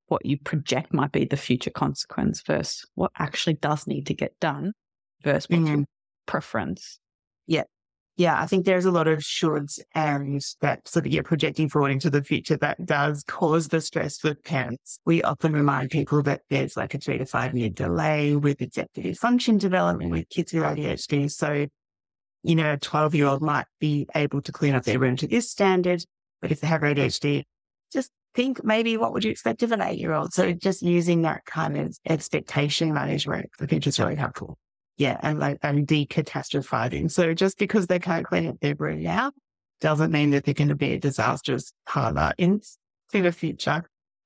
what 0.07 0.25
you 0.25 0.37
project 0.37 0.93
might 0.93 1.11
be 1.11 1.25
the 1.25 1.37
future 1.37 1.69
consequence 1.69 2.41
versus 2.45 2.85
what 2.95 3.11
actually 3.17 3.53
does 3.53 3.87
need 3.87 4.05
to 4.07 4.13
get 4.13 4.37
done 4.39 4.73
versus 5.23 5.47
what's 5.49 5.63
mm-hmm. 5.63 5.75
your 5.75 5.85
preference. 6.25 6.99
Yeah. 7.47 7.63
Yeah, 8.17 8.39
I 8.39 8.45
think 8.45 8.65
there's 8.65 8.85
a 8.85 8.91
lot 8.91 9.07
of 9.07 9.19
shoulds 9.19 9.79
and 9.95 10.41
that 10.59 10.87
sort 10.87 11.05
of 11.05 11.13
you're 11.13 11.23
projecting 11.23 11.69
forward 11.69 11.91
into 11.91 12.09
the 12.09 12.23
future 12.23 12.57
that 12.57 12.85
does 12.85 13.23
cause 13.23 13.69
the 13.69 13.79
stress 13.79 14.17
for 14.17 14.35
parents. 14.35 14.99
We 15.05 15.23
often 15.23 15.53
remind 15.53 15.91
people 15.91 16.21
that 16.23 16.41
there's 16.49 16.75
like 16.75 16.93
a 16.93 16.99
three 16.99 17.17
to 17.17 17.25
five 17.25 17.57
year 17.57 17.69
delay 17.69 18.35
with 18.35 18.61
executive 18.61 19.17
function 19.17 19.57
development 19.57 20.11
with 20.11 20.29
kids 20.29 20.53
with 20.53 20.63
ADHD. 20.63 21.31
So, 21.31 21.67
you 22.43 22.55
know, 22.55 22.73
a 22.73 22.77
12 22.77 23.15
year 23.15 23.27
old 23.27 23.41
might 23.41 23.65
be 23.79 24.07
able 24.13 24.41
to 24.41 24.51
clean 24.51 24.75
up 24.75 24.83
their 24.83 24.99
room 24.99 25.15
to 25.15 25.27
this 25.27 25.49
standard, 25.49 26.03
if 26.49 26.61
they 26.61 26.67
have 26.67 26.81
ADHD, 26.81 27.43
just 27.91 28.09
think 28.33 28.63
maybe 28.63 28.97
what 28.97 29.13
would 29.13 29.23
you 29.23 29.31
expect 29.31 29.63
of 29.63 29.71
an 29.71 29.81
eight 29.81 29.99
year 29.99 30.13
old? 30.13 30.33
So 30.33 30.51
just 30.53 30.81
using 30.81 31.21
that 31.23 31.45
kind 31.45 31.77
of 31.77 31.97
expectation 32.07 32.93
management, 32.93 33.49
I 33.59 33.65
think 33.65 33.85
is 33.85 33.99
really 33.99 34.15
helpful. 34.15 34.57
Yeah. 34.97 35.17
And 35.21 35.39
like, 35.39 35.57
and 35.63 35.87
decatastrophizing. 35.87 37.11
So 37.11 37.33
just 37.33 37.57
because 37.57 37.87
they 37.87 37.99
can't 37.99 38.25
clean 38.25 38.47
up 38.47 38.59
their 38.61 38.75
room 38.75 39.03
now 39.03 39.31
doesn't 39.79 40.11
mean 40.11 40.29
that 40.31 40.45
they're 40.45 40.53
going 40.53 40.69
to 40.69 40.75
be 40.75 40.93
a 40.93 40.99
disastrous 40.99 41.73
partner 41.87 42.33
in, 42.37 42.61
in 43.13 43.23
the 43.23 43.31
future. 43.31 43.83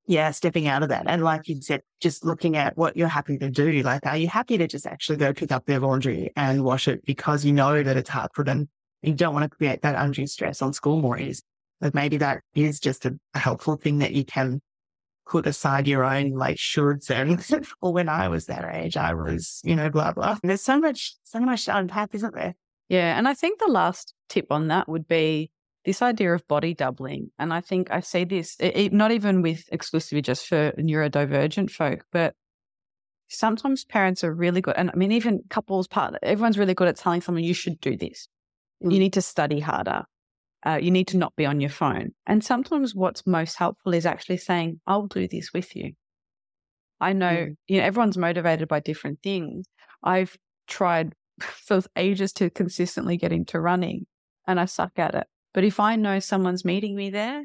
Yeah. 0.08 0.32
Stepping 0.32 0.68
out 0.68 0.84
of 0.84 0.90
that. 0.90 1.06
And 1.08 1.24
like 1.24 1.48
you 1.48 1.62
said, 1.62 1.82
just 2.02 2.26
looking 2.26 2.58
at 2.58 2.78
what 2.78 2.98
you're 2.98 3.08
happy 3.08 3.38
to 3.38 3.50
do. 3.50 3.82
Like, 3.82 4.06
are 4.06 4.18
you 4.18 4.28
happy 4.28 4.58
to 4.58 4.68
just 4.68 4.86
actually 4.86 5.18
go 5.18 5.34
pick 5.34 5.52
up 5.52 5.66
their 5.66 5.80
laundry 5.80 6.32
and 6.36 6.64
wash 6.64 6.88
it 6.88 7.06
because 7.06 7.46
you 7.46 7.54
know 7.54 7.82
that 7.82 7.98
it's 7.98 8.10
hard 8.10 8.32
for 8.34 8.44
them? 8.44 8.70
You 9.02 9.14
don't 9.14 9.34
want 9.34 9.50
to 9.50 9.58
create 9.58 9.82
that 9.84 9.96
undue 9.96 10.28
stress 10.28 10.62
on 10.62 10.74
school 10.74 11.00
more 11.00 11.18
is 11.18 11.42
but 11.82 11.94
maybe 11.94 12.18
that 12.18 12.42
is 12.54 12.80
just 12.80 13.06
a, 13.06 13.18
a 13.34 13.40
helpful 13.40 13.76
thing 13.76 14.00
that 14.00 14.14
you 14.14 14.26
can 14.26 14.62
put 15.28 15.48
aside 15.48 15.88
your 15.88 16.04
own 16.04 16.32
like 16.32 16.58
shoulds 16.58 17.10
and 17.10 17.66
or 17.82 17.94
when 17.94 18.10
I 18.10 18.28
was 18.28 18.46
that 18.46 18.64
age, 18.74 18.96
I 18.96 19.14
was, 19.14 19.62
you 19.64 19.76
know, 19.76 19.90
blah 19.90 20.14
blah. 20.14 20.38
And 20.42 20.50
there's 20.50 20.62
so 20.62 20.80
much, 20.80 21.16
so 21.24 21.40
much 21.40 21.66
to 21.66 21.78
unpack, 21.78 22.14
isn't 22.14 22.36
there? 22.36 22.56
Yeah. 22.90 23.18
And 23.18 23.28
I 23.28 23.34
think 23.34 23.60
the 23.60 23.72
last 23.72 24.14
tip 24.30 24.48
on 24.52 24.68
that 24.68 24.88
would 24.88 25.08
be 25.08 25.52
this 25.84 26.02
idea 26.02 26.34
of 26.34 26.48
body 26.48 26.74
doubling. 26.74 27.32
And 27.40 27.54
I 27.54 27.62
think 27.62 27.92
I 27.92 28.00
see 28.00 28.24
this 28.24 28.56
it, 28.60 28.94
not 28.94 29.12
even 29.12 29.42
with 29.42 29.66
exclusively 29.72 30.22
just 30.22 30.48
for 30.48 30.72
neurodivergent 30.74 31.72
folk, 31.72 32.06
but 32.12 32.36
sometimes 33.28 33.84
parents 33.84 34.24
are 34.24 34.34
really 34.34 34.62
good. 34.62 34.76
And 34.78 34.92
I 34.92 34.96
mean, 34.96 35.12
even 35.12 35.44
couples, 35.50 35.88
part 35.88 36.16
everyone's 36.22 36.60
really 36.60 36.74
good 36.76 36.88
at 36.88 36.98
telling 36.98 37.22
someone 37.22 37.44
you 37.44 37.54
should 37.54 37.80
do 37.80 37.98
this. 37.98 38.28
Mm. 38.84 38.94
You 38.94 39.00
need 39.00 39.14
to 39.14 39.22
study 39.22 39.60
harder 39.60 40.04
uh, 40.66 40.80
you 40.82 40.92
need 40.92 41.08
to 41.10 41.18
not 41.18 41.36
be 41.36 41.46
on 41.46 41.62
your 41.62 41.70
phone. 41.70 42.10
And 42.26 42.44
sometimes 42.44 42.96
what's 42.96 43.28
most 43.28 43.58
helpful 43.58 43.94
is 43.94 44.06
actually 44.06 44.38
saying, 44.38 44.82
I'll 44.88 45.08
do 45.08 45.28
this 45.28 45.52
with 45.54 45.76
you. 45.76 45.94
I 47.00 47.14
know, 47.14 47.28
mm. 47.28 47.56
you 47.68 47.80
know, 47.80 47.86
everyone's 47.86 48.18
motivated 48.18 48.68
by 48.68 48.80
different 48.80 49.20
things. 49.22 49.66
I've 50.04 50.36
tried 50.68 51.14
for 51.40 51.82
ages 51.96 52.34
to 52.34 52.50
consistently 52.50 53.18
get 53.18 53.32
into 53.32 53.60
running 53.60 54.06
and 54.48 54.60
I 54.60 54.66
suck 54.66 54.98
at 54.98 55.16
it. 55.16 55.28
But 55.54 55.64
if 55.64 55.80
I 55.80 55.96
know 55.96 56.20
someone's 56.20 56.66
meeting 56.66 56.96
me 56.96 57.10
there, 57.10 57.44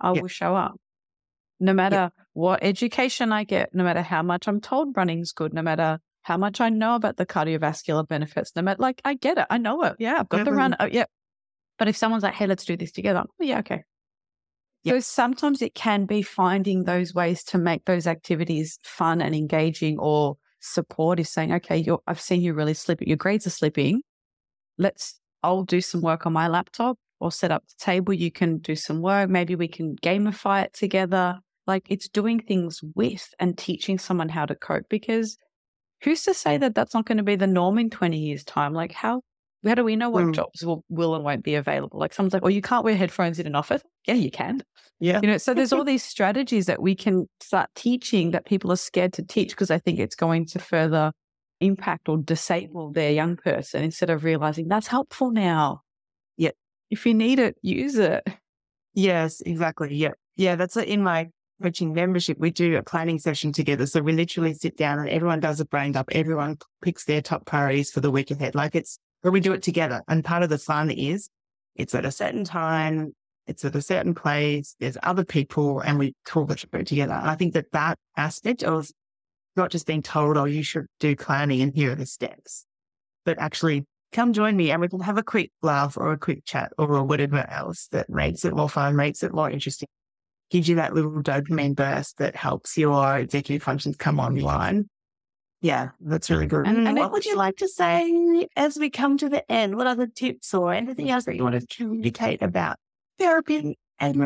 I 0.00 0.12
will 0.12 0.28
show 0.28 0.56
up. 0.56 0.74
No 1.58 1.72
matter 1.72 2.10
what 2.34 2.62
education 2.62 3.32
I 3.32 3.44
get, 3.44 3.70
no 3.72 3.84
matter 3.84 4.02
how 4.02 4.22
much 4.22 4.46
I'm 4.46 4.60
told 4.60 4.96
running's 4.96 5.32
good, 5.32 5.54
no 5.54 5.62
matter 5.62 6.00
how 6.22 6.36
much 6.36 6.60
I 6.60 6.68
know 6.68 6.96
about 6.96 7.16
the 7.16 7.24
cardiovascular 7.24 8.06
benefits, 8.06 8.52
no 8.56 8.62
matter 8.62 8.82
like 8.82 9.00
I 9.04 9.14
get 9.14 9.38
it, 9.38 9.46
I 9.48 9.58
know 9.58 9.82
it. 9.84 9.94
Yeah, 9.98 10.16
I've 10.18 10.28
got 10.28 10.44
the 10.44 10.52
run. 10.52 10.76
Oh, 10.80 10.86
yeah, 10.86 11.04
but 11.78 11.88
if 11.88 11.96
someone's 11.96 12.22
like, 12.22 12.34
hey, 12.34 12.46
let's 12.46 12.64
do 12.64 12.76
this 12.76 12.92
together, 12.92 13.24
oh, 13.26 13.44
yeah, 13.44 13.58
okay. 13.58 13.82
Yep. 14.84 14.94
So 14.94 15.00
sometimes 15.00 15.62
it 15.62 15.74
can 15.74 16.06
be 16.06 16.22
finding 16.22 16.84
those 16.84 17.12
ways 17.12 17.42
to 17.44 17.58
make 17.58 17.84
those 17.84 18.06
activities 18.06 18.78
fun 18.84 19.20
and 19.20 19.34
engaging 19.34 19.98
or 19.98 20.36
support 20.60 21.20
is 21.20 21.32
saying, 21.32 21.52
okay, 21.52 21.84
I've 22.06 22.20
seen 22.20 22.40
you 22.40 22.54
really 22.54 22.74
slip 22.74 23.00
Your 23.02 23.16
grades 23.16 23.46
are 23.46 23.50
slipping. 23.50 24.02
Let's, 24.78 25.20
I'll 25.42 25.64
do 25.64 25.80
some 25.80 26.02
work 26.02 26.26
on 26.26 26.32
my 26.32 26.48
laptop 26.48 26.98
or 27.20 27.32
set 27.32 27.50
up 27.50 27.64
the 27.66 27.84
table. 27.84 28.12
You 28.12 28.30
can 28.30 28.58
do 28.58 28.76
some 28.76 29.00
work. 29.00 29.28
Maybe 29.28 29.54
we 29.54 29.68
can 29.68 29.96
gamify 29.96 30.64
it 30.64 30.72
together. 30.72 31.40
Like 31.66 31.86
it's 31.88 32.08
doing 32.08 32.40
things 32.40 32.80
with 32.94 33.28
and 33.38 33.58
teaching 33.58 33.98
someone 33.98 34.28
how 34.28 34.46
to 34.46 34.54
cope 34.54 34.88
because 34.88 35.36
who's 36.02 36.22
to 36.24 36.34
say 36.34 36.58
that 36.58 36.74
that's 36.74 36.94
not 36.94 37.06
going 37.06 37.18
to 37.18 37.24
be 37.24 37.36
the 37.36 37.46
norm 37.46 37.78
in 37.78 37.90
20 37.90 38.18
years 38.18 38.44
time? 38.44 38.72
Like 38.72 38.92
how 38.92 39.22
how 39.66 39.74
do 39.74 39.84
we 39.84 39.96
know 39.96 40.10
what 40.10 40.24
mm. 40.24 40.34
jobs 40.34 40.64
will, 40.64 40.84
will 40.88 41.14
and 41.14 41.24
won't 41.24 41.44
be 41.44 41.54
available? 41.54 41.98
Like 41.98 42.14
someone's 42.14 42.32
like, 42.32 42.42
well, 42.42 42.50
you 42.50 42.62
can't 42.62 42.84
wear 42.84 42.96
headphones 42.96 43.38
in 43.38 43.46
an 43.46 43.54
office. 43.54 43.82
Yeah, 44.06 44.14
you 44.14 44.30
can. 44.30 44.62
Yeah. 45.00 45.20
You 45.22 45.28
know, 45.28 45.38
so 45.38 45.54
there's 45.54 45.72
all 45.72 45.84
these 45.92 46.04
strategies 46.04 46.66
that 46.66 46.80
we 46.80 46.94
can 46.94 47.28
start 47.40 47.70
teaching 47.74 48.30
that 48.30 48.46
people 48.46 48.72
are 48.72 48.76
scared 48.76 49.12
to 49.14 49.22
teach 49.22 49.50
because 49.50 49.70
I 49.70 49.78
think 49.78 49.98
it's 49.98 50.16
going 50.16 50.46
to 50.46 50.58
further 50.58 51.12
impact 51.60 52.08
or 52.08 52.18
disable 52.18 52.92
their 52.92 53.10
young 53.12 53.36
person 53.36 53.82
instead 53.82 54.10
of 54.10 54.24
realizing 54.24 54.68
that's 54.68 54.86
helpful 54.86 55.30
now. 55.30 55.80
Yeah. 56.36 56.50
If 56.90 57.06
you 57.06 57.14
need 57.14 57.38
it, 57.38 57.56
use 57.62 57.96
it. 57.96 58.26
Yes, 58.94 59.40
exactly. 59.42 59.94
Yeah. 59.94 60.12
Yeah. 60.36 60.56
That's 60.56 60.76
in 60.76 61.02
my 61.02 61.28
coaching 61.62 61.92
membership. 61.92 62.38
We 62.38 62.50
do 62.50 62.76
a 62.76 62.82
planning 62.82 63.18
session 63.18 63.52
together. 63.52 63.86
So 63.86 64.00
we 64.00 64.12
literally 64.12 64.54
sit 64.54 64.76
down 64.76 64.98
and 64.98 65.08
everyone 65.08 65.40
does 65.40 65.60
a 65.60 65.64
brain 65.64 65.92
dump. 65.92 66.10
Everyone 66.12 66.58
picks 66.82 67.04
their 67.04 67.22
top 67.22 67.46
priorities 67.46 67.90
for 67.90 68.00
the 68.00 68.10
week 68.10 68.30
ahead. 68.30 68.54
Like 68.54 68.74
it's 68.74 68.98
but 69.26 69.32
we 69.32 69.40
do 69.40 69.52
it 69.52 69.62
together. 69.64 70.04
And 70.06 70.24
part 70.24 70.44
of 70.44 70.50
the 70.50 70.56
fun 70.56 70.88
is 70.88 71.30
it's 71.74 71.96
at 71.96 72.04
a 72.04 72.12
certain 72.12 72.44
time, 72.44 73.12
it's 73.48 73.64
at 73.64 73.74
a 73.74 73.82
certain 73.82 74.14
place, 74.14 74.76
there's 74.78 74.96
other 75.02 75.24
people, 75.24 75.80
and 75.80 75.98
we 75.98 76.14
talk 76.24 76.48
it 76.52 76.86
together. 76.86 77.14
And 77.14 77.28
I 77.28 77.34
think 77.34 77.52
that 77.54 77.72
that 77.72 77.98
aspect 78.16 78.62
of 78.62 78.88
not 79.56 79.72
just 79.72 79.84
being 79.84 80.00
told, 80.00 80.36
oh, 80.36 80.44
you 80.44 80.62
should 80.62 80.86
do 81.00 81.16
planning 81.16 81.60
and 81.60 81.74
here 81.74 81.90
are 81.90 81.96
the 81.96 82.06
steps, 82.06 82.66
but 83.24 83.36
actually 83.40 83.84
come 84.12 84.32
join 84.32 84.56
me 84.56 84.70
and 84.70 84.80
we 84.80 84.86
can 84.86 85.00
have 85.00 85.18
a 85.18 85.24
quick 85.24 85.50
laugh 85.60 85.96
or 85.96 86.12
a 86.12 86.18
quick 86.18 86.44
chat 86.44 86.70
or 86.78 87.02
whatever 87.02 87.50
else 87.50 87.88
that 87.90 88.08
makes 88.08 88.44
it 88.44 88.54
more 88.54 88.68
fun, 88.68 88.94
makes 88.94 89.24
it 89.24 89.34
more 89.34 89.50
interesting, 89.50 89.88
gives 90.52 90.68
you 90.68 90.76
that 90.76 90.94
little 90.94 91.20
dopamine 91.20 91.74
burst 91.74 92.18
that 92.18 92.36
helps 92.36 92.78
your 92.78 93.18
executive 93.18 93.64
functions 93.64 93.96
come 93.96 94.20
online 94.20 94.88
yeah, 95.66 95.88
that's 96.00 96.30
really 96.30 96.46
good. 96.46 96.64
And, 96.64 96.86
and 96.86 96.96
what 96.96 97.10
would 97.10 97.24
you 97.24 97.34
like 97.34 97.56
to 97.56 97.66
say 97.66 98.46
as 98.56 98.78
we 98.78 98.88
come 98.88 99.18
to 99.18 99.28
the 99.28 99.50
end? 99.50 99.76
What 99.76 99.88
other 99.88 100.06
tips 100.06 100.54
or 100.54 100.72
anything 100.72 101.10
else 101.10 101.24
that 101.24 101.34
you 101.34 101.42
want 101.42 101.60
to 101.60 101.66
communicate 101.66 102.40
about 102.40 102.76
therapy 103.18 103.76
and 103.98 104.16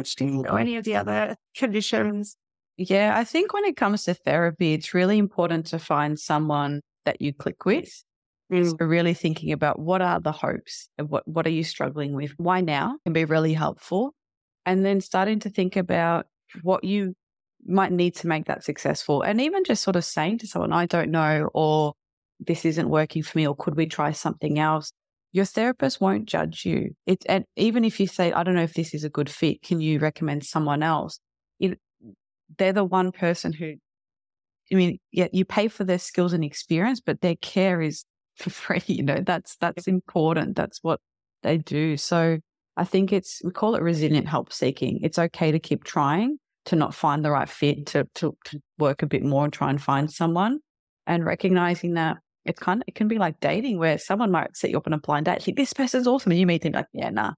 or 0.47 0.59
any 0.59 0.77
of 0.77 0.85
the 0.85 0.97
other 0.97 1.37
conditions? 1.57 2.37
Yeah, 2.77 3.15
I 3.17 3.25
think 3.25 3.55
when 3.55 3.65
it 3.65 3.77
comes 3.77 4.05
to 4.05 4.13
therapy, 4.13 4.75
it's 4.75 4.93
really 4.93 5.17
important 5.17 5.67
to 5.67 5.79
find 5.79 6.19
someone 6.19 6.83
that 7.07 7.23
you 7.23 7.33
click 7.33 7.65
with. 7.65 8.05
Mm. 8.53 8.69
So 8.69 8.85
really 8.85 9.15
thinking 9.15 9.53
about 9.53 9.79
what 9.79 10.03
are 10.03 10.21
the 10.21 10.33
hopes 10.33 10.89
and 10.99 11.09
what, 11.09 11.27
what 11.27 11.47
are 11.47 11.51
you 11.51 11.65
struggling 11.65 12.13
with? 12.13 12.33
Why 12.37 12.61
now 12.61 12.97
can 13.05 13.15
be 13.15 13.25
really 13.25 13.55
helpful. 13.55 14.15
And 14.67 14.85
then 14.85 15.01
starting 15.01 15.39
to 15.41 15.51
think 15.51 15.77
about 15.77 16.27
what 16.63 16.85
you 16.85 17.15
might 17.67 17.93
need 17.93 18.17
to 18.17 18.27
make 18.27 18.47
that 18.47 18.65
successful. 18.65 19.23
And 19.23 19.41
even 19.41 19.65
just 19.65 19.83
sort 19.83 19.97
of 19.97 20.05
saying 20.05 20.39
to 20.39 20.47
someone, 20.47 20.73
I 20.73 20.87
don't 20.87 21.11
know, 21.11 21.51
or 21.55 21.95
this 22.39 22.65
isn't 22.65 22.89
working 22.89 23.23
for 23.23 23.37
me, 23.39 23.47
or 23.47 23.55
could 23.55 23.77
we 23.77 23.87
try 23.87 24.13
something 24.13 24.59
else? 24.59 24.93
your 25.33 25.45
therapist 25.45 26.01
won't 26.01 26.27
judge 26.27 26.65
you. 26.65 26.91
It, 27.07 27.25
and 27.29 27.45
even 27.57 27.85
if 27.85 28.01
you 28.01 28.07
say, 28.07 28.33
I 28.33 28.43
don't 28.43 28.55
know 28.55 28.63
if 28.63 28.75
this 28.75 28.95
is 28.95 29.05
a 29.05 29.11
good 29.11 29.31
fit, 29.31 29.63
can 29.63 29.81
you 29.81 29.99
recommend 29.99 30.45
someone 30.45 30.83
else? 30.83 31.21
It, 31.61 31.79
they're 32.59 32.73
the 32.73 32.85
one 32.85 33.13
person 33.13 33.53
who, 33.53 33.75
I 34.73 34.75
mean, 34.75 34.99
yeah, 35.13 35.29
you 35.33 35.45
pay 35.45 35.69
for 35.69 35.85
their 35.85 35.99
skills 35.99 36.33
and 36.33 36.45
experience, 36.45 37.01
but 37.01 37.21
their 37.21 37.37
care 37.37 37.81
is 37.81 38.05
for 38.37 38.51
free. 38.51 38.83
You 38.87 39.03
know, 39.03 39.21
that's, 39.25 39.57
that's 39.57 39.87
important. 39.87 40.57
That's 40.57 40.81
what 40.83 41.01
they 41.43 41.59
do. 41.59 41.97
So 41.97 42.39
I 42.77 42.85
think 42.85 43.13
it's, 43.13 43.41
we 43.45 43.53
call 43.53 43.77
it 43.77 43.83
resilient 43.83 44.27
help 44.27 44.53
seeking. 44.53 45.01
It's 45.03 45.19
okay 45.19 45.53
to 45.53 45.59
keep 45.59 45.85
trying 45.85 46.39
to 46.71 46.77
not 46.77 46.95
find 46.95 47.25
the 47.25 47.33
right 47.33 47.49
fit, 47.49 47.85
to, 47.85 48.07
to, 48.15 48.33
to 48.45 48.61
work 48.79 49.03
a 49.03 49.07
bit 49.07 49.25
more 49.25 49.43
and 49.43 49.53
try 49.53 49.69
and 49.69 49.83
find 49.83 50.09
someone 50.09 50.61
and 51.05 51.25
recognizing 51.25 51.95
that 51.95 52.19
it's 52.45 52.61
kind 52.61 52.81
of, 52.81 52.85
it 52.87 52.95
can 52.95 53.09
be 53.09 53.19
like 53.19 53.41
dating 53.41 53.77
where 53.77 53.99
someone 53.99 54.31
might 54.31 54.57
set 54.57 54.71
you 54.71 54.77
up 54.77 54.87
on 54.87 54.93
a 54.93 54.99
blind 54.99 55.27
date. 55.27 55.43
Think 55.43 55.57
this 55.57 55.73
person's 55.73 56.07
awesome. 56.07 56.31
And 56.31 56.39
you 56.39 56.47
may 56.47 56.59
think 56.59 56.77
like, 56.77 56.87
yeah, 56.93 57.11
nah, 57.11 57.33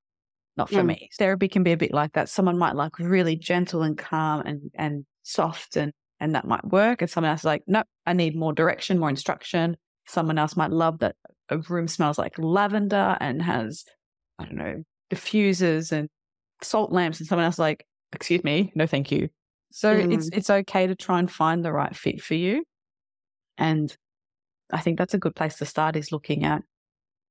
not 0.58 0.68
for 0.68 0.82
mm. 0.82 0.88
me. 0.88 1.08
Therapy 1.18 1.48
can 1.48 1.62
be 1.62 1.72
a 1.72 1.78
bit 1.78 1.94
like 1.94 2.12
that. 2.12 2.28
Someone 2.28 2.58
might 2.58 2.76
like 2.76 2.98
really 2.98 3.34
gentle 3.34 3.82
and 3.82 3.96
calm 3.96 4.42
and, 4.42 4.70
and 4.74 5.06
soft 5.22 5.76
and, 5.76 5.92
and 6.20 6.34
that 6.34 6.46
might 6.46 6.66
work. 6.66 7.00
And 7.00 7.10
someone 7.10 7.30
else 7.30 7.40
is 7.40 7.46
like, 7.46 7.62
nope, 7.66 7.86
I 8.04 8.12
need 8.12 8.36
more 8.36 8.52
direction, 8.52 8.98
more 8.98 9.08
instruction. 9.08 9.78
Someone 10.06 10.36
else 10.36 10.58
might 10.58 10.72
love 10.72 10.98
that 10.98 11.16
a 11.48 11.56
room 11.56 11.88
smells 11.88 12.18
like 12.18 12.38
lavender 12.38 13.16
and 13.18 13.40
has, 13.40 13.84
I 14.38 14.44
don't 14.44 14.58
know, 14.58 14.82
diffusers 15.10 15.90
and 15.90 16.10
salt 16.62 16.92
lamps. 16.92 17.18
And 17.18 17.26
someone 17.26 17.46
else 17.46 17.58
like, 17.58 17.86
excuse 18.12 18.44
me, 18.44 18.72
no, 18.74 18.86
thank 18.86 19.10
you. 19.10 19.28
So 19.70 19.94
mm. 19.94 20.12
it's, 20.12 20.28
it's 20.32 20.50
okay 20.50 20.86
to 20.86 20.94
try 20.94 21.18
and 21.18 21.30
find 21.30 21.64
the 21.64 21.72
right 21.72 21.94
fit 21.96 22.22
for 22.22 22.34
you. 22.34 22.64
And 23.56 23.94
I 24.72 24.80
think 24.80 24.98
that's 24.98 25.14
a 25.14 25.18
good 25.18 25.34
place 25.34 25.56
to 25.56 25.66
start 25.66 25.96
is 25.96 26.12
looking 26.12 26.44
at 26.44 26.62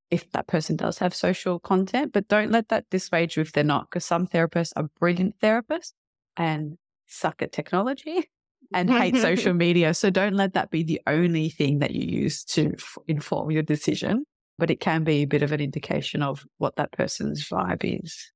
if 0.09 0.29
that 0.31 0.47
person 0.47 0.75
does 0.75 0.97
have 0.97 1.15
social 1.15 1.59
content, 1.59 2.11
but 2.11 2.27
don't 2.27 2.51
let 2.51 2.67
that 2.67 2.89
dissuade 2.89 3.35
you 3.35 3.41
if 3.41 3.53
they're 3.53 3.63
not, 3.63 3.89
because 3.89 4.05
some 4.05 4.27
therapists 4.27 4.73
are 4.75 4.89
brilliant 4.99 5.39
therapists 5.39 5.93
and 6.35 6.77
suck 7.07 7.41
at 7.41 7.51
technology 7.51 8.29
and 8.73 8.89
hate 8.89 9.15
social 9.21 9.53
media. 9.53 9.93
So 9.93 10.09
don't 10.09 10.35
let 10.35 10.53
that 10.53 10.69
be 10.69 10.83
the 10.83 11.01
only 11.07 11.49
thing 11.49 11.79
that 11.79 11.91
you 11.91 12.03
use 12.03 12.43
to 12.45 12.73
f- 12.73 12.97
inform 13.07 13.51
your 13.51 13.63
decision, 13.63 14.25
but 14.57 14.69
it 14.69 14.81
can 14.81 15.03
be 15.03 15.21
a 15.21 15.25
bit 15.25 15.43
of 15.43 15.53
an 15.53 15.61
indication 15.61 16.21
of 16.21 16.45
what 16.57 16.75
that 16.75 16.91
person's 16.91 17.47
vibe 17.47 18.03
is. 18.03 18.31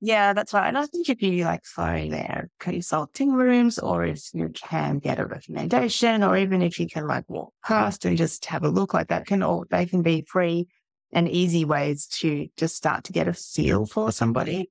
Yeah, 0.00 0.32
that's 0.32 0.54
right. 0.54 0.68
And 0.68 0.78
I 0.78 0.86
think 0.86 1.08
if 1.08 1.20
you 1.22 1.44
like 1.44 1.64
find 1.64 2.12
their 2.12 2.48
consulting 2.60 3.32
rooms 3.32 3.80
or 3.80 4.04
if 4.04 4.32
you 4.32 4.48
can 4.50 4.98
get 4.98 5.18
a 5.18 5.26
recommendation 5.26 6.22
or 6.22 6.36
even 6.36 6.62
if 6.62 6.78
you 6.78 6.86
can 6.86 7.06
like 7.06 7.24
walk 7.28 7.52
past 7.64 8.04
and 8.04 8.16
just 8.16 8.44
have 8.46 8.62
a 8.62 8.68
look 8.68 8.94
like 8.94 9.08
that 9.08 9.26
can 9.26 9.42
all, 9.42 9.64
they 9.70 9.86
can 9.86 10.02
be 10.02 10.24
free 10.28 10.68
and 11.12 11.28
easy 11.28 11.64
ways 11.64 12.06
to 12.06 12.46
just 12.56 12.76
start 12.76 13.04
to 13.04 13.12
get 13.12 13.26
a 13.26 13.32
feel 13.32 13.86
for 13.86 14.12
somebody. 14.12 14.70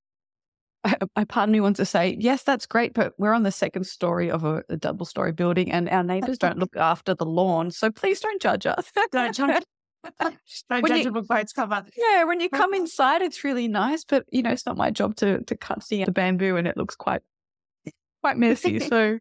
I, 1.15 1.25
pardon 1.25 1.51
me 1.51 1.59
wants 1.59 1.77
to 1.77 1.85
say, 1.85 2.15
yes, 2.17 2.43
that's 2.43 2.65
great, 2.65 2.93
but 2.93 3.13
we're 3.17 3.33
on 3.33 3.43
the 3.43 3.51
second 3.51 3.85
story 3.85 4.31
of 4.31 4.45
a, 4.45 4.63
a 4.69 4.77
double 4.77 5.05
story 5.05 5.33
building 5.33 5.69
and 5.71 5.89
our 5.89 6.03
neighbors 6.03 6.37
don't 6.37 6.59
look 6.59 6.77
after 6.77 7.13
the 7.13 7.25
lawn. 7.25 7.71
So 7.71 7.91
please 7.91 8.21
don't 8.21 8.41
judge 8.41 8.65
us. 8.65 8.91
don't 9.11 9.35
judge 9.35 9.63
no 10.21 10.81
judgable 10.81 11.25
quotes 11.25 11.53
cover. 11.53 11.83
Yeah, 11.97 12.23
when 12.23 12.39
you 12.39 12.49
come 12.49 12.73
inside, 12.73 13.21
it's 13.21 13.43
really 13.43 13.67
nice, 13.67 14.03
but 14.03 14.25
you 14.31 14.41
know, 14.41 14.51
it's 14.51 14.65
not 14.65 14.77
my 14.77 14.91
job 14.91 15.15
to 15.17 15.43
to 15.43 15.55
cut 15.55 15.83
the, 15.89 16.05
the 16.05 16.11
bamboo, 16.11 16.55
and 16.55 16.67
it 16.67 16.77
looks 16.77 16.95
quite 16.95 17.21
quite 18.21 18.37
messy. 18.37 18.79
So. 18.87 19.19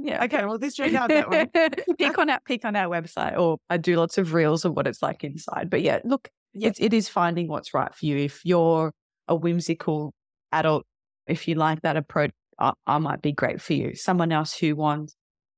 Yeah. 0.00 0.22
Okay. 0.24 0.44
Well, 0.44 0.58
this 0.58 0.76
disregard 0.76 1.10
out 1.10 1.28
that 1.30 1.50
one. 1.52 1.96
peek 1.98 2.18
on 2.18 2.30
our 2.30 2.38
peek 2.44 2.64
on 2.64 2.76
our 2.76 2.86
website, 2.86 3.36
or 3.36 3.58
I 3.68 3.78
do 3.78 3.96
lots 3.96 4.16
of 4.16 4.32
reels 4.32 4.64
of 4.64 4.76
what 4.76 4.86
it's 4.86 5.02
like 5.02 5.24
inside. 5.24 5.68
But 5.70 5.82
yeah, 5.82 5.98
look, 6.04 6.28
yep. 6.54 6.70
it's, 6.70 6.80
it 6.80 6.92
is 6.92 7.08
finding 7.08 7.48
what's 7.48 7.74
right 7.74 7.92
for 7.92 8.06
you. 8.06 8.16
If 8.16 8.44
you're 8.44 8.92
a 9.26 9.34
whimsical 9.34 10.14
adult, 10.52 10.86
if 11.26 11.48
you 11.48 11.56
like 11.56 11.82
that 11.82 11.96
approach, 11.96 12.30
I, 12.60 12.74
I 12.86 12.98
might 12.98 13.22
be 13.22 13.32
great 13.32 13.60
for 13.60 13.72
you. 13.72 13.96
Someone 13.96 14.30
else 14.30 14.56
who 14.56 14.76
wants, 14.76 15.16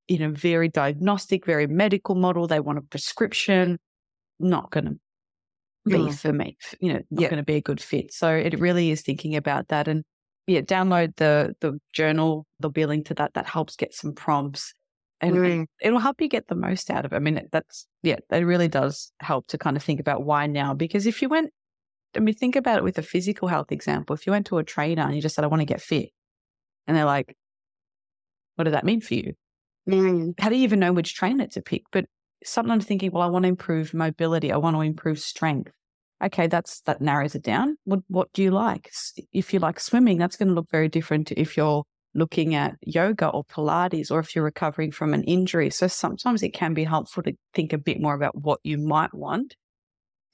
you 0.09 0.19
know, 0.19 0.31
very 0.31 0.71
diagnostic, 0.71 1.45
very 1.45 1.67
medical 1.67 2.15
model, 2.15 2.47
they 2.47 2.61
want 2.61 2.79
a 2.79 2.83
prescription 2.83 3.79
not 4.41 4.71
going 4.71 4.85
to 4.85 4.97
be 5.87 5.97
mm. 5.97 6.19
for 6.19 6.33
me, 6.33 6.57
you 6.81 6.93
know, 6.93 7.01
not 7.11 7.23
yeah. 7.23 7.29
going 7.29 7.39
to 7.39 7.45
be 7.45 7.57
a 7.57 7.61
good 7.61 7.81
fit. 7.81 8.13
So 8.13 8.31
it 8.31 8.59
really 8.59 8.91
is 8.91 9.03
thinking 9.03 9.37
about 9.37 9.69
that. 9.69 9.89
And 9.89 10.05
yeah, 10.47 10.61
download 10.61 11.17
the 11.17 11.55
the 11.61 11.79
journal. 11.93 12.47
They'll 12.59 12.71
be 12.71 12.87
linked 12.87 13.09
to 13.09 13.15
that. 13.15 13.35
That 13.35 13.47
helps 13.47 13.77
get 13.77 13.95
some 13.95 14.13
prompts, 14.13 14.75
and, 15.21 15.37
mm. 15.37 15.53
and 15.53 15.69
it'll 15.81 16.01
help 16.01 16.21
you 16.21 16.29
get 16.29 16.49
the 16.49 16.55
most 16.55 16.91
out 16.91 17.05
of 17.05 17.13
it. 17.13 17.17
I 17.17 17.19
mean, 17.21 17.41
that's 17.53 17.87
yeah, 18.03 18.17
it 18.31 18.45
really 18.45 18.69
does 18.69 19.13
help 19.21 19.47
to 19.49 19.59
kind 19.59 19.77
of 19.77 19.83
think 19.83 20.01
about 20.01 20.25
why 20.25 20.47
now. 20.47 20.75
Because 20.75 21.07
if 21.07 21.23
you 21.23 21.29
went, 21.29 21.51
I 22.17 22.21
mean, 22.21 22.35
think 22.35 22.57
about 22.57 22.79
it 22.79 22.85
with 22.85 22.99
a 22.99 23.03
physical 23.03 23.49
health 23.49 23.71
example. 23.71 24.15
If 24.15 24.27
you 24.27 24.33
went 24.33 24.47
to 24.47 24.59
a 24.59 24.65
trainer 24.65 25.03
and 25.03 25.15
you 25.15 25.23
just 25.23 25.35
said, 25.35 25.45
"I 25.45 25.49
want 25.49 25.61
to 25.61 25.67
get 25.67 25.81
fit," 25.81 26.11
and 26.87 26.97
they're 26.97 27.05
like, 27.05 27.37
"What 28.57 28.65
does 28.65 28.73
that 28.73 28.85
mean 28.85 29.01
for 29.01 29.15
you?" 29.15 29.35
Mm. 29.89 30.39
How 30.39 30.49
do 30.49 30.57
you 30.57 30.65
even 30.65 30.81
know 30.81 30.93
which 30.93 31.15
trainer 31.15 31.47
to 31.49 31.63
pick? 31.63 31.85
But 31.93 32.07
sometimes 32.45 32.85
thinking, 32.85 33.11
well, 33.13 33.23
I 33.23 33.27
want 33.27 33.45
to 33.45 33.49
improve 33.49 33.95
mobility. 33.95 34.53
I 34.53 34.57
want 34.57 34.77
to 34.77 34.81
improve 34.81 35.19
strength. 35.19 35.73
Okay, 36.23 36.47
that's 36.47 36.83
that 36.83 37.01
narrows 37.01 37.35
it 37.35 37.43
down. 37.43 37.77
What 37.85 38.01
what 38.09 38.33
do 38.35 38.43
you 38.43 38.51
like? 38.51 38.91
If 39.33 39.55
you 39.55 39.59
like 39.59 39.81
swimming, 39.81 40.19
that's 40.19 40.37
going 40.37 40.49
to 40.49 40.55
look 40.55 40.71
very 40.71 40.89
different 40.89 41.29
to 41.29 41.41
if 41.41 41.57
you're 41.57 41.85
looking 42.15 42.55
at 42.55 42.77
yoga 42.83 43.29
or 43.29 43.45
Pilates 43.45 44.11
or 44.11 44.19
if 44.19 44.35
you're 44.35 44.45
recovering 44.45 44.91
from 44.91 45.15
an 45.15 45.23
injury. 45.25 45.71
So 45.71 45.87
sometimes 45.87 46.43
it 46.43 46.51
can 46.51 46.75
be 46.75 46.85
helpful 46.85 47.23
to 47.23 47.33
think 47.55 47.73
a 47.73 47.79
bit 47.79 48.01
more 48.01 48.15
about 48.15 48.37
what 48.37 48.61
you 48.65 48.79
might 48.79 49.15
want. 49.15 49.55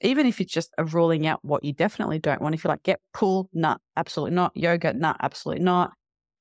Even 0.01 0.25
if 0.25 0.41
it's 0.41 0.51
just 0.51 0.71
a 0.77 0.85
ruling 0.85 1.25
out 1.25 1.39
what 1.43 1.63
you 1.63 1.73
definitely 1.73 2.19
don't 2.19 2.41
want. 2.41 2.53
If 2.53 2.63
you're 2.63 2.73
like, 2.73 2.83
get 2.83 2.99
pool, 3.13 3.49
nah, 3.53 3.77
absolutely 3.95 4.35
not. 4.35 4.51
Yoga, 4.55 4.93
nah, 4.93 5.15
absolutely 5.21 5.63
not. 5.63 5.91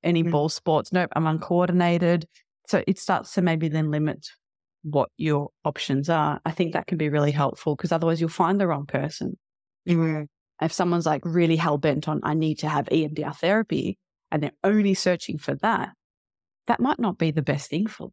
Any 0.02 0.22
mm-hmm. 0.22 0.32
ball 0.32 0.48
sports, 0.48 0.92
nope, 0.92 1.10
I'm 1.14 1.26
uncoordinated. 1.26 2.26
So 2.66 2.82
it 2.86 2.98
starts 2.98 3.32
to 3.34 3.42
maybe 3.42 3.68
then 3.68 3.90
limit 3.90 4.26
what 4.82 5.10
your 5.16 5.50
options 5.64 6.08
are, 6.08 6.40
I 6.44 6.52
think 6.52 6.72
that 6.72 6.86
can 6.86 6.98
be 6.98 7.08
really 7.08 7.32
helpful 7.32 7.74
because 7.76 7.92
otherwise 7.92 8.20
you'll 8.20 8.30
find 8.30 8.60
the 8.60 8.66
wrong 8.66 8.86
person. 8.86 9.36
Mm-hmm. 9.88 10.24
If 10.64 10.72
someone's 10.72 11.06
like 11.06 11.22
really 11.24 11.56
hell 11.56 11.78
bent 11.78 12.08
on, 12.08 12.20
I 12.22 12.34
need 12.34 12.60
to 12.60 12.68
have 12.68 12.86
EMDR 12.86 13.36
therapy 13.36 13.98
and 14.30 14.42
they're 14.42 14.52
only 14.64 14.94
searching 14.94 15.38
for 15.38 15.54
that, 15.56 15.90
that 16.66 16.80
might 16.80 16.98
not 16.98 17.18
be 17.18 17.30
the 17.30 17.42
best 17.42 17.70
thing 17.70 17.86
for 17.86 18.04
them. 18.04 18.12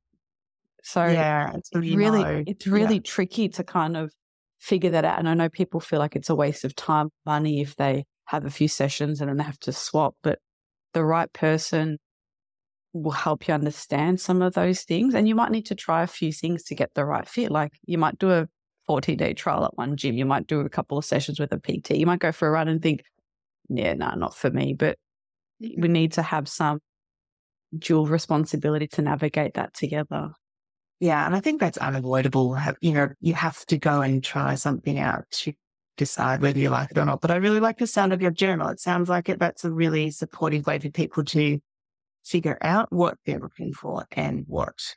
So 0.83 1.05
yeah, 1.05 1.53
it's 1.55 1.69
really, 1.73 2.23
know. 2.23 2.43
it's 2.45 2.67
really 2.67 2.95
yeah. 2.95 3.01
tricky 3.03 3.49
to 3.49 3.63
kind 3.63 3.95
of 3.95 4.11
figure 4.59 4.91
that 4.91 5.05
out. 5.05 5.19
And 5.19 5.29
I 5.29 5.33
know 5.33 5.49
people 5.49 5.79
feel 5.79 5.99
like 5.99 6.15
it's 6.15 6.29
a 6.29 6.35
waste 6.35 6.65
of 6.65 6.75
time, 6.75 7.09
money 7.25 7.61
if 7.61 7.75
they 7.75 8.05
have 8.25 8.45
a 8.45 8.49
few 8.49 8.67
sessions 8.67 9.21
and 9.21 9.29
then 9.29 9.37
they 9.37 9.43
have 9.43 9.59
to 9.59 9.71
swap, 9.71 10.15
but 10.23 10.39
the 10.93 11.03
right 11.03 11.31
person 11.33 11.97
will 12.93 13.11
help 13.11 13.47
you 13.47 13.53
understand 13.53 14.21
some 14.21 14.41
of 14.41 14.53
those 14.53 14.83
things. 14.83 15.15
And 15.15 15.27
you 15.27 15.35
might 15.35 15.51
need 15.51 15.65
to 15.65 15.75
try 15.75 16.03
a 16.03 16.07
few 16.07 16.31
things 16.31 16.63
to 16.63 16.75
get 16.75 16.93
the 16.93 17.05
right 17.05 17.27
fit. 17.27 17.51
Like 17.51 17.73
you 17.85 17.97
might 17.97 18.19
do 18.19 18.31
a 18.31 18.47
14 18.85 19.17
day 19.17 19.33
trial 19.33 19.65
at 19.65 19.77
one 19.77 19.97
gym. 19.97 20.15
You 20.15 20.25
might 20.25 20.47
do 20.47 20.59
a 20.59 20.69
couple 20.69 20.97
of 20.97 21.05
sessions 21.05 21.39
with 21.39 21.51
a 21.51 21.59
PT. 21.59 21.91
You 21.91 22.05
might 22.05 22.19
go 22.19 22.31
for 22.31 22.47
a 22.47 22.51
run 22.51 22.67
and 22.67 22.81
think, 22.81 23.03
yeah, 23.69 23.93
no, 23.93 24.09
nah, 24.09 24.15
not 24.15 24.35
for 24.35 24.51
me. 24.51 24.73
But 24.73 24.97
we 25.59 25.87
need 25.87 26.13
to 26.13 26.21
have 26.21 26.47
some 26.47 26.79
dual 27.77 28.05
responsibility 28.05 28.87
to 28.87 29.01
navigate 29.01 29.55
that 29.55 29.73
together. 29.73 30.31
Yeah. 30.99 31.25
And 31.25 31.35
I 31.35 31.39
think 31.39 31.59
that's 31.59 31.77
unavoidable. 31.79 32.57
You 32.81 32.93
know, 32.93 33.09
you 33.19 33.33
have 33.33 33.65
to 33.67 33.77
go 33.77 34.01
and 34.01 34.23
try 34.23 34.55
something 34.55 34.99
out 34.99 35.23
to 35.31 35.53
decide 35.97 36.41
whether 36.41 36.59
you 36.59 36.69
like 36.69 36.91
it 36.91 36.97
or 36.97 37.05
not. 37.05 37.21
But 37.21 37.31
I 37.31 37.35
really 37.35 37.59
like 37.59 37.77
the 37.77 37.87
sound 37.87 38.13
of 38.13 38.21
your 38.21 38.31
journal. 38.31 38.69
It 38.69 38.79
sounds 38.79 39.09
like 39.09 39.29
it, 39.29 39.39
that's 39.39 39.65
a 39.65 39.71
really 39.71 40.11
supportive 40.11 40.65
way 40.65 40.79
for 40.79 40.89
people 40.89 41.23
to 41.25 41.59
figure 42.23 42.57
out 42.61 42.91
what 42.91 43.17
they're 43.25 43.39
looking 43.39 43.73
for 43.73 44.05
and 44.11 44.45
what 44.47 44.95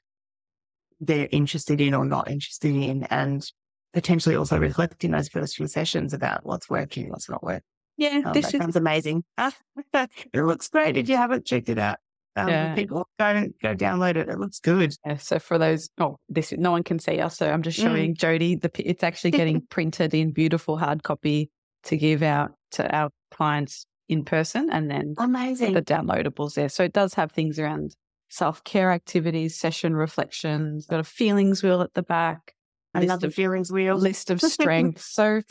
they're 1.00 1.28
interested 1.30 1.80
in 1.80 1.94
or 1.94 2.04
not 2.04 2.30
interested 2.30 2.74
in, 2.74 3.04
and 3.04 3.50
potentially 3.92 4.36
also 4.36 4.58
reflect 4.58 5.04
in 5.04 5.10
those 5.10 5.28
first 5.28 5.56
few 5.56 5.66
sessions 5.66 6.12
about 6.12 6.44
what's 6.44 6.70
working, 6.70 7.10
what's 7.10 7.28
not 7.28 7.42
working. 7.42 7.62
Yeah, 7.96 8.22
um, 8.26 8.32
this 8.32 8.52
that 8.52 8.60
sounds 8.60 8.76
amazing. 8.76 9.24
it 9.38 10.10
looks 10.34 10.68
great 10.68 10.96
if 10.96 11.08
you 11.08 11.16
haven't 11.16 11.46
checked 11.46 11.68
it 11.68 11.78
out. 11.78 11.98
Um, 12.36 12.48
yeah. 12.48 12.74
People 12.74 13.08
go 13.18 13.46
go 13.62 13.74
download 13.74 14.16
it. 14.16 14.28
It 14.28 14.38
looks 14.38 14.60
good. 14.60 14.94
Yeah, 15.06 15.16
so 15.16 15.38
for 15.38 15.56
those, 15.56 15.88
oh, 15.98 16.18
this 16.28 16.52
no 16.52 16.70
one 16.70 16.82
can 16.82 16.98
see 16.98 17.18
us, 17.18 17.38
so 17.38 17.50
I'm 17.50 17.62
just 17.62 17.78
showing 17.78 18.14
mm. 18.14 18.18
Jodi. 18.18 18.56
The 18.56 18.70
it's 18.78 19.02
actually 19.02 19.30
getting 19.30 19.62
printed 19.70 20.12
in 20.12 20.32
beautiful 20.32 20.76
hard 20.76 21.02
copy 21.02 21.50
to 21.84 21.96
give 21.96 22.22
out 22.22 22.52
to 22.72 22.94
our 22.94 23.10
clients 23.30 23.86
in 24.08 24.24
person 24.24 24.70
and 24.70 24.90
then 24.90 25.14
amazing 25.18 25.72
the 25.72 25.82
downloadables 25.82 26.54
there. 26.54 26.68
So 26.68 26.84
it 26.84 26.92
does 26.92 27.14
have 27.14 27.32
things 27.32 27.58
around 27.58 27.96
self 28.28 28.62
care 28.64 28.90
activities, 28.90 29.58
session 29.58 29.94
reflections, 29.94 30.86
got 30.86 31.00
a 31.00 31.04
feelings 31.04 31.62
wheel 31.62 31.82
at 31.82 31.94
the 31.94 32.02
back. 32.02 32.54
Another 32.94 33.30
feelings 33.30 33.70
wheel. 33.70 33.96
List 33.96 34.30
of 34.30 34.40
strengths. 34.42 35.04
so 35.04 35.42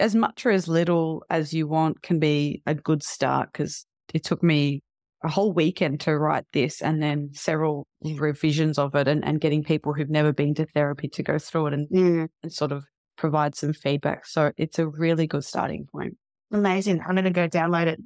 as 0.00 0.14
much 0.14 0.44
or 0.44 0.50
as 0.50 0.68
little 0.68 1.24
as 1.30 1.52
you 1.52 1.66
want 1.66 2.02
can 2.02 2.18
be 2.18 2.62
a 2.66 2.74
good 2.74 3.02
start 3.02 3.50
because 3.52 3.86
it 4.12 4.24
took 4.24 4.42
me 4.42 4.82
a 5.24 5.28
whole 5.28 5.52
weekend 5.52 6.00
to 6.00 6.16
write 6.16 6.44
this 6.52 6.80
and 6.80 7.02
then 7.02 7.30
several 7.32 7.86
revisions 8.02 8.78
of 8.78 8.94
it 8.94 9.08
and, 9.08 9.24
and 9.24 9.40
getting 9.40 9.64
people 9.64 9.92
who've 9.92 10.10
never 10.10 10.32
been 10.32 10.54
to 10.54 10.66
therapy 10.66 11.08
to 11.08 11.22
go 11.22 11.38
through 11.38 11.68
it 11.68 11.74
and, 11.74 11.88
mm. 11.88 12.28
and 12.42 12.52
sort 12.52 12.70
of 12.70 12.84
provide 13.16 13.54
some 13.54 13.72
feedback. 13.72 14.26
So 14.26 14.52
it's 14.56 14.78
a 14.78 14.86
really 14.86 15.26
good 15.26 15.44
starting 15.44 15.88
point. 15.90 16.16
Amazing. 16.50 17.00
I'm 17.00 17.14
going 17.14 17.24
to 17.24 17.30
go 17.30 17.48
download 17.48 17.86
it. 17.86 18.00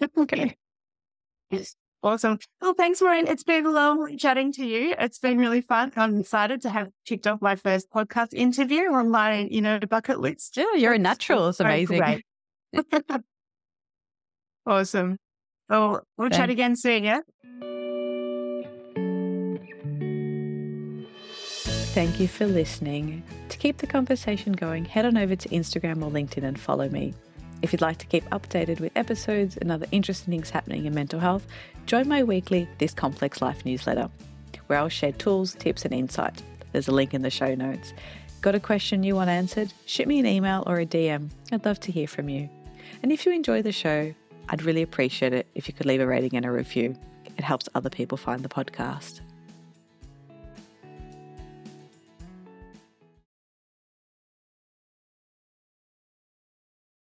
okay. 0.18 0.56
Yes. 1.50 1.74
Awesome. 2.02 2.38
Well, 2.62 2.72
thanks, 2.72 3.02
Marie. 3.02 3.20
It's 3.20 3.42
been 3.42 3.70
lovely 3.70 4.16
chatting 4.16 4.52
to 4.52 4.64
you. 4.64 4.94
It's 4.98 5.18
been 5.18 5.36
really 5.36 5.60
fun. 5.60 5.92
I'm 5.96 6.20
excited 6.20 6.62
to 6.62 6.70
have 6.70 6.88
ticked 7.04 7.26
off 7.26 7.42
my 7.42 7.56
first 7.56 7.90
podcast 7.90 8.32
interview 8.32 8.90
on 8.90 9.10
my, 9.10 9.48
you 9.50 9.60
know, 9.60 9.78
bucket 9.80 10.18
list. 10.18 10.56
Yeah, 10.56 10.74
you're 10.76 10.94
a 10.94 10.98
natural. 10.98 11.48
It's 11.48 11.60
amazing. 11.60 12.22
awesome. 14.66 15.18
Well, 15.68 16.02
we'll 16.16 16.30
Thanks. 16.30 16.36
chat 16.38 16.48
again 16.48 16.74
soon, 16.74 17.04
yeah? 17.04 17.20
Thank 21.92 22.18
you 22.18 22.28
for 22.28 22.46
listening. 22.46 23.22
To 23.50 23.58
keep 23.58 23.76
the 23.76 23.86
conversation 23.86 24.54
going, 24.54 24.86
head 24.86 25.04
on 25.04 25.18
over 25.18 25.36
to 25.36 25.48
Instagram 25.50 26.02
or 26.02 26.10
LinkedIn 26.10 26.44
and 26.44 26.58
follow 26.58 26.88
me. 26.88 27.12
If 27.62 27.72
you'd 27.72 27.82
like 27.82 27.98
to 27.98 28.06
keep 28.06 28.24
updated 28.30 28.80
with 28.80 28.92
episodes 28.96 29.56
and 29.58 29.70
other 29.70 29.86
interesting 29.92 30.32
things 30.32 30.50
happening 30.50 30.86
in 30.86 30.94
mental 30.94 31.20
health, 31.20 31.46
join 31.86 32.08
my 32.08 32.22
weekly 32.22 32.66
This 32.78 32.94
Complex 32.94 33.42
Life 33.42 33.64
newsletter, 33.66 34.08
where 34.66 34.78
I'll 34.78 34.88
share 34.88 35.12
tools, 35.12 35.54
tips, 35.54 35.84
and 35.84 35.92
insight. 35.92 36.42
There's 36.72 36.88
a 36.88 36.92
link 36.92 37.12
in 37.12 37.22
the 37.22 37.30
show 37.30 37.54
notes. 37.54 37.92
Got 38.40 38.54
a 38.54 38.60
question 38.60 39.02
you 39.02 39.14
want 39.14 39.28
answered? 39.28 39.74
Shoot 39.84 40.08
me 40.08 40.18
an 40.18 40.26
email 40.26 40.64
or 40.66 40.80
a 40.80 40.86
DM. 40.86 41.28
I'd 41.52 41.66
love 41.66 41.80
to 41.80 41.92
hear 41.92 42.06
from 42.06 42.30
you. 42.30 42.48
And 43.02 43.12
if 43.12 43.26
you 43.26 43.32
enjoy 43.32 43.60
the 43.60 43.72
show, 43.72 44.14
I'd 44.48 44.62
really 44.62 44.82
appreciate 44.82 45.34
it 45.34 45.46
if 45.54 45.68
you 45.68 45.74
could 45.74 45.86
leave 45.86 46.00
a 46.00 46.06
rating 46.06 46.34
and 46.36 46.46
a 46.46 46.50
review. 46.50 46.96
It 47.36 47.44
helps 47.44 47.68
other 47.74 47.90
people 47.90 48.16
find 48.16 48.42
the 48.42 48.48
podcast. 48.48 49.20